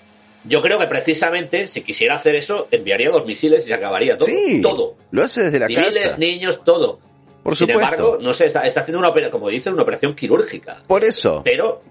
yo 0.45 0.61
creo 0.63 0.79
que 0.79 0.87
precisamente, 0.87 1.69
si 1.69 1.83
quisiera 1.83 2.15
hacer 2.17 2.35
eso, 2.35 2.69
enviaría 2.71 3.11
dos 3.11 3.25
misiles 3.27 3.65
y 3.65 3.69
se 3.69 3.75
acabaría 3.75 4.17
todo. 4.19 4.29
sí, 4.29 4.61
Todo. 4.63 4.97
lo 5.11 5.23
hace 5.23 5.45
desde 5.45 5.59
la 5.61 5.67
Civiles, 5.67 6.03
casa. 6.03 6.17
niños, 6.19 6.65
todo. 6.65 6.99
Por 7.43 7.57
Sin 7.57 7.67
supuesto. 7.69 7.81
embargo, 7.95 8.19
no 8.21 8.33
sé, 8.35 8.47
está, 8.47 8.67
está 8.67 8.81
haciendo 8.81 8.99
una 9.01 9.09
operación, 9.09 9.33
como 9.33 9.49
dicen, 9.49 9.73
una 9.73 9.83
operación 9.83 10.15
quirúrgica. 10.15 10.83
Por 10.87 11.05
eso. 11.05 11.43
Pero 11.45 11.83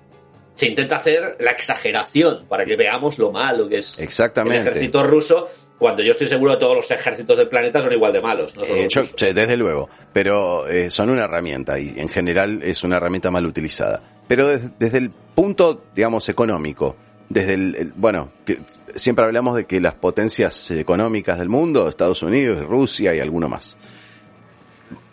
se 0.56 0.68
intenta 0.68 0.98
hacer 0.98 1.38
la 1.40 1.52
exageración 1.52 2.46
para 2.48 2.66
que 2.66 2.76
veamos 2.76 3.18
lo 3.20 3.32
malo 3.32 3.68
que 3.68 3.78
es 3.80 4.00
Exactamente. 4.00 4.62
el 4.62 4.68
ejército 4.68 5.04
ruso, 5.04 5.48
cuando 5.80 6.04
yo 6.04 6.12
estoy 6.12 6.28
seguro 6.28 6.52
que 6.54 6.60
todos 6.60 6.76
los 6.76 6.92
ejércitos 6.92 7.38
del 7.38 7.48
planeta 7.50 7.82
son 7.82 7.92
igual 7.92 8.14
de 8.14 8.22
malos. 8.22 8.56
¿no? 8.56 8.64
Eh, 8.64 8.84
los 8.86 8.94
yo- 8.94 9.04
sí, 9.04 9.34
desde 9.34 9.58
luego, 9.58 9.90
pero 10.14 10.68
eh, 10.68 10.90
son 10.92 11.10
una 11.10 11.24
herramienta 11.24 11.80
y 11.80 11.94
en 12.00 12.08
general 12.08 12.62
es 12.64 12.84
una 12.84 12.98
herramienta 12.98 13.32
mal 13.32 13.46
utilizada. 13.46 14.02
Pero 14.28 14.48
des- 14.48 14.78
desde 14.78 15.00
el 15.00 15.10
punto, 15.10 15.84
digamos, 15.96 16.30
económico, 16.30 16.96
desde 17.34 17.54
el, 17.54 17.94
bueno, 17.96 18.32
que 18.46 18.60
siempre 18.96 19.26
hablamos 19.26 19.56
de 19.56 19.66
que 19.66 19.80
las 19.80 19.94
potencias 19.94 20.72
económicas 20.72 21.40
del 21.40 21.50
mundo, 21.50 21.88
Estados 21.88 22.24
Unidos, 22.24 22.66
Rusia 22.66 23.16
y 23.16 23.20
alguno 23.20 23.50
más. 23.50 23.78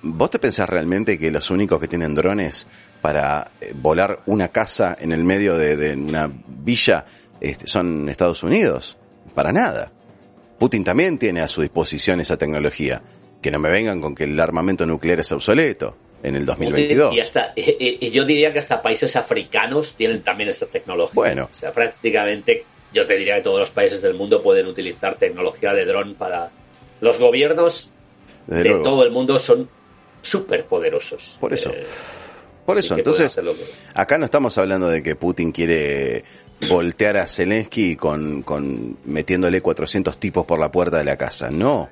¿Vos 0.03 0.31
te 0.31 0.39
pensás 0.39 0.69
realmente 0.69 1.19
que 1.19 1.31
los 1.31 1.51
únicos 1.51 1.81
que 1.81 1.89
tienen 1.89 2.15
drones 2.15 2.67
para 3.01 3.51
eh, 3.61 3.73
volar 3.75 4.21
una 4.27 4.49
casa 4.49 4.97
en 4.99 5.13
el 5.13 5.25
medio 5.25 5.57
de, 5.57 5.77
de 5.77 5.95
una 5.95 6.31
villa 6.47 7.05
este, 7.41 7.67
son 7.67 8.09
Estados 8.09 8.43
Unidos? 8.43 8.99
Para 9.35 9.53
nada. 9.53 9.93
Putin 10.59 10.83
también 10.85 11.19
tiene 11.19 11.41
a 11.41 11.49
su 11.49 11.63
disposición 11.63 12.21
esa 12.21 12.37
tecnología. 12.37 13.03
Que 13.41 13.53
no 13.53 13.61
me 13.61 13.71
vengan 13.71 14.01
con 14.01 14.17
que 14.17 14.25
el 14.25 14.39
armamento 14.41 14.85
nuclear 14.85 15.21
es 15.21 15.31
obsoleto 15.31 15.97
en 16.23 16.37
el 16.37 16.45
2022. 16.47 17.15
Y, 17.15 17.21
hasta, 17.21 17.53
y- 17.57 17.63
y- 17.79 17.99
y 18.01 18.11
yo 18.11 18.25
diría 18.25 18.53
que 18.53 18.59
hasta 18.59 18.83
países 18.83 19.15
africanos 19.17 19.95
tienen 19.97 20.23
también 20.23 20.51
esta 20.51 20.67
tecnología. 20.67 21.15
Bueno. 21.15 21.49
O 21.51 21.55
sea, 21.55 21.73
prácticamente 21.73 22.65
yo 22.93 23.07
te 23.07 23.17
diría 23.17 23.37
que 23.37 23.43
todos 23.43 23.61
los 23.61 23.71
países 23.71 24.03
del 24.03 24.15
mundo 24.15 24.43
pueden 24.43 24.67
utilizar 24.67 25.15
tecnología 25.17 25.73
de 25.75 25.85
dron 25.85 26.15
para... 26.15 26.51
Los 27.01 27.19
gobiernos 27.19 27.93
Desde 28.47 28.63
de 28.65 28.69
luego. 28.71 28.85
todo 28.85 29.03
el 29.05 29.11
mundo 29.13 29.39
son 29.39 29.69
súper 30.21 30.65
poderosos. 30.65 31.37
Por 31.41 31.53
eso. 31.53 31.71
Eh, 31.71 31.87
Por 32.67 32.77
eso, 32.77 32.97
entonces, 32.97 33.39
acá 33.95 34.19
no 34.19 34.25
estamos 34.25 34.59
hablando 34.59 34.89
de 34.89 35.03
que 35.03 35.15
Putin 35.15 35.53
quiere 35.53 36.25
voltear 36.69 37.17
a 37.19 37.29
Zelensky 37.29 37.95
con, 37.95 38.43
con 38.43 38.99
metiéndole 39.05 39.61
400 39.63 40.19
tipos 40.19 40.45
por 40.45 40.59
la 40.59 40.71
puerta 40.73 40.99
de 40.99 41.05
la 41.05 41.17
casa. 41.17 41.51
No, 41.51 41.89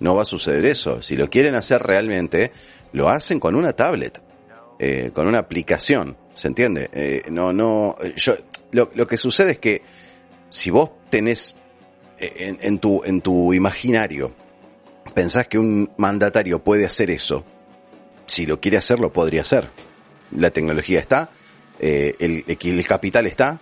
no 0.00 0.14
va 0.14 0.22
a 0.22 0.26
suceder 0.26 0.64
eso. 0.64 1.00
Si 1.02 1.16
lo 1.16 1.30
quieren 1.30 1.54
hacer 1.54 1.82
realmente, 1.82 2.50
lo 2.92 3.08
hacen 3.08 3.38
con 3.38 3.54
una 3.54 3.72
tablet, 3.72 4.20
eh, 4.78 5.10
con 5.12 5.26
una 5.26 5.38
aplicación, 5.38 6.16
¿se 6.34 6.48
entiende? 6.48 6.88
Eh, 6.92 7.22
no, 7.30 7.52
no, 7.52 7.96
yo, 8.16 8.34
lo, 8.72 9.06
que 9.06 9.16
sucede 9.16 9.52
es 9.52 9.58
que 9.58 9.82
si 10.48 10.70
vos 10.70 10.90
tenés 11.10 11.54
eh, 12.18 12.56
en, 12.60 12.78
tu, 12.78 13.02
en 13.04 13.20
tu 13.20 13.52
imaginario, 13.52 14.34
pensás 15.14 15.48
que 15.48 15.58
un 15.58 15.90
mandatario 15.96 16.64
puede 16.64 16.86
hacer 16.86 17.10
eso, 17.10 17.44
si 18.26 18.46
lo 18.46 18.60
quiere 18.60 18.78
hacer, 18.78 19.00
lo 19.00 19.12
podría 19.12 19.42
hacer. 19.42 19.68
La 20.30 20.50
tecnología 20.50 21.00
está, 21.00 21.30
eh, 21.78 22.14
el, 22.20 22.44
el 22.46 22.86
capital 22.86 23.26
está, 23.26 23.60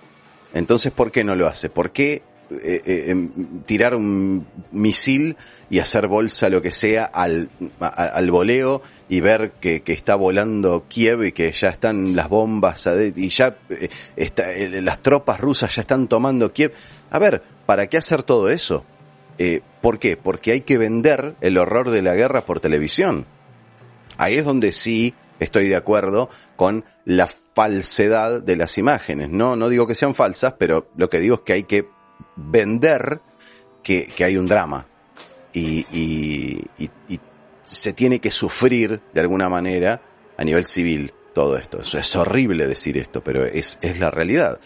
entonces 0.55 0.93
¿por 0.93 1.11
qué 1.11 1.25
no 1.25 1.35
lo 1.35 1.47
hace? 1.47 1.71
¿Por 1.71 1.93
qué 1.93 2.23
eh, 2.51 2.83
eh, 2.85 3.05
em, 3.09 3.63
tirar 3.67 3.95
un 3.95 4.47
misil 4.73 5.37
y 5.69 5.81
hacer 5.81 6.09
bolsa 6.09 6.49
lo 6.49 6.63
que 6.63 6.73
sea 6.73 7.05
al, 7.05 7.51
al 7.79 8.31
voleo 8.31 8.83
y 9.09 9.21
ver 9.21 9.53
que, 9.61 9.83
que, 9.83 9.93
está 9.93 10.15
volando 10.15 10.87
Kiev 10.89 11.25
y 11.25 11.33
que 11.33 11.53
ya 11.53 11.69
están 11.69 12.17
las 12.17 12.29
bombas 12.29 12.89
y 13.17 13.29
ya 13.29 13.59
está, 14.17 14.47
las 14.81 15.03
tropas 15.03 15.41
rusas 15.41 15.75
ya 15.75 15.83
están 15.83 16.09
tomando 16.09 16.53
Kiev. 16.53 16.73
A 17.11 17.19
ver, 17.19 17.43
¿para 17.67 17.87
qué 17.87 17.99
hacer 17.99 18.23
todo 18.23 18.49
eso? 18.49 18.85
¿Por 19.81 19.99
qué? 19.99 20.17
Porque 20.17 20.53
hay 20.53 20.63
que 20.63 20.79
vender 20.79 21.37
el 21.41 21.59
horror 21.59 21.91
de 21.91 22.03
la 22.03 22.15
guerra 22.15 22.45
por 22.45 22.61
televisión. 22.61 23.27
Ahí 24.17 24.37
es 24.37 24.45
donde 24.45 24.73
sí 24.73 25.15
estoy 25.39 25.69
de 25.69 25.77
acuerdo 25.77 26.29
con 26.57 26.85
la 27.05 27.29
falsedad 27.55 28.43
de 28.43 28.57
las 28.57 28.79
imágenes. 28.79 29.31
No, 29.31 29.57
no 29.57 29.69
digo 29.69 29.87
que 29.87 29.95
sean 29.95 30.15
falsas, 30.15 30.55
pero 30.59 30.89
lo 30.97 31.09
que 31.09 31.21
digo 31.21 31.37
es 31.37 31.41
que 31.43 31.53
hay 31.53 31.63
que 31.65 31.89
vender 32.37 33.21
que, 33.83 34.07
que 34.07 34.25
hay 34.25 34.37
un 34.37 34.47
drama. 34.47 34.87
Y, 35.53 36.65
se 37.65 37.93
tiene 37.93 38.19
que 38.19 38.31
sufrir 38.31 39.03
de 39.13 39.21
alguna 39.21 39.51
manera 39.51 40.01
a 40.39 40.45
nivel 40.45 40.65
civil 40.65 41.13
todo 41.35 41.59
esto. 41.59 41.81
Eso 41.81 41.99
es 41.99 42.17
horrible 42.17 42.67
decir 42.67 42.97
esto, 42.97 43.23
pero 43.23 43.45
es, 43.45 43.79
es 43.83 44.01
la 44.01 44.11
realidad. 44.11 44.59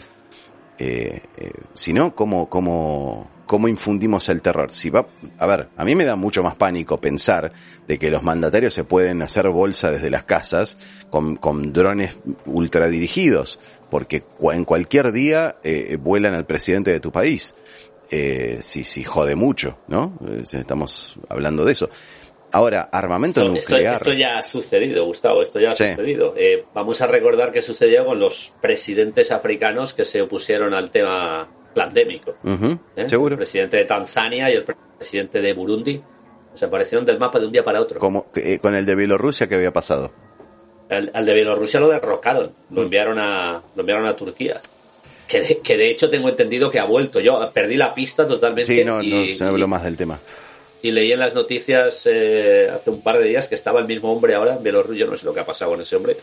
Eh, 0.79 1.21
eh, 1.37 1.53
si 1.75 1.93
no, 1.93 2.15
¿cómo, 2.15 2.49
cómo, 2.49 3.29
cómo 3.47 3.69
infundimos 3.69 4.29
el 4.29 4.43
terror. 4.43 4.73
Si 4.73 4.91
va, 4.91 5.07
a 5.39 5.47
ver, 5.47 5.69
a 5.77 5.85
mí 5.85 5.95
me 5.95 6.05
da 6.05 6.17
mucho 6.17 6.43
más 6.43 6.57
pánico 6.57 7.01
pensar 7.01 7.53
de 7.87 7.99
que 7.99 8.11
los 8.11 8.23
mandatarios 8.23 8.75
se 8.75 8.85
pueden 8.85 9.23
hacer 9.23 9.49
bolsa 9.49 9.91
desde 9.91 10.11
las 10.11 10.25
casas 10.25 10.79
con, 11.11 11.37
con 11.37 11.73
drones 11.73 12.19
ultradirigidos, 12.47 13.61
porque 13.91 14.25
en 14.53 14.65
cualquier 14.65 15.13
día 15.13 15.57
eh, 15.63 15.97
vuelan 16.01 16.35
al 16.35 16.47
presidente 16.47 16.91
de 16.91 17.01
tu 17.01 17.13
país. 17.13 17.55
Eh, 18.11 18.59
si, 18.61 18.85
si 18.85 19.05
jode 19.05 19.37
mucho, 19.37 19.79
¿no? 19.89 20.19
Eh, 20.29 20.43
estamos 20.53 21.17
hablando 21.31 21.65
de 21.65 21.73
eso. 21.73 21.89
Ahora, 22.53 22.91
armamento 22.93 23.43
nuclear. 23.43 23.95
Esto, 23.95 24.13
ya 24.13 24.39
ha 24.39 24.43
sucedido, 24.43 25.07
Gustavo, 25.07 25.41
esto 25.41 25.59
ya 25.59 25.71
ha 25.71 25.75
sucedido. 25.75 26.35
Eh, 26.37 26.67
vamos 26.75 27.01
a 27.01 27.07
recordar 27.07 27.51
qué 27.51 27.63
sucedió 27.63 28.05
con 28.05 28.21
los 28.21 28.55
presidentes 28.61 29.33
africanos 29.33 29.95
que 29.95 30.05
se 30.05 30.21
opusieron 30.21 30.75
al 30.75 30.91
tema 30.91 31.49
pandémico. 31.73 32.37
¿Eh? 32.97 33.09
Seguro. 33.09 33.35
El 33.35 33.39
presidente 33.39 33.77
de 33.77 33.85
Tanzania 33.85 34.51
y 34.51 34.55
el 34.55 34.65
presidente 34.65 35.41
de 35.41 35.53
Burundi 35.53 36.03
desaparecieron 36.53 37.05
del 37.05 37.19
mapa 37.19 37.39
de 37.39 37.47
un 37.47 37.53
día 37.53 37.65
para 37.65 37.81
otro. 37.81 37.99
Como, 37.99 38.27
eh, 38.37 38.59
¿Con 38.61 38.75
el 38.75 38.87
de 38.87 38.95
Bielorrusia 38.95 39.49
qué 39.49 39.57
había 39.57 39.73
pasado? 39.73 40.13
El, 40.89 41.11
al 41.15 41.25
de 41.25 41.35
Bielorrusia 41.35 41.81
lo 41.81 41.89
derrocaron, 41.89 42.53
lo 42.71 42.81
mm. 42.83 42.85
enviaron 42.85 43.19
a, 43.19 43.63
lo 43.75 43.81
enviaron 43.81 44.07
a 44.07 44.15
Turquía. 44.15 44.61
Que 45.27 45.41
de, 45.41 45.59
que 45.61 45.77
de, 45.79 45.91
hecho 45.91 46.11
tengo 46.11 46.29
entendido 46.29 46.71
que 46.71 46.79
ha 46.79 46.85
vuelto. 46.85 47.21
Yo 47.21 47.51
perdí 47.55 47.77
la 47.77 47.95
pista 47.95 48.29
totalmente. 48.29 48.75
Sí, 48.75 48.85
no, 48.85 49.03
no 49.03 49.35
se 49.35 49.45
habló 49.45 49.67
más 49.67 49.85
del 49.85 49.97
tema. 49.97 50.21
Y 50.83 50.91
leí 50.91 51.13
en 51.13 51.21
las 51.21 51.33
noticias 51.33 52.07
eh, 52.07 52.69
hace 52.75 52.91
un 52.91 53.03
par 53.03 53.19
de 53.19 53.25
días 53.25 53.49
que 53.49 53.55
estaba 53.55 53.81
el 53.81 53.87
mismo 53.87 54.13
hombre 54.13 54.35
ahora 54.35 54.55
en 54.55 54.63
Bielorrusia. 54.63 55.07
Yo 55.07 55.11
no 55.11 55.17
sé 55.17 55.25
lo 55.25 55.33
que 55.33 55.41
ha 55.41 55.47
pasado 55.47 55.71
con 55.71 55.81
ese 55.81 55.97
hombre. 55.97 56.17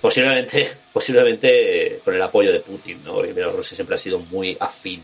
Posiblemente, 0.00 0.70
posiblemente 0.92 2.00
con 2.04 2.14
el 2.14 2.22
apoyo 2.22 2.52
de 2.52 2.60
Putin, 2.60 3.02
¿no? 3.04 3.14
Porque 3.14 3.32
Bielorrusia 3.32 3.74
siempre 3.74 3.96
ha 3.96 3.98
sido 3.98 4.18
muy 4.18 4.56
afín. 4.60 5.02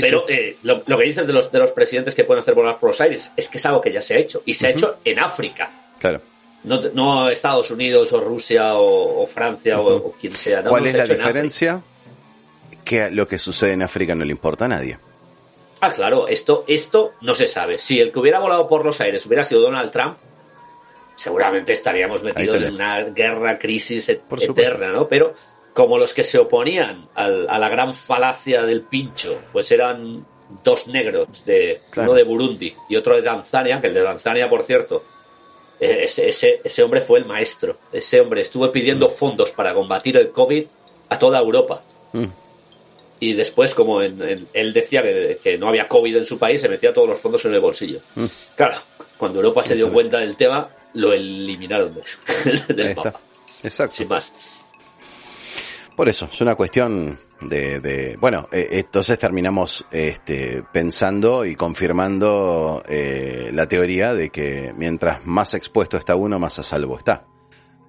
Pero 0.00 0.24
Eh, 0.28 0.56
lo, 0.62 0.84
que 0.84 1.04
dices 1.04 1.26
de 1.26 1.32
los, 1.32 1.50
de 1.50 1.58
los 1.58 1.72
presidentes 1.72 2.14
que 2.14 2.24
pueden 2.24 2.42
hacer 2.42 2.54
volar 2.54 2.78
por 2.78 2.90
los 2.90 3.00
aires 3.00 3.32
es 3.36 3.48
que 3.48 3.58
es 3.58 3.66
algo 3.66 3.80
que 3.80 3.92
ya 3.92 4.00
se 4.00 4.14
ha 4.14 4.18
hecho. 4.18 4.42
Y 4.46 4.54
se 4.54 4.68
ha 4.68 4.70
hecho 4.70 4.98
en 5.04 5.18
África. 5.18 5.70
Claro. 5.98 6.20
No, 6.64 6.80
no 6.94 7.28
Estados 7.28 7.70
Unidos 7.70 8.12
o 8.12 8.20
Rusia 8.20 8.74
o, 8.74 9.26
Francia 9.26 9.80
o, 9.80 10.12
quien 10.12 10.32
sea. 10.32 10.62
¿Cuál 10.62 10.86
es 10.86 10.94
la 10.94 11.06
diferencia? 11.06 11.82
Que 12.84 13.10
lo 13.10 13.26
que 13.26 13.38
sucede 13.38 13.72
en 13.72 13.82
África 13.82 14.14
no 14.14 14.24
le 14.24 14.32
importa 14.32 14.66
a 14.66 14.68
nadie. 14.68 14.98
Ah, 15.80 15.92
claro, 15.92 16.28
esto, 16.28 16.64
esto 16.68 17.14
no 17.20 17.34
se 17.34 17.48
sabe. 17.48 17.78
Si 17.78 18.00
el 18.00 18.12
que 18.12 18.18
hubiera 18.20 18.38
volado 18.38 18.68
por 18.68 18.84
los 18.84 19.00
aires 19.00 19.26
hubiera 19.26 19.42
sido 19.42 19.62
Donald 19.62 19.90
Trump, 19.90 20.16
seguramente 21.14 21.72
estaríamos 21.72 22.22
metidos 22.22 22.62
en 22.62 22.74
una 22.74 23.02
guerra, 23.04 23.58
crisis 23.58 24.08
eterna, 24.08 24.92
¿no? 24.92 25.08
Pero 25.08 25.34
como 25.72 25.98
los 25.98 26.12
que 26.12 26.24
se 26.24 26.38
oponían 26.38 27.08
a 27.14 27.28
la 27.28 27.68
gran 27.68 27.94
falacia 27.94 28.62
del 28.62 28.82
pincho, 28.82 29.40
pues 29.52 29.70
eran 29.72 30.26
dos 30.62 30.88
negros, 30.88 31.44
de, 31.44 31.80
uno 31.96 32.12
de 32.14 32.22
Burundi 32.24 32.74
y 32.88 32.96
otro 32.96 33.16
de 33.16 33.22
Tanzania, 33.22 33.80
que 33.80 33.86
el 33.86 33.94
de 33.94 34.02
Tanzania, 34.02 34.48
por 34.48 34.64
cierto, 34.64 35.02
e, 35.80 36.04
ese, 36.04 36.28
ese, 36.28 36.60
ese 36.62 36.82
hombre 36.82 37.00
fue 37.00 37.18
el 37.18 37.24
maestro. 37.24 37.78
Ese 37.92 38.20
hombre 38.20 38.42
estuvo 38.42 38.70
pidiendo 38.70 39.08
mm. 39.08 39.12
fondos 39.12 39.50
para 39.52 39.72
combatir 39.74 40.16
el 40.16 40.30
COVID 40.30 40.64
a 41.08 41.18
toda 41.18 41.38
Europa. 41.38 41.82
Mm. 42.12 42.26
Y 43.20 43.34
después, 43.34 43.72
como 43.74 44.02
él 44.02 44.72
decía 44.74 45.02
que, 45.02 45.56
no 45.56 45.68
había 45.68 45.86
COVID 45.86 46.16
en 46.16 46.26
su 46.26 46.38
país, 46.38 46.60
se 46.60 46.68
metía 46.68 46.92
todos 46.92 47.08
los 47.08 47.20
fondos 47.20 47.44
en 47.44 47.54
el 47.54 47.60
bolsillo. 47.60 48.00
Mm. 48.16 48.24
Claro, 48.56 48.76
cuando 49.16 49.38
Europa 49.38 49.62
se 49.62 49.76
dio 49.76 49.92
cuenta 49.92 50.18
del 50.18 50.36
tema, 50.36 50.68
lo 50.94 51.12
eliminaron 51.12 51.94
del 52.68 52.96
mapa. 52.96 53.20
Exacto. 53.62 53.96
Sin 53.96 54.08
más. 54.08 54.32
Por 55.96 56.08
eso, 56.08 56.28
es 56.32 56.40
una 56.40 56.54
cuestión 56.54 57.18
de, 57.40 58.16
bueno, 58.18 58.48
eh, 58.50 58.68
entonces 58.72 59.18
terminamos 59.18 59.84
este, 59.90 60.64
pensando 60.72 61.44
y 61.44 61.54
confirmando 61.54 62.82
eh, 62.88 63.50
la 63.52 63.68
teoría 63.68 64.14
de 64.14 64.30
que 64.30 64.72
mientras 64.76 65.24
más 65.26 65.54
expuesto 65.54 65.96
está 65.96 66.16
uno, 66.16 66.38
más 66.38 66.58
a 66.58 66.62
salvo 66.62 66.96
está. 66.96 67.26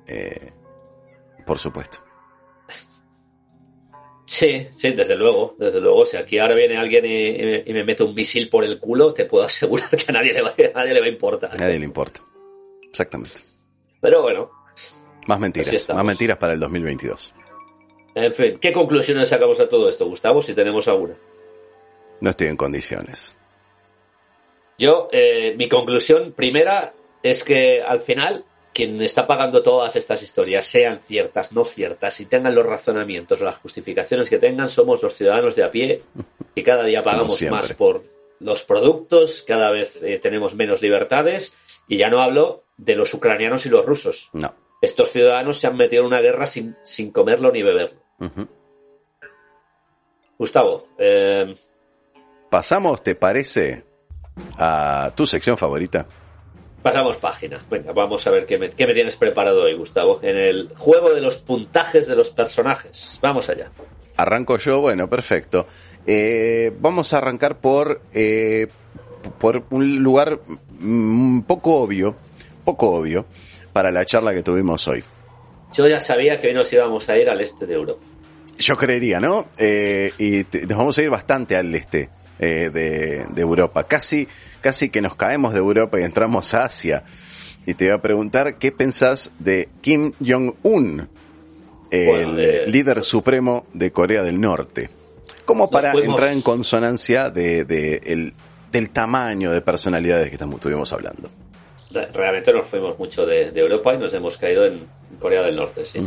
Eh, 0.05 0.51
por 1.45 1.59
supuesto. 1.59 1.99
Sí, 4.25 4.67
sí, 4.71 4.91
desde 4.91 5.15
luego, 5.15 5.55
desde 5.59 5.79
luego. 5.79 6.05
Si 6.05 6.17
aquí 6.17 6.39
ahora 6.39 6.55
viene 6.55 6.75
alguien 6.75 7.05
y, 7.05 7.71
me 7.71 7.83
mete 7.83 8.03
un 8.03 8.15
misil 8.15 8.49
por 8.49 8.63
el 8.63 8.79
culo, 8.79 9.13
te 9.13 9.25
puedo 9.25 9.45
asegurar 9.45 9.89
que 9.89 10.05
a 10.09 10.11
nadie 10.11 10.33
le 10.33 10.41
va, 10.41 10.49
a 10.49 10.79
nadie 10.79 10.93
le 10.93 10.99
va 10.99 11.05
a 11.05 11.09
importar. 11.09 11.51
A 11.53 11.55
nadie 11.55 11.79
le 11.79 11.85
importa. 11.85 12.21
Exactamente. 12.93 13.41
Pero 13.99 14.21
bueno. 14.21 14.51
Más 15.25 15.39
mentiras, 15.39 15.89
más 15.89 16.05
mentiras 16.05 16.37
para 16.37 16.53
el 16.53 16.59
2022. 16.59 17.33
En 18.13 18.33
fin, 18.35 18.59
¿qué 18.61 18.71
conclusiones 18.71 19.29
sacamos 19.29 19.59
a 19.59 19.67
todo 19.67 19.89
esto, 19.89 20.05
Gustavo, 20.05 20.43
si 20.43 20.53
tenemos 20.53 20.87
alguna? 20.87 21.15
No 22.21 22.29
estoy 22.29 22.47
en 22.47 22.55
condiciones. 22.57 23.35
Yo, 24.77 25.09
eh, 25.11 25.55
mi 25.57 25.67
conclusión 25.67 26.33
primera 26.33 26.93
es 27.23 27.43
que 27.43 27.81
al 27.81 27.99
final 27.99 28.45
quien 28.73 29.01
está 29.01 29.25
pagando 29.25 29.63
todas 29.63 29.95
estas 29.95 30.21
historias, 30.21 30.65
sean 30.65 30.99
ciertas, 30.99 31.53
no 31.53 31.63
ciertas, 31.63 32.19
y 32.19 32.25
tengan 32.25 32.55
los 32.55 32.65
razonamientos 32.65 33.41
o 33.41 33.45
las 33.45 33.57
justificaciones 33.57 34.29
que 34.29 34.39
tengan, 34.39 34.67
somos 34.67 35.01
los 35.01 35.15
ciudadanos 35.15 35.55
de 35.55 35.63
a 35.63 35.71
pie, 35.71 36.01
y 36.55 36.63
cada 36.63 36.83
día 36.83 37.03
pagamos 37.03 37.41
más 37.43 37.73
por 37.73 38.03
los 38.39 38.63
productos, 38.63 39.43
cada 39.43 39.69
vez 39.71 39.99
eh, 40.01 40.19
tenemos 40.19 40.55
menos 40.55 40.81
libertades, 40.81 41.55
y 41.87 41.97
ya 41.97 42.09
no 42.09 42.21
hablo 42.21 42.62
de 42.77 42.95
los 42.95 43.13
ucranianos 43.13 43.65
y 43.65 43.69
los 43.69 43.85
rusos. 43.85 44.29
No. 44.33 44.53
Estos 44.81 45.11
ciudadanos 45.11 45.59
se 45.59 45.67
han 45.67 45.77
metido 45.77 46.01
en 46.01 46.07
una 46.07 46.21
guerra 46.21 46.45
sin, 46.45 46.75
sin 46.83 47.11
comerlo 47.11 47.51
ni 47.51 47.63
beberlo. 47.63 47.99
Gustavo, 50.37 50.87
eh... 50.97 51.55
pasamos, 52.49 53.01
¿te 53.01 53.15
parece, 53.15 53.85
a 54.57 55.11
tu 55.15 55.25
sección 55.25 55.57
favorita? 55.57 56.05
Pasamos 56.81 57.15
página. 57.15 57.59
Venga, 57.69 57.93
vamos 57.93 58.27
a 58.27 58.31
ver 58.31 58.45
qué 58.45 58.57
me, 58.57 58.69
qué 58.71 58.85
me, 58.85 58.93
tienes 58.93 59.15
preparado 59.15 59.63
hoy, 59.63 59.73
Gustavo. 59.73 60.19
En 60.21 60.37
el 60.37 60.69
juego 60.75 61.13
de 61.13 61.21
los 61.21 61.37
puntajes 61.37 62.07
de 62.07 62.15
los 62.17 62.29
personajes. 62.29 63.19
Vamos 63.21 63.49
allá. 63.49 63.71
Arranco 64.17 64.57
yo, 64.57 64.81
bueno, 64.81 65.09
perfecto. 65.09 65.65
Eh, 66.05 66.73
vamos 66.79 67.13
a 67.13 67.19
arrancar 67.19 67.59
por, 67.59 68.01
eh, 68.13 68.67
por 69.39 69.63
un 69.69 70.03
lugar 70.03 70.41
un 70.81 71.45
poco 71.47 71.77
obvio, 71.77 72.17
poco 72.63 72.91
obvio, 72.91 73.25
para 73.71 73.91
la 73.91 74.05
charla 74.05 74.33
que 74.33 74.43
tuvimos 74.43 74.87
hoy. 74.87 75.03
Yo 75.73 75.87
ya 75.87 75.99
sabía 75.99 76.39
que 76.39 76.47
hoy 76.47 76.53
nos 76.53 76.71
íbamos 76.71 77.09
a 77.09 77.17
ir 77.17 77.29
al 77.29 77.41
este 77.41 77.65
de 77.65 77.73
Europa. 77.73 78.01
Yo 78.57 78.75
creería, 78.75 79.19
¿no? 79.19 79.47
Eh, 79.57 80.11
y 80.19 80.45
nos 80.67 80.77
vamos 80.77 80.97
a 80.97 81.01
ir 81.01 81.09
bastante 81.09 81.55
al 81.55 81.73
este 81.73 82.09
eh, 82.39 82.69
de, 82.71 83.41
Europa. 83.41 83.83
Casi, 83.85 84.27
casi 84.61 84.89
que 84.89 85.01
nos 85.01 85.15
caemos 85.15 85.53
de 85.53 85.59
Europa 85.59 85.99
y 85.99 86.03
entramos 86.03 86.53
a 86.53 86.65
Asia. 86.65 87.03
Y 87.65 87.73
te 87.73 87.85
voy 87.85 87.93
a 87.93 88.01
preguntar 88.01 88.57
qué 88.59 88.71
pensás 88.71 89.31
de 89.39 89.69
Kim 89.81 90.13
Jong-un, 90.23 91.09
el 91.89 92.39
eh, 92.39 92.65
líder 92.67 93.03
supremo 93.03 93.65
de 93.73 93.91
Corea 93.91 94.21
del 94.21 94.39
Norte. 94.39 94.89
Como 95.45 95.69
para 95.69 95.91
entrar 95.93 96.31
en 96.31 96.41
consonancia 96.41 97.29
de, 97.29 97.61
el, 98.05 98.33
del 98.71 98.89
tamaño 98.91 99.51
de 99.51 99.61
personalidades 99.61 100.29
que 100.29 100.35
estuvimos 100.35 100.93
hablando. 100.93 101.29
Realmente 102.13 102.51
nos 102.51 102.67
fuimos 102.67 102.97
mucho 102.97 103.25
de, 103.25 103.49
Europa 103.49 103.93
y 103.93 103.97
nos 103.97 104.13
hemos 104.13 104.37
caído 104.37 104.65
en 104.65 104.85
Corea 105.19 105.43
del 105.43 105.55
Norte, 105.55 105.85
sí. 105.85 105.99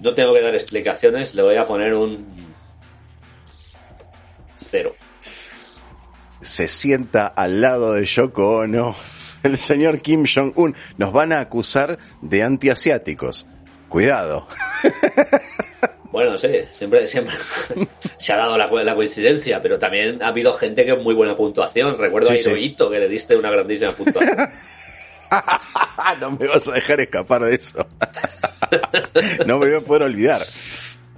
No 0.00 0.14
tengo 0.14 0.34
que 0.34 0.42
dar 0.42 0.54
explicaciones, 0.54 1.34
le 1.34 1.42
voy 1.42 1.56
a 1.56 1.66
poner 1.66 1.94
un 1.94 2.26
cero. 4.56 4.94
Se 6.40 6.68
sienta 6.68 7.26
al 7.26 7.60
lado 7.60 7.94
de 7.94 8.04
Yoko 8.04 8.58
Ono. 8.58 8.94
El 9.42 9.58
señor 9.58 10.00
Kim 10.00 10.24
Jong-un. 10.26 10.74
Nos 10.96 11.12
van 11.12 11.32
a 11.32 11.40
acusar 11.40 11.98
de 12.22 12.42
antiasiáticos. 12.42 13.46
Cuidado. 13.88 14.46
Bueno, 16.14 16.30
no 16.30 16.38
sé, 16.38 16.68
siempre, 16.70 17.08
siempre 17.08 17.34
se 18.18 18.32
ha 18.32 18.36
dado 18.36 18.56
la, 18.56 18.68
la, 18.68 18.94
coincidencia, 18.94 19.60
pero 19.60 19.80
también 19.80 20.22
ha 20.22 20.28
habido 20.28 20.52
gente 20.52 20.84
que 20.84 20.92
es 20.92 20.98
muy 21.02 21.12
buena 21.12 21.36
puntuación. 21.36 21.98
Recuerdo 21.98 22.28
Sí, 22.28 22.34
a 22.34 22.38
sí. 22.38 22.50
Hirohito, 22.50 22.88
que 22.88 23.00
le 23.00 23.08
diste 23.08 23.34
una 23.34 23.50
grandísima 23.50 23.90
puntuación. 23.90 24.48
no 26.20 26.30
me 26.30 26.46
vas 26.46 26.68
a 26.68 26.74
dejar 26.74 27.00
escapar 27.00 27.42
de 27.42 27.56
eso. 27.56 27.84
no 29.46 29.58
me 29.58 29.66
voy 29.66 29.76
a 29.76 29.80
poder 29.80 30.04
olvidar. 30.04 30.40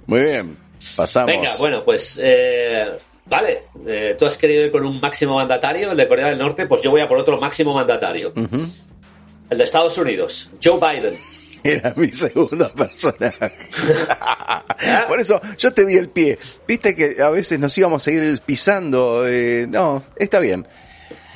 Muy 0.07 0.21
bien, 0.21 0.57
pasamos. 0.95 1.31
Venga, 1.31 1.51
bueno, 1.59 1.85
pues 1.85 2.19
eh, 2.19 2.97
vale. 3.27 3.65
Eh, 3.85 4.15
Tú 4.17 4.25
has 4.25 4.35
querido 4.35 4.65
ir 4.65 4.71
con 4.71 4.83
un 4.83 4.99
máximo 4.99 5.35
mandatario, 5.35 5.91
el 5.91 5.97
de 5.97 6.07
Corea 6.07 6.29
del 6.29 6.39
Norte, 6.39 6.65
pues 6.65 6.81
yo 6.81 6.89
voy 6.89 7.01
a 7.01 7.07
por 7.07 7.19
otro 7.19 7.39
máximo 7.39 7.71
mandatario. 7.71 8.33
El 8.35 9.57
de 9.59 9.63
Estados 9.63 9.95
Unidos, 9.99 10.49
Joe 10.59 10.79
Biden. 10.79 11.19
Era 11.73 11.93
mi 11.95 12.11
segundo 12.11 12.71
personaje. 12.73 13.51
Por 15.07 15.19
eso 15.19 15.41
yo 15.57 15.71
te 15.73 15.85
di 15.85 15.95
el 15.97 16.09
pie. 16.09 16.37
Viste 16.67 16.95
que 16.95 17.21
a 17.21 17.29
veces 17.29 17.59
nos 17.59 17.77
íbamos 17.77 18.05
a 18.07 18.11
ir 18.11 18.41
pisando. 18.45 19.27
eh, 19.27 19.65
no, 19.69 20.03
está 20.15 20.39
bien. 20.39 20.67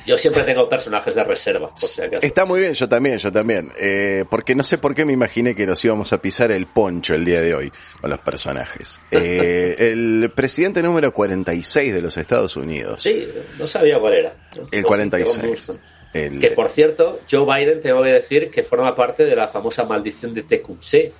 Yo 0.04 0.18
siempre 0.18 0.42
tengo 0.42 0.68
personajes 0.68 1.14
de 1.14 1.22
reserva, 1.22 1.68
por 1.68 1.78
si 1.78 2.02
acaso. 2.02 2.22
Está 2.22 2.44
muy 2.44 2.58
bien, 2.58 2.74
yo 2.74 2.88
también, 2.88 3.18
yo 3.18 3.30
también. 3.30 3.72
Eh, 3.78 4.24
porque 4.28 4.56
no 4.56 4.64
sé 4.64 4.76
por 4.78 4.96
qué 4.96 5.04
me 5.04 5.12
imaginé 5.12 5.54
que 5.54 5.64
nos 5.64 5.84
íbamos 5.84 6.12
a 6.12 6.20
pisar 6.20 6.50
el 6.50 6.66
poncho 6.66 7.14
el 7.14 7.24
día 7.24 7.40
de 7.40 7.54
hoy 7.54 7.72
con 8.00 8.10
los 8.10 8.18
personajes. 8.18 9.00
Eh, 9.12 9.76
el 9.92 10.32
presidente 10.34 10.82
número 10.82 11.14
46 11.14 11.94
de 11.94 12.02
los 12.02 12.16
Estados 12.16 12.56
Unidos. 12.56 13.00
Sí, 13.00 13.28
no 13.60 13.66
sabía 13.68 14.00
cuál 14.00 14.14
era. 14.14 14.34
El 14.72 14.82
Pues, 14.82 14.84
46. 14.86 15.70
El- 16.14 16.40
Que 16.40 16.50
por 16.50 16.68
cierto, 16.68 17.20
Joe 17.30 17.44
Biden, 17.46 17.80
tengo 17.80 18.02
que 18.02 18.10
decir 18.10 18.50
que 18.50 18.62
forma 18.62 18.94
parte 18.94 19.24
de 19.24 19.34
la 19.36 19.48
famosa 19.48 19.84
maldición 19.84 20.34
de 20.34 20.42
Tecumseh, 20.42 21.12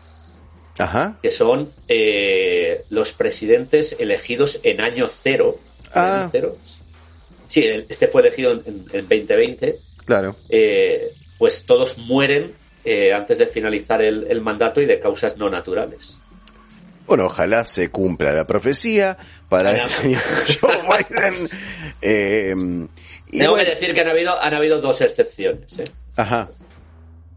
Ajá. 0.78 1.18
que 1.22 1.30
son 1.30 1.70
eh, 1.88 2.84
los 2.90 3.12
presidentes 3.12 3.96
elegidos 3.98 4.60
en 4.62 4.80
año 4.80 5.08
cero. 5.08 5.58
¿En 5.86 5.90
Ah. 5.94 6.20
año 6.22 6.28
cero? 6.32 6.56
Sí, 7.48 7.64
este 7.88 8.08
fue 8.08 8.22
elegido 8.22 8.52
en, 8.52 8.62
en- 8.66 8.84
en 8.92 9.08
2020. 9.08 9.78
Claro. 10.04 10.34
eh, 10.48 11.14
pues 11.38 11.64
todos 11.64 11.96
mueren 11.98 12.54
eh, 12.84 13.12
antes 13.12 13.38
de 13.38 13.46
finalizar 13.46 14.02
el, 14.02 14.26
el 14.28 14.40
mandato 14.40 14.80
y 14.80 14.86
de 14.86 14.98
causas 14.98 15.36
no 15.36 15.48
naturales. 15.48 16.18
Bueno, 17.06 17.26
ojalá 17.26 17.64
se 17.64 17.90
cumpla 17.90 18.32
la 18.32 18.46
profecía 18.46 19.16
para 19.48 19.82
el 19.82 19.88
señor 19.90 20.20
Joe 20.60 20.76
Biden. 20.82 21.48
Eh, 22.04 22.54
y 23.32 23.38
Tengo 23.40 23.52
bueno, 23.52 23.64
que 23.64 23.74
decir 23.74 23.92
que 23.94 24.00
han 24.02 24.08
habido, 24.08 24.40
han 24.40 24.54
habido 24.54 24.80
dos 24.80 25.00
excepciones. 25.00 25.78
¿eh? 25.80 25.84
ajá. 26.16 26.48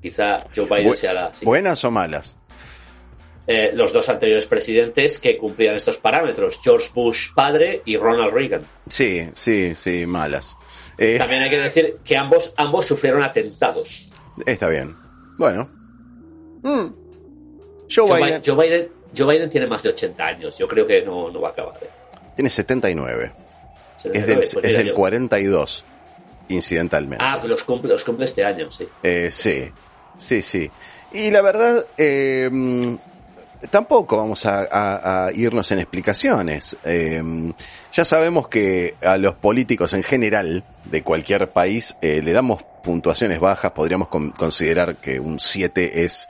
Quizá 0.01 0.37
Joe 0.55 0.65
Biden 0.65 0.93
Bu- 0.93 0.95
sea 0.95 1.13
la... 1.13 1.33
sí. 1.33 1.43
¿Buenas 1.45 1.83
o 1.83 1.89
malas? 1.89 2.35
Eh, 3.47 3.71
los 3.73 3.91
dos 3.93 4.07
anteriores 4.09 4.45
presidentes 4.45 5.17
que 5.19 5.37
cumplían 5.37 5.75
estos 5.75 5.97
parámetros, 5.97 6.59
George 6.63 6.89
Bush 6.93 7.33
padre 7.33 7.81
y 7.85 7.95
Ronald 7.97 8.33
Reagan. 8.33 8.61
Sí, 8.89 9.29
sí, 9.35 9.73
sí, 9.75 10.05
malas. 10.05 10.55
Eh, 10.97 11.17
También 11.17 11.43
hay 11.43 11.49
que 11.49 11.59
decir 11.59 11.97
que 12.03 12.17
ambos, 12.17 12.53
ambos 12.57 12.85
sufrieron 12.85 13.23
atentados. 13.23 14.09
está 14.45 14.67
bien. 14.69 14.95
Bueno. 15.37 15.69
Mm. 16.63 16.87
Joe, 17.93 18.07
Joe 18.07 18.17
Biden 18.17 18.25
Biden, 18.27 18.41
Joe 18.45 18.55
Biden- 18.67 18.89
Joe 19.17 19.33
Biden 19.35 19.49
tiene 19.49 19.67
más 19.67 19.83
de 19.83 19.89
80 19.89 20.25
años. 20.25 20.57
Yo 20.57 20.67
creo 20.67 20.85
que 20.87 21.03
no, 21.03 21.29
no 21.31 21.39
va 21.41 21.49
a 21.49 21.51
acabar. 21.51 21.75
¿eh? 21.81 21.89
tiene 22.35 22.49
79. 22.49 23.31
Es 24.13 24.25
79, 24.25 24.35
del, 24.35 24.71
es 24.71 24.77
del 24.77 24.87
yo. 24.87 24.93
42, 24.93 25.85
incidentalmente. 26.49 27.23
Ah, 27.25 27.41
los 27.45 27.63
cumple, 27.63 27.89
los 27.93 28.03
cumple 28.03 28.25
este 28.25 28.43
año, 28.45 28.69
sí. 28.71 28.87
Eh, 29.03 29.29
sí, 29.31 29.69
sí, 30.17 30.41
sí. 30.41 30.69
Y 31.13 31.31
la 31.31 31.41
verdad, 31.41 31.85
eh, 31.97 32.49
tampoco 33.69 34.17
vamos 34.17 34.45
a, 34.45 34.67
a- 34.69 35.25
a 35.27 35.31
irnos 35.33 35.71
en 35.71 35.79
explicaciones. 35.79 36.75
Eh, 36.83 37.21
ya 37.93 38.05
sabemos 38.05 38.47
que 38.47 38.95
a 39.01 39.17
los 39.17 39.35
políticos 39.35 39.93
en 39.93 40.03
general 40.03 40.63
de 40.85 41.01
cualquier 41.03 41.49
país 41.51 41.95
eh, 42.01 42.21
le 42.23 42.33
damos 42.33 42.63
puntuaciones 42.83 43.39
bajas. 43.39 43.71
Podríamos 43.71 44.09
con- 44.09 44.31
considerar 44.31 44.97
que 44.97 45.19
un 45.19 45.39
7 45.39 46.03
es 46.03 46.29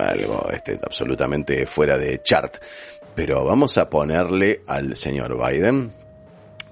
algo 0.00 0.48
este, 0.52 0.78
absolutamente 0.82 1.66
fuera 1.66 1.96
de 1.98 2.20
chart. 2.22 2.56
Pero 3.14 3.44
vamos 3.44 3.78
a 3.78 3.88
ponerle 3.90 4.62
al 4.66 4.96
señor 4.96 5.36
Biden 5.38 5.92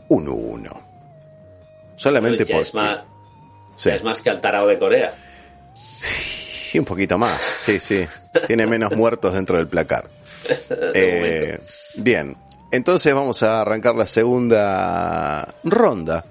un 0.08 0.28
1. 0.28 0.70
Solamente 1.96 2.44
porque... 2.46 2.60
es 2.60 2.74
más, 2.74 3.00
Sí. 3.76 3.90
es 3.90 4.02
más 4.02 4.20
que 4.22 4.30
al 4.30 4.40
tarao 4.40 4.66
de 4.66 4.78
Corea. 4.78 5.14
Sí, 6.66 6.80
un 6.80 6.84
poquito 6.84 7.16
más. 7.16 7.40
Sí, 7.40 7.78
sí. 7.78 8.04
Tiene 8.48 8.66
menos 8.66 8.90
muertos 8.96 9.32
dentro 9.34 9.56
del 9.56 9.68
placar. 9.68 10.08
Eh, 10.94 11.58
bien. 11.98 12.36
Entonces 12.72 13.14
vamos 13.14 13.42
a 13.44 13.60
arrancar 13.60 13.94
la 13.94 14.06
segunda 14.06 15.54
ronda 15.64 16.24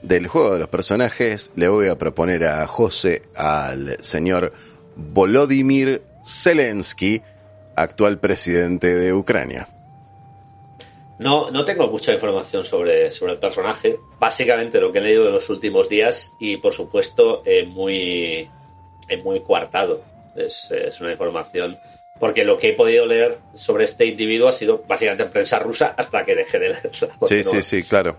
del 0.00 0.26
juego 0.28 0.54
de 0.54 0.60
los 0.60 0.68
personajes. 0.70 1.50
Le 1.54 1.68
voy 1.68 1.88
a 1.88 1.96
proponer 1.98 2.44
a 2.46 2.66
José 2.66 3.22
al 3.36 3.98
señor 4.00 4.52
Volodymyr 4.96 6.02
Zelensky, 6.24 7.22
actual 7.76 8.18
presidente 8.18 8.94
de 8.96 9.12
Ucrania. 9.12 9.68
No, 11.22 11.50
no 11.50 11.64
tengo 11.64 11.88
mucha 11.88 12.12
información 12.12 12.64
sobre, 12.64 13.10
sobre 13.10 13.32
el 13.32 13.38
personaje. 13.38 13.98
Básicamente 14.18 14.80
lo 14.80 14.92
que 14.92 14.98
he 14.98 15.02
leído 15.02 15.26
en 15.26 15.32
los 15.32 15.48
últimos 15.50 15.88
días 15.88 16.34
y 16.38 16.56
por 16.56 16.72
supuesto 16.72 17.42
eh, 17.44 17.64
muy, 17.64 18.48
eh, 19.08 19.16
muy 19.22 19.40
coartado. 19.40 20.02
Es, 20.36 20.70
es 20.70 21.00
una 21.00 21.12
información 21.12 21.78
porque 22.22 22.44
lo 22.44 22.56
que 22.56 22.68
he 22.68 22.72
podido 22.74 23.04
leer 23.04 23.38
sobre 23.54 23.84
este 23.84 24.06
individuo 24.06 24.48
ha 24.48 24.52
sido 24.52 24.84
básicamente 24.86 25.24
en 25.24 25.30
prensa 25.30 25.58
rusa 25.58 25.94
hasta 25.96 26.24
que 26.24 26.36
dejé 26.36 26.58
de 26.60 26.68
leerla. 26.68 26.90
Sí, 27.26 27.42
sí, 27.42 27.62
sí, 27.62 27.82
claro. 27.82 28.16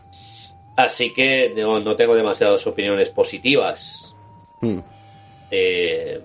Así 0.75 1.13
que 1.13 1.53
no, 1.55 1.79
no 1.79 1.95
tengo 1.95 2.13
demasiadas 2.13 2.67
opiniones 2.67 3.09
positivas. 3.09 4.13
Hmm. 4.59 4.79
Eh, 5.51 6.19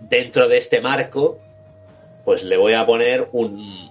dentro 0.00 0.48
de 0.48 0.58
este 0.58 0.80
marco, 0.80 1.38
pues 2.24 2.42
le 2.42 2.56
voy 2.56 2.72
a 2.72 2.84
poner 2.86 3.28
un 3.32 3.90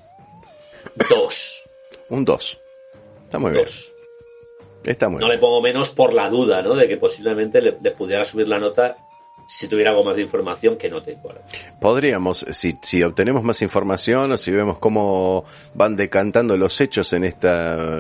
2. 1.10 1.69
Un 2.10 2.26
2. 2.26 2.60
Está 3.26 3.40
muy 3.40 3.52
bien. 3.52 3.64
Dos. 3.66 3.96
Está 4.84 5.10
muy 5.10 5.20
No 5.20 5.28
bien. 5.28 5.38
le 5.38 5.42
pongo 5.42 5.62
menos 5.62 5.90
por 5.90 6.14
la 6.14 6.30
duda, 6.30 6.62
¿no? 6.62 6.74
De 6.76 6.88
que 6.88 6.98
posiblemente 6.98 7.62
le, 7.62 7.78
le 7.82 7.92
pudiera 7.92 8.24
subir 8.26 8.48
la 8.48 8.60
nota 8.60 8.96
si 9.48 9.68
tuviera 9.68 9.90
algo 9.90 10.04
más 10.04 10.16
de 10.16 10.22
información 10.22 10.78
que 10.78 10.90
no 10.90 11.02
tengo 11.02 11.30
ahora. 11.30 11.42
Podríamos, 11.82 12.46
si, 12.52 12.78
si 12.84 13.02
obtenemos 13.02 13.44
más 13.44 13.62
información 13.64 14.32
o 14.32 14.38
si 14.38 14.52
vemos 14.52 14.78
cómo 14.78 15.44
van 15.74 15.96
decantando 15.96 16.56
los 16.56 16.80
hechos 16.82 17.12
en 17.14 17.24
este 17.24 17.50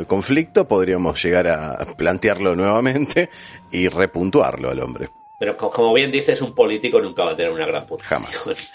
conflicto, 0.07 0.67
podríamos 0.67 1.21
llegar 1.23 1.47
a 1.47 1.77
plantearlo 1.97 2.55
nuevamente 2.55 3.29
y 3.71 3.87
repuntuarlo 3.87 4.69
al 4.69 4.79
hombre. 4.79 5.09
Pero 5.39 5.57
co- 5.57 5.71
como 5.71 5.91
bien 5.93 6.11
dices, 6.11 6.39
un 6.41 6.53
político 6.53 7.01
nunca 7.01 7.23
va 7.25 7.31
a 7.31 7.35
tener 7.35 7.51
una 7.51 7.65
gran 7.65 7.85
puntuación. 7.87 8.21
Jamás. 8.25 8.71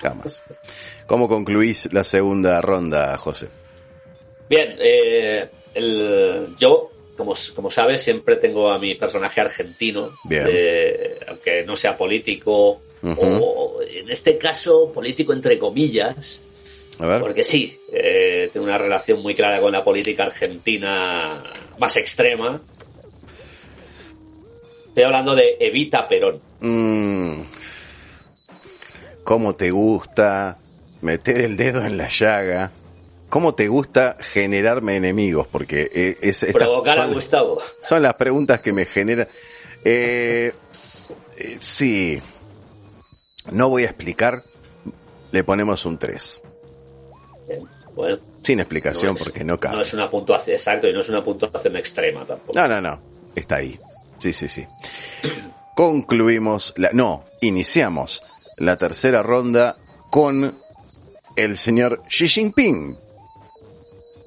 Jamás. 0.00 0.42
¿Cómo 1.06 1.28
concluís 1.28 1.92
la 1.92 2.02
segunda 2.04 2.60
ronda, 2.60 3.16
José? 3.18 3.48
Bien, 4.48 4.76
eh, 4.78 5.46
el- 5.74 6.54
yo, 6.58 6.90
como, 7.16 7.34
como 7.54 7.70
sabes, 7.70 8.02
siempre 8.02 8.36
tengo 8.36 8.70
a 8.70 8.78
mi 8.78 8.94
personaje 8.94 9.40
argentino, 9.40 10.16
Bien. 10.24 10.44
eh, 10.48 11.18
aunque 11.28 11.64
no 11.64 11.76
sea 11.76 11.96
político, 11.96 12.80
o 13.02 13.80
en 13.88 14.10
este 14.10 14.36
caso 14.38 14.90
político 14.92 15.32
entre 15.32 15.58
comillas, 15.58 16.42
A 16.98 17.06
ver. 17.06 17.20
porque 17.20 17.44
sí, 17.44 17.78
eh, 17.92 18.50
tengo 18.52 18.66
una 18.66 18.78
relación 18.78 19.20
muy 19.22 19.34
clara 19.34 19.60
con 19.60 19.70
la 19.72 19.84
política 19.84 20.24
argentina 20.24 21.42
más 21.78 21.96
extrema. 21.96 22.60
Estoy 24.88 25.02
hablando 25.04 25.34
de 25.34 25.56
Evita 25.60 26.08
Perón. 26.08 26.40
Mm. 26.60 27.42
¿Cómo 29.24 29.54
te 29.54 29.70
gusta 29.70 30.58
meter 31.02 31.42
el 31.42 31.56
dedo 31.56 31.84
en 31.84 31.96
la 31.98 32.08
llaga? 32.08 32.70
¿Cómo 33.28 33.54
te 33.54 33.68
gusta 33.68 34.16
generarme 34.20 34.96
enemigos? 34.96 35.46
Porque 35.48 35.90
eh, 35.92 36.16
es, 36.22 36.42
estas 36.42 36.62
Provocar 36.62 36.98
a 37.00 37.06
Gustavo. 37.06 37.60
Son 37.80 38.02
las 38.02 38.14
preguntas 38.14 38.60
que 38.60 38.72
me 38.72 38.86
generan. 38.86 39.26
Eh, 39.84 40.52
eh, 41.36 41.56
sí. 41.60 42.20
No 43.50 43.68
voy 43.68 43.82
a 43.82 43.86
explicar. 43.86 44.44
Le 45.32 45.42
ponemos 45.44 45.84
un 45.86 45.98
3. 45.98 46.42
Bien, 47.48 47.68
Bueno, 47.94 48.18
Sin 48.42 48.60
explicación 48.60 49.12
no 49.14 49.16
es- 49.18 49.24
porque 49.24 49.42
no 49.44 49.58
cabe. 49.58 49.76
No 49.76 49.82
es 49.82 49.92
una 49.92 50.08
puntuación, 50.08 50.54
exacto, 50.54 50.88
y 50.88 50.92
no 50.92 51.00
es 51.00 51.08
una 51.08 51.22
puntuación 51.24 51.76
extrema 51.76 52.24
tampoco. 52.24 52.58
No, 52.58 52.68
no, 52.68 52.80
no. 52.80 53.00
Está 53.34 53.56
ahí. 53.56 53.78
Sí, 54.18 54.32
sí, 54.32 54.48
sí. 54.48 54.66
Concluimos 55.74 56.72
la. 56.76 56.90
No, 56.92 57.24
iniciamos 57.40 58.22
la 58.56 58.76
tercera 58.78 59.22
ronda 59.22 59.76
con 60.10 60.56
el 61.36 61.56
señor 61.58 62.02
Xi 62.08 62.28
Jinping, 62.28 62.96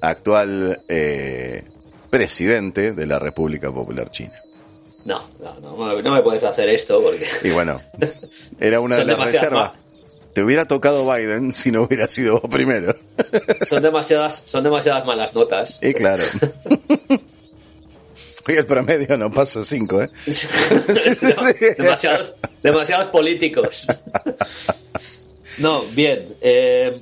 actual 0.00 0.82
eh, 0.88 1.64
presidente 2.08 2.92
de 2.92 3.06
la 3.06 3.18
República 3.18 3.70
Popular 3.72 4.10
China. 4.10 4.34
No, 5.04 5.22
no, 5.40 5.54
no, 5.60 6.02
no 6.02 6.14
me 6.14 6.22
puedes 6.22 6.44
hacer 6.44 6.68
esto 6.68 7.00
porque 7.00 7.26
Y 7.42 7.50
bueno, 7.50 7.80
era 8.58 8.80
una 8.80 8.96
de 8.98 9.04
las 9.04 9.18
reservas. 9.18 9.72
Te 10.32 10.44
hubiera 10.44 10.66
tocado 10.66 11.10
Biden 11.12 11.52
si 11.52 11.72
no 11.72 11.82
hubiera 11.82 12.06
sido 12.06 12.40
vos 12.40 12.50
primero. 12.50 12.94
Son 13.68 13.82
demasiadas, 13.82 14.42
son 14.46 14.62
demasiadas 14.62 15.04
malas 15.04 15.34
notas. 15.34 15.80
Y 15.82 15.92
claro. 15.92 16.22
Hoy 18.48 18.54
el 18.54 18.64
promedio 18.64 19.18
no 19.18 19.30
pasa 19.30 19.64
5, 19.64 20.02
¿eh? 20.02 20.10
demasiados, 21.76 22.34
demasiados 22.62 23.08
políticos. 23.08 23.86
No, 25.58 25.82
bien. 25.94 26.36
Eh, 26.40 27.00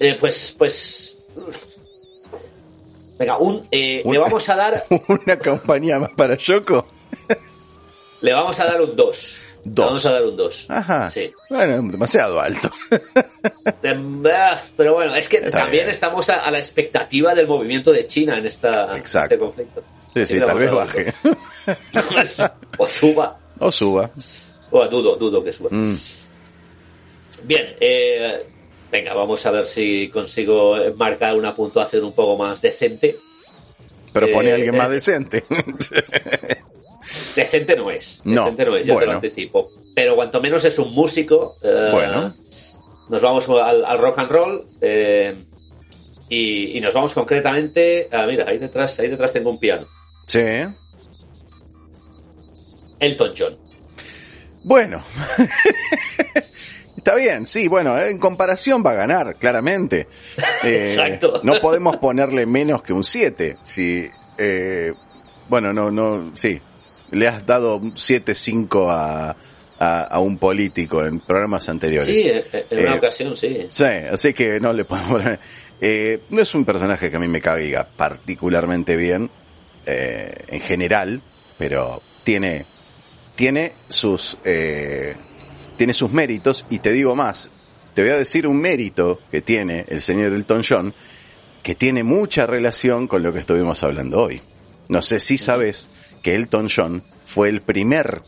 eh, 0.00 0.16
pues, 0.18 0.54
pues. 0.58 1.16
Venga, 3.18 3.38
un, 3.38 3.66
eh, 3.70 4.02
le 4.04 4.18
vamos 4.18 4.48
a 4.48 4.56
dar. 4.56 4.84
Una 5.08 5.38
compañía 5.38 5.98
más 5.98 6.10
para 6.16 6.36
Yoko. 6.36 6.86
Le 8.20 8.32
vamos 8.32 8.58
a 8.60 8.64
dar 8.66 8.80
un 8.82 8.94
2. 8.96 9.42
Dos. 9.64 9.86
Vamos 9.86 10.06
a 10.06 10.12
dar 10.12 10.24
un 10.24 10.36
2. 10.36 10.66
Ajá. 10.68 11.10
Sí. 11.10 11.32
Bueno, 11.50 11.82
demasiado 11.90 12.40
alto. 12.40 12.70
Ah, 14.28 14.60
Pero 14.76 14.94
bueno, 14.94 15.14
es 15.14 15.28
que 15.28 15.38
Está 15.38 15.50
también 15.62 15.84
bien. 15.84 15.90
estamos 15.90 16.28
a, 16.30 16.36
a 16.44 16.50
la 16.50 16.58
expectativa 16.58 17.34
del 17.34 17.46
movimiento 17.48 17.92
de 17.92 18.06
China 18.06 18.36
en 18.38 18.46
esta, 18.46 18.96
Exacto. 18.96 19.34
este 19.34 19.38
conflicto. 19.44 19.82
Sí, 20.14 20.26
sí, 20.26 20.34
le 20.38 20.46
tal 20.46 20.58
vez 20.58 20.70
baje. 20.70 21.12
o 22.78 22.86
suba. 22.86 23.38
O 23.58 23.70
suba. 23.70 24.10
O 24.70 24.86
dudo, 24.88 25.16
dudo 25.16 25.42
que 25.42 25.52
suba. 25.52 25.70
Mm. 25.72 25.94
Bien, 27.44 27.76
eh, 27.80 28.46
venga, 28.90 29.14
vamos 29.14 29.44
a 29.46 29.50
ver 29.50 29.66
si 29.66 30.08
consigo 30.08 30.76
marcar 30.96 31.36
una 31.36 31.54
puntuación 31.54 32.04
un 32.04 32.12
poco 32.12 32.36
más 32.36 32.60
decente. 32.62 33.18
Pero 34.12 34.30
pone 34.32 34.50
Eh, 34.50 34.54
alguien 34.54 34.74
eh. 34.74 34.78
más 34.78 34.90
decente. 34.90 35.44
Decente 37.34 37.76
no 37.76 37.90
es. 37.90 38.22
Decente 38.24 38.64
no 38.64 38.76
es, 38.76 38.86
ya 38.86 38.92
te 38.92 38.92
bueno. 38.94 39.12
lo 39.12 39.18
anticipo. 39.18 39.70
Pero 39.94 40.16
cuanto 40.16 40.40
menos 40.40 40.64
es 40.64 40.78
un 40.78 40.92
músico. 40.92 41.56
eh, 41.62 41.88
Bueno. 41.92 42.34
Nos 43.08 43.22
vamos 43.22 43.48
al, 43.48 43.84
al 43.84 43.98
rock 43.98 44.18
and 44.18 44.30
roll. 44.30 44.66
eh, 44.80 45.34
y, 46.28 46.76
y 46.76 46.80
nos 46.80 46.92
vamos 46.92 47.12
concretamente. 47.14 48.08
Ah, 48.10 48.26
mira, 48.26 48.46
ahí 48.48 48.58
detrás, 48.58 48.98
ahí 48.98 49.08
detrás 49.08 49.32
tengo 49.32 49.50
un 49.50 49.60
piano. 49.60 49.86
Sí. 50.26 50.40
Elton 52.98 53.32
John. 53.38 53.56
Bueno. 54.64 55.04
Está 57.06 57.14
bien, 57.16 57.46
sí, 57.46 57.68
bueno, 57.68 57.96
eh, 57.96 58.10
en 58.10 58.18
comparación 58.18 58.82
va 58.84 58.90
a 58.90 58.94
ganar, 58.94 59.36
claramente. 59.36 60.08
Eh, 60.64 60.86
Exacto. 60.88 61.40
No 61.44 61.60
podemos 61.60 61.98
ponerle 61.98 62.46
menos 62.46 62.82
que 62.82 62.92
un 62.92 63.04
7. 63.04 63.58
Si, 63.62 64.10
eh, 64.36 64.92
bueno, 65.48 65.72
no, 65.72 65.92
no, 65.92 66.32
sí. 66.34 66.60
Le 67.12 67.28
has 67.28 67.46
dado 67.46 67.76
un 67.76 67.94
7-5 67.94 68.88
a, 68.90 69.36
a, 69.78 70.02
a 70.02 70.18
un 70.18 70.36
político 70.38 71.04
en 71.04 71.20
programas 71.20 71.68
anteriores. 71.68 72.08
Sí, 72.08 72.22
eh, 72.26 72.66
en 72.70 72.78
una 72.86 72.94
Eh, 72.96 72.98
ocasión, 72.98 73.36
sí. 73.36 73.68
Sí, 73.72 73.84
así 73.84 74.34
que 74.34 74.58
no 74.58 74.72
le 74.72 74.84
podemos 74.84 75.12
poner. 75.12 75.38
Eh, 75.80 76.22
no 76.30 76.42
es 76.42 76.52
un 76.56 76.64
personaje 76.64 77.08
que 77.08 77.16
a 77.16 77.20
mí 77.20 77.28
me 77.28 77.40
caiga 77.40 77.86
particularmente 77.86 78.96
bien, 78.96 79.30
eh, 79.84 80.32
en 80.48 80.60
general, 80.60 81.22
pero 81.56 82.02
tiene, 82.24 82.66
tiene 83.36 83.70
sus, 83.88 84.38
eh, 84.44 85.14
tiene 85.76 85.92
sus 85.92 86.10
méritos 86.10 86.66
y 86.70 86.78
te 86.80 86.90
digo 86.92 87.14
más, 87.14 87.50
te 87.94 88.02
voy 88.02 88.10
a 88.10 88.18
decir 88.18 88.46
un 88.46 88.58
mérito 88.58 89.20
que 89.30 89.40
tiene 89.40 89.84
el 89.88 90.00
señor 90.02 90.32
Elton 90.32 90.62
John, 90.68 90.94
que 91.62 91.74
tiene 91.74 92.02
mucha 92.02 92.46
relación 92.46 93.06
con 93.08 93.22
lo 93.22 93.32
que 93.32 93.40
estuvimos 93.40 93.82
hablando 93.82 94.22
hoy. 94.22 94.40
No 94.88 95.02
sé 95.02 95.18
si 95.20 95.38
sabes 95.38 95.88
que 96.22 96.34
Elton 96.34 96.68
John 96.74 97.02
fue 97.24 97.48
el 97.48 97.62
primer 97.62 98.22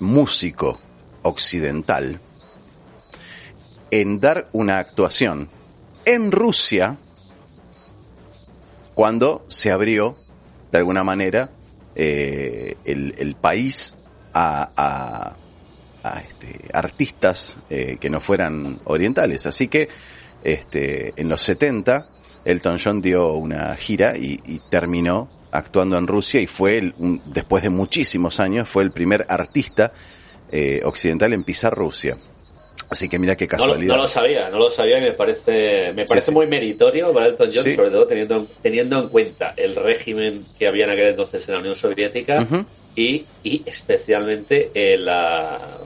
músico 0.00 0.80
occidental 1.22 2.20
en 3.90 4.20
dar 4.20 4.48
una 4.52 4.78
actuación 4.78 5.48
en 6.04 6.30
Rusia 6.32 6.98
cuando 8.94 9.44
se 9.48 9.70
abrió, 9.70 10.16
de 10.72 10.78
alguna 10.78 11.04
manera, 11.04 11.50
eh, 11.94 12.76
el, 12.84 13.36
país 13.40 13.94
a- 14.34 15.36
a, 16.16 16.20
este, 16.20 16.68
artistas 16.72 17.56
eh, 17.70 17.96
que 18.00 18.10
no 18.10 18.20
fueran 18.20 18.80
orientales. 18.84 19.46
Así 19.46 19.68
que 19.68 19.88
este, 20.44 21.12
en 21.16 21.28
los 21.28 21.42
70 21.42 22.06
Elton 22.44 22.78
John 22.82 23.02
dio 23.02 23.32
una 23.34 23.76
gira 23.76 24.16
y, 24.16 24.40
y 24.46 24.60
terminó 24.70 25.28
actuando 25.50 25.98
en 25.98 26.06
Rusia 26.06 26.40
y 26.40 26.46
fue, 26.46 26.78
el- 26.78 26.94
un- 26.98 27.20
después 27.26 27.62
de 27.62 27.70
muchísimos 27.70 28.38
años, 28.40 28.68
fue 28.68 28.82
el 28.84 28.90
primer 28.92 29.26
artista 29.28 29.92
eh, 30.52 30.80
occidental 30.84 31.32
en 31.32 31.42
pisar 31.44 31.74
Rusia. 31.74 32.16
Así 32.90 33.06
que 33.08 33.18
mira 33.18 33.36
qué 33.36 33.46
casualidad. 33.46 33.96
no 33.96 34.02
lo 34.02 34.08
sabía, 34.08 34.48
no 34.48 34.58
lo 34.58 34.70
sabía 34.70 34.98
y 34.98 35.02
me 35.02 35.12
parece, 35.12 35.92
me 35.94 36.06
parece 36.06 36.26
sí. 36.28 36.32
muy 36.32 36.46
meritorio 36.46 37.12
para 37.12 37.26
Elton 37.26 37.50
John, 37.52 37.64
Sí. 37.64 37.74
sobre 37.76 37.90
todo 37.90 38.06
teniendo, 38.06 38.46
teniendo 38.62 38.98
en 39.02 39.08
cuenta 39.10 39.52
el 39.58 39.76
régimen 39.76 40.46
que 40.58 40.68
había 40.68 40.84
en 40.84 40.90
aquel 40.92 41.08
entonces 41.08 41.46
en 41.48 41.54
la 41.54 41.60
Unión 41.60 41.76
Soviética 41.76 42.46
y, 42.94 43.26
y 43.42 43.62
especialmente 43.66 44.70
eh, 44.72 44.96
la, 44.96 45.78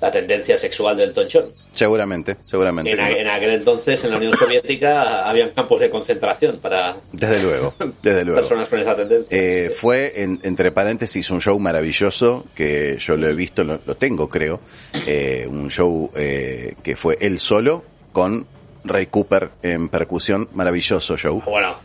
la 0.00 0.10
tendencia 0.10 0.56
sexual 0.58 0.96
de 0.96 1.04
Elton 1.04 1.26
John. 1.32 1.44
Seguramente, 1.72 2.36
seguramente. 2.46 2.90
En, 2.92 3.26
aquel 3.28 3.50
entonces 3.50 4.02
en 4.04 4.10
la 4.10 4.16
Unión 4.16 4.36
Soviética 4.36 5.24
habían 5.28 5.50
campos 5.50 5.80
de 5.80 5.88
concentración 5.90 6.58
para 6.58 6.96
Desde 7.12 7.42
luego, 7.42 7.74
desde 8.02 8.24
luego. 8.24 8.40
personas 8.40 8.68
con 8.68 8.78
esa 8.80 8.96
tendencia. 8.96 9.28
Eh, 9.38 9.70
fue, 9.70 10.22
en- 10.22 10.38
entre 10.42 10.72
paréntesis, 10.72 11.30
un 11.30 11.40
show 11.40 11.58
maravilloso 11.58 12.46
que 12.54 12.96
yo 12.98 13.16
lo 13.16 13.28
he 13.28 13.34
visto, 13.34 13.62
lo, 13.64 13.80
lo 13.86 13.96
tengo 13.96 14.28
creo, 14.28 14.60
eh, 15.06 15.46
un 15.48 15.70
show 15.70 16.10
eh, 16.16 16.74
que 16.82 16.96
fue 16.96 17.16
él 17.20 17.38
solo 17.38 17.84
con 18.12 18.46
Ray 18.84 19.06
Cooper 19.06 19.50
en 19.62 19.88
percusión, 19.88 20.48
maravilloso 20.54 21.16
show. 21.16 21.42
Bueno, 21.44 21.76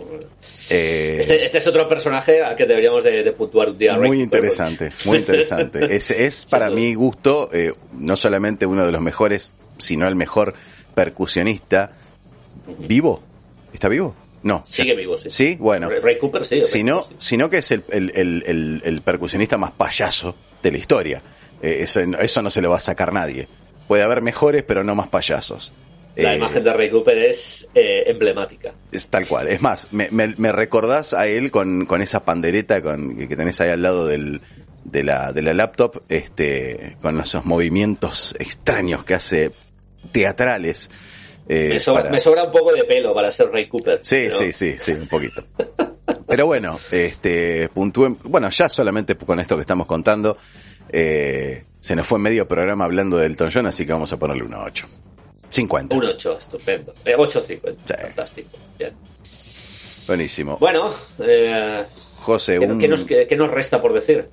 Eh, 0.69 1.17
este, 1.19 1.43
este 1.45 1.57
es 1.59 1.67
otro 1.67 1.87
personaje 1.87 2.41
al 2.41 2.55
que 2.55 2.65
deberíamos 2.65 3.03
de, 3.03 3.23
de 3.23 3.31
puntuar 3.33 3.69
un 3.69 3.77
día. 3.77 3.93
muy 3.97 4.07
Cooper. 4.07 4.19
interesante, 4.21 4.89
muy 5.05 5.17
interesante. 5.17 5.85
Es, 5.95 6.09
es 6.11 6.45
para 6.45 6.69
mi 6.69 6.93
gusto 6.95 7.49
eh, 7.53 7.73
no 7.93 8.15
solamente 8.15 8.65
uno 8.65 8.85
de 8.85 8.91
los 8.91 9.01
mejores, 9.01 9.53
sino 9.77 10.07
el 10.07 10.15
mejor 10.15 10.53
percusionista 10.95 11.91
vivo. 12.79 13.21
¿Está 13.73 13.89
vivo? 13.89 14.15
No. 14.43 14.61
Sigue 14.65 14.95
vivo, 14.95 15.17
sí. 15.17 15.29
Sí, 15.29 15.57
bueno. 15.59 15.89
Ray- 15.89 16.17
Cooper, 16.17 16.45
sí. 16.45 16.55
Ray 16.55 16.63
sino, 16.63 17.01
Cooper, 17.01 17.17
sí. 17.19 17.27
sino 17.29 17.49
que 17.49 17.57
es 17.57 17.71
el, 17.71 17.83
el- 17.89 18.11
el- 18.15 18.43
el- 18.45 18.81
el 18.85 19.01
percusionista 19.01 19.57
más 19.57 19.71
payaso 19.71 20.35
de 20.63 20.71
la 20.71 20.77
historia. 20.77 21.21
Eh, 21.61 21.77
eso, 21.81 21.99
eso 21.99 22.41
no 22.41 22.49
se 22.49 22.61
lo 22.61 22.69
va 22.69 22.77
a 22.77 22.79
sacar 22.79 23.11
nadie. 23.11 23.47
Puede 23.87 24.03
haber 24.03 24.21
mejores, 24.21 24.63
pero 24.63 24.83
no 24.83 24.95
más 24.95 25.07
payasos. 25.09 25.73
La 26.15 26.33
Eh, 26.33 26.37
imagen 26.37 26.63
de 26.63 26.71
Ray 26.73 26.89
Cooper 26.89 27.17
es 27.17 27.67
eh, 27.75 28.03
emblemática. 28.07 28.73
es 28.91 29.07
tal 29.09 29.27
cual. 29.27 29.47
Es 29.49 29.61
más, 29.61 29.89
me, 29.91 30.07
me- 30.11 30.33
me 30.37 30.51
recordás 30.51 31.13
a 31.13 31.27
él 31.27 31.51
con, 31.51 31.85
con 31.85 32.01
esa 32.01 32.23
pandereta 32.23 32.81
con, 32.81 33.15
que, 33.27 33.35
tenés 33.35 33.59
ahí 33.61 33.69
al 33.69 33.81
lado 33.81 34.07
del, 34.07 34.39
de, 34.85 35.03
la, 35.03 35.33
de 35.33 35.41
la 35.41 35.53
laptop, 35.53 36.01
este, 36.07 36.95
con 37.01 37.19
esos 37.19 37.43
movimientos 37.45 38.33
extraños 38.39 39.03
que 39.03 39.13
hace 39.15 39.51
teatrales. 40.13 40.89
eh, 41.49 41.67
Me 41.69 41.79
sobra, 41.79 42.03
para- 42.03 42.11
me 42.13 42.19
sobra 42.19 42.43
un 42.45 42.51
poco 42.51 42.73
de 42.73 42.83
pelo 42.85 43.13
para 43.13 43.31
ser 43.31 43.49
Ray 43.51 43.67
Cooper. 43.67 43.99
Sí, 44.01 44.27
pero- 44.29 44.37
sí, 44.37 44.53
sí, 44.53 44.75
sí, 44.77 44.91
un 44.93 45.07
poquito. 45.07 45.43
Pero 46.27 46.45
bueno, 46.47 46.79
este, 46.91 47.69
puntúen, 47.69 48.17
bueno, 48.23 48.49
ya 48.49 48.67
solamente 48.69 49.15
con 49.15 49.39
esto 49.39 49.55
que 49.55 49.61
estamos 49.61 49.85
contando, 49.85 50.37
eh, 50.89 51.63
se 51.79 51.95
nos 51.95 52.07
fue 52.07 52.19
medio 52.19 52.47
programa 52.47 52.85
hablando 52.85 53.17
del 53.17 53.33
Elton 53.33 53.51
John, 53.53 53.67
así 53.67 53.85
que 53.85 53.91
vamos 53.91 54.11
a 54.13 54.17
ponerle 54.17 54.43
un 54.43 54.53
8. 54.53 54.87
50. 55.49 55.95
Un 55.95 56.05
8, 56.05 56.37
estupendo. 56.39 56.93
Eh, 57.05 57.15
8.50, 57.17 57.75
Sí. 57.87 57.93
fantástico. 58.01 58.49
Bien. 58.77 58.93
Buenísimo. 60.07 60.57
Bueno, 60.59 60.93
eh, 61.19 61.83
José, 62.21 62.59
¿qué, 62.59 62.65
un- 62.65 62.79
qué 62.79 62.87
nos, 62.87 63.03
qué- 63.05 63.27
qué 63.27 63.35
nos 63.35 63.49
resta 63.51 63.81
por 63.81 63.93
decir? 63.93 64.29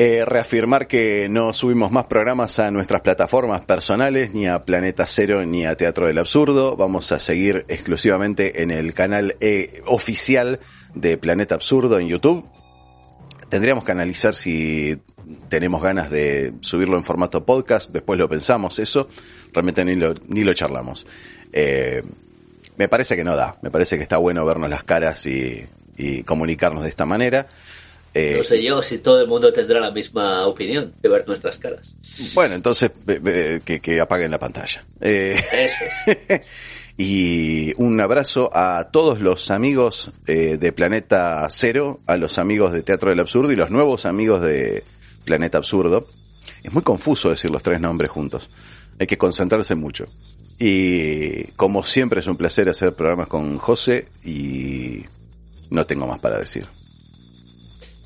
eh, 0.00 0.24
reafirmar 0.24 0.86
que 0.86 1.28
no 1.28 1.52
subimos 1.52 1.90
más 1.90 2.06
programas 2.06 2.60
a 2.60 2.70
nuestras 2.70 3.00
plataformas 3.00 3.62
personales, 3.66 4.32
ni 4.32 4.46
a 4.46 4.62
Planeta 4.62 5.06
Cero, 5.08 5.44
ni 5.44 5.66
a 5.66 5.76
Teatro 5.76 6.06
del 6.06 6.18
Absurdo. 6.18 6.76
Vamos 6.76 7.10
a 7.10 7.18
seguir 7.18 7.64
exclusivamente 7.68 8.62
en 8.62 8.70
el 8.70 8.94
canal 8.94 9.34
eh, 9.40 9.82
oficial 9.86 10.60
de 10.94 11.16
Planeta 11.18 11.56
Absurdo 11.56 11.98
en 11.98 12.06
YouTube. 12.06 12.48
Tendríamos 13.48 13.82
que 13.82 13.90
analizar 13.90 14.36
si 14.36 14.98
tenemos 15.48 15.82
ganas 15.82 16.10
de 16.10 16.54
subirlo 16.60 16.96
en 16.96 17.04
formato 17.04 17.44
podcast, 17.44 17.90
después 17.90 18.18
lo 18.18 18.28
pensamos, 18.28 18.78
eso 18.78 19.08
realmente 19.52 19.84
ni 19.84 19.94
lo, 19.94 20.14
ni 20.28 20.44
lo 20.44 20.54
charlamos. 20.54 21.06
Eh, 21.52 22.02
me 22.76 22.88
parece 22.88 23.16
que 23.16 23.24
no 23.24 23.34
da, 23.36 23.56
me 23.62 23.70
parece 23.70 23.96
que 23.96 24.02
está 24.02 24.18
bueno 24.18 24.44
vernos 24.46 24.70
las 24.70 24.84
caras 24.84 25.26
y, 25.26 25.66
y 25.96 26.22
comunicarnos 26.22 26.82
de 26.84 26.88
esta 26.88 27.06
manera. 27.06 27.46
Eh, 28.14 28.36
No 28.38 28.44
sé 28.44 28.62
yo 28.62 28.82
si 28.82 28.98
todo 28.98 29.20
el 29.20 29.26
mundo 29.28 29.52
tendrá 29.52 29.80
la 29.80 29.90
misma 29.90 30.46
opinión 30.46 30.92
de 31.02 31.08
ver 31.08 31.26
nuestras 31.26 31.58
caras. 31.58 31.92
Bueno, 32.34 32.54
entonces 32.54 32.90
que, 33.64 33.80
que 33.80 34.00
apaguen 34.00 34.30
la 34.30 34.38
pantalla. 34.38 34.82
Eh, 35.00 35.36
Eso 35.52 35.84
es. 36.28 36.46
y 36.96 37.74
un 37.76 38.00
abrazo 38.00 38.50
a 38.54 38.88
todos 38.90 39.20
los 39.20 39.50
amigos 39.50 40.10
eh, 40.26 40.56
de 40.58 40.72
Planeta 40.72 41.46
Cero, 41.50 42.00
a 42.06 42.16
los 42.16 42.38
amigos 42.38 42.72
de 42.72 42.82
Teatro 42.82 43.10
del 43.10 43.20
Absurdo 43.20 43.52
y 43.52 43.56
los 43.56 43.70
nuevos 43.70 44.06
amigos 44.06 44.40
de 44.40 44.84
Planeta 45.28 45.58
Absurdo. 45.58 46.08
es 46.62 46.72
muy 46.72 46.82
confuso 46.82 47.28
decir 47.28 47.50
los 47.50 47.62
tres 47.62 47.78
nombres 47.82 48.10
juntos. 48.10 48.48
Hay 48.98 49.06
que 49.06 49.18
concentrarse 49.18 49.74
mucho. 49.74 50.06
Y 50.58 51.48
como 51.52 51.82
siempre 51.82 52.20
es 52.20 52.26
un 52.26 52.38
placer 52.38 52.66
hacer 52.70 52.94
programas 52.94 53.28
con 53.28 53.58
José 53.58 54.08
y 54.24 55.04
no 55.68 55.84
tengo 55.84 56.06
más 56.06 56.18
para 56.18 56.38
decir. 56.38 56.66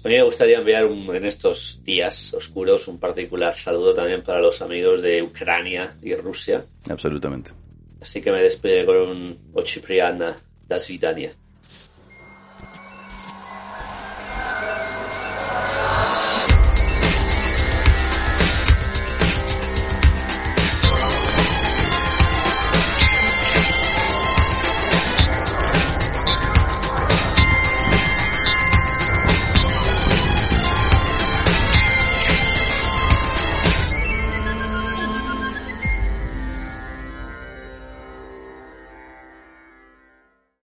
A 0.05 0.09
mí 0.09 0.15
me 0.15 0.23
gustaría 0.25 0.59
enviar 0.59 0.83
en 0.87 1.25
estos 1.25 1.81
días 1.85 2.35
oscuros 2.35 2.89
un 2.89 2.99
particular 2.99 3.55
saludo 3.55 3.95
también 3.95 4.23
para 4.23 4.41
los 4.41 4.61
amigos 4.61 5.01
de 5.01 5.23
Ucrania 5.23 5.95
y 6.03 6.17
Rusia. 6.17 6.65
Absolutamente. 6.91 7.53
Así 8.01 8.21
que 8.21 8.33
me 8.33 8.43
despido 8.43 8.85
con 8.85 8.97
un 8.97 9.39
Ochipriana 9.55 10.37
das 10.67 10.89
Vidania. 10.89 11.31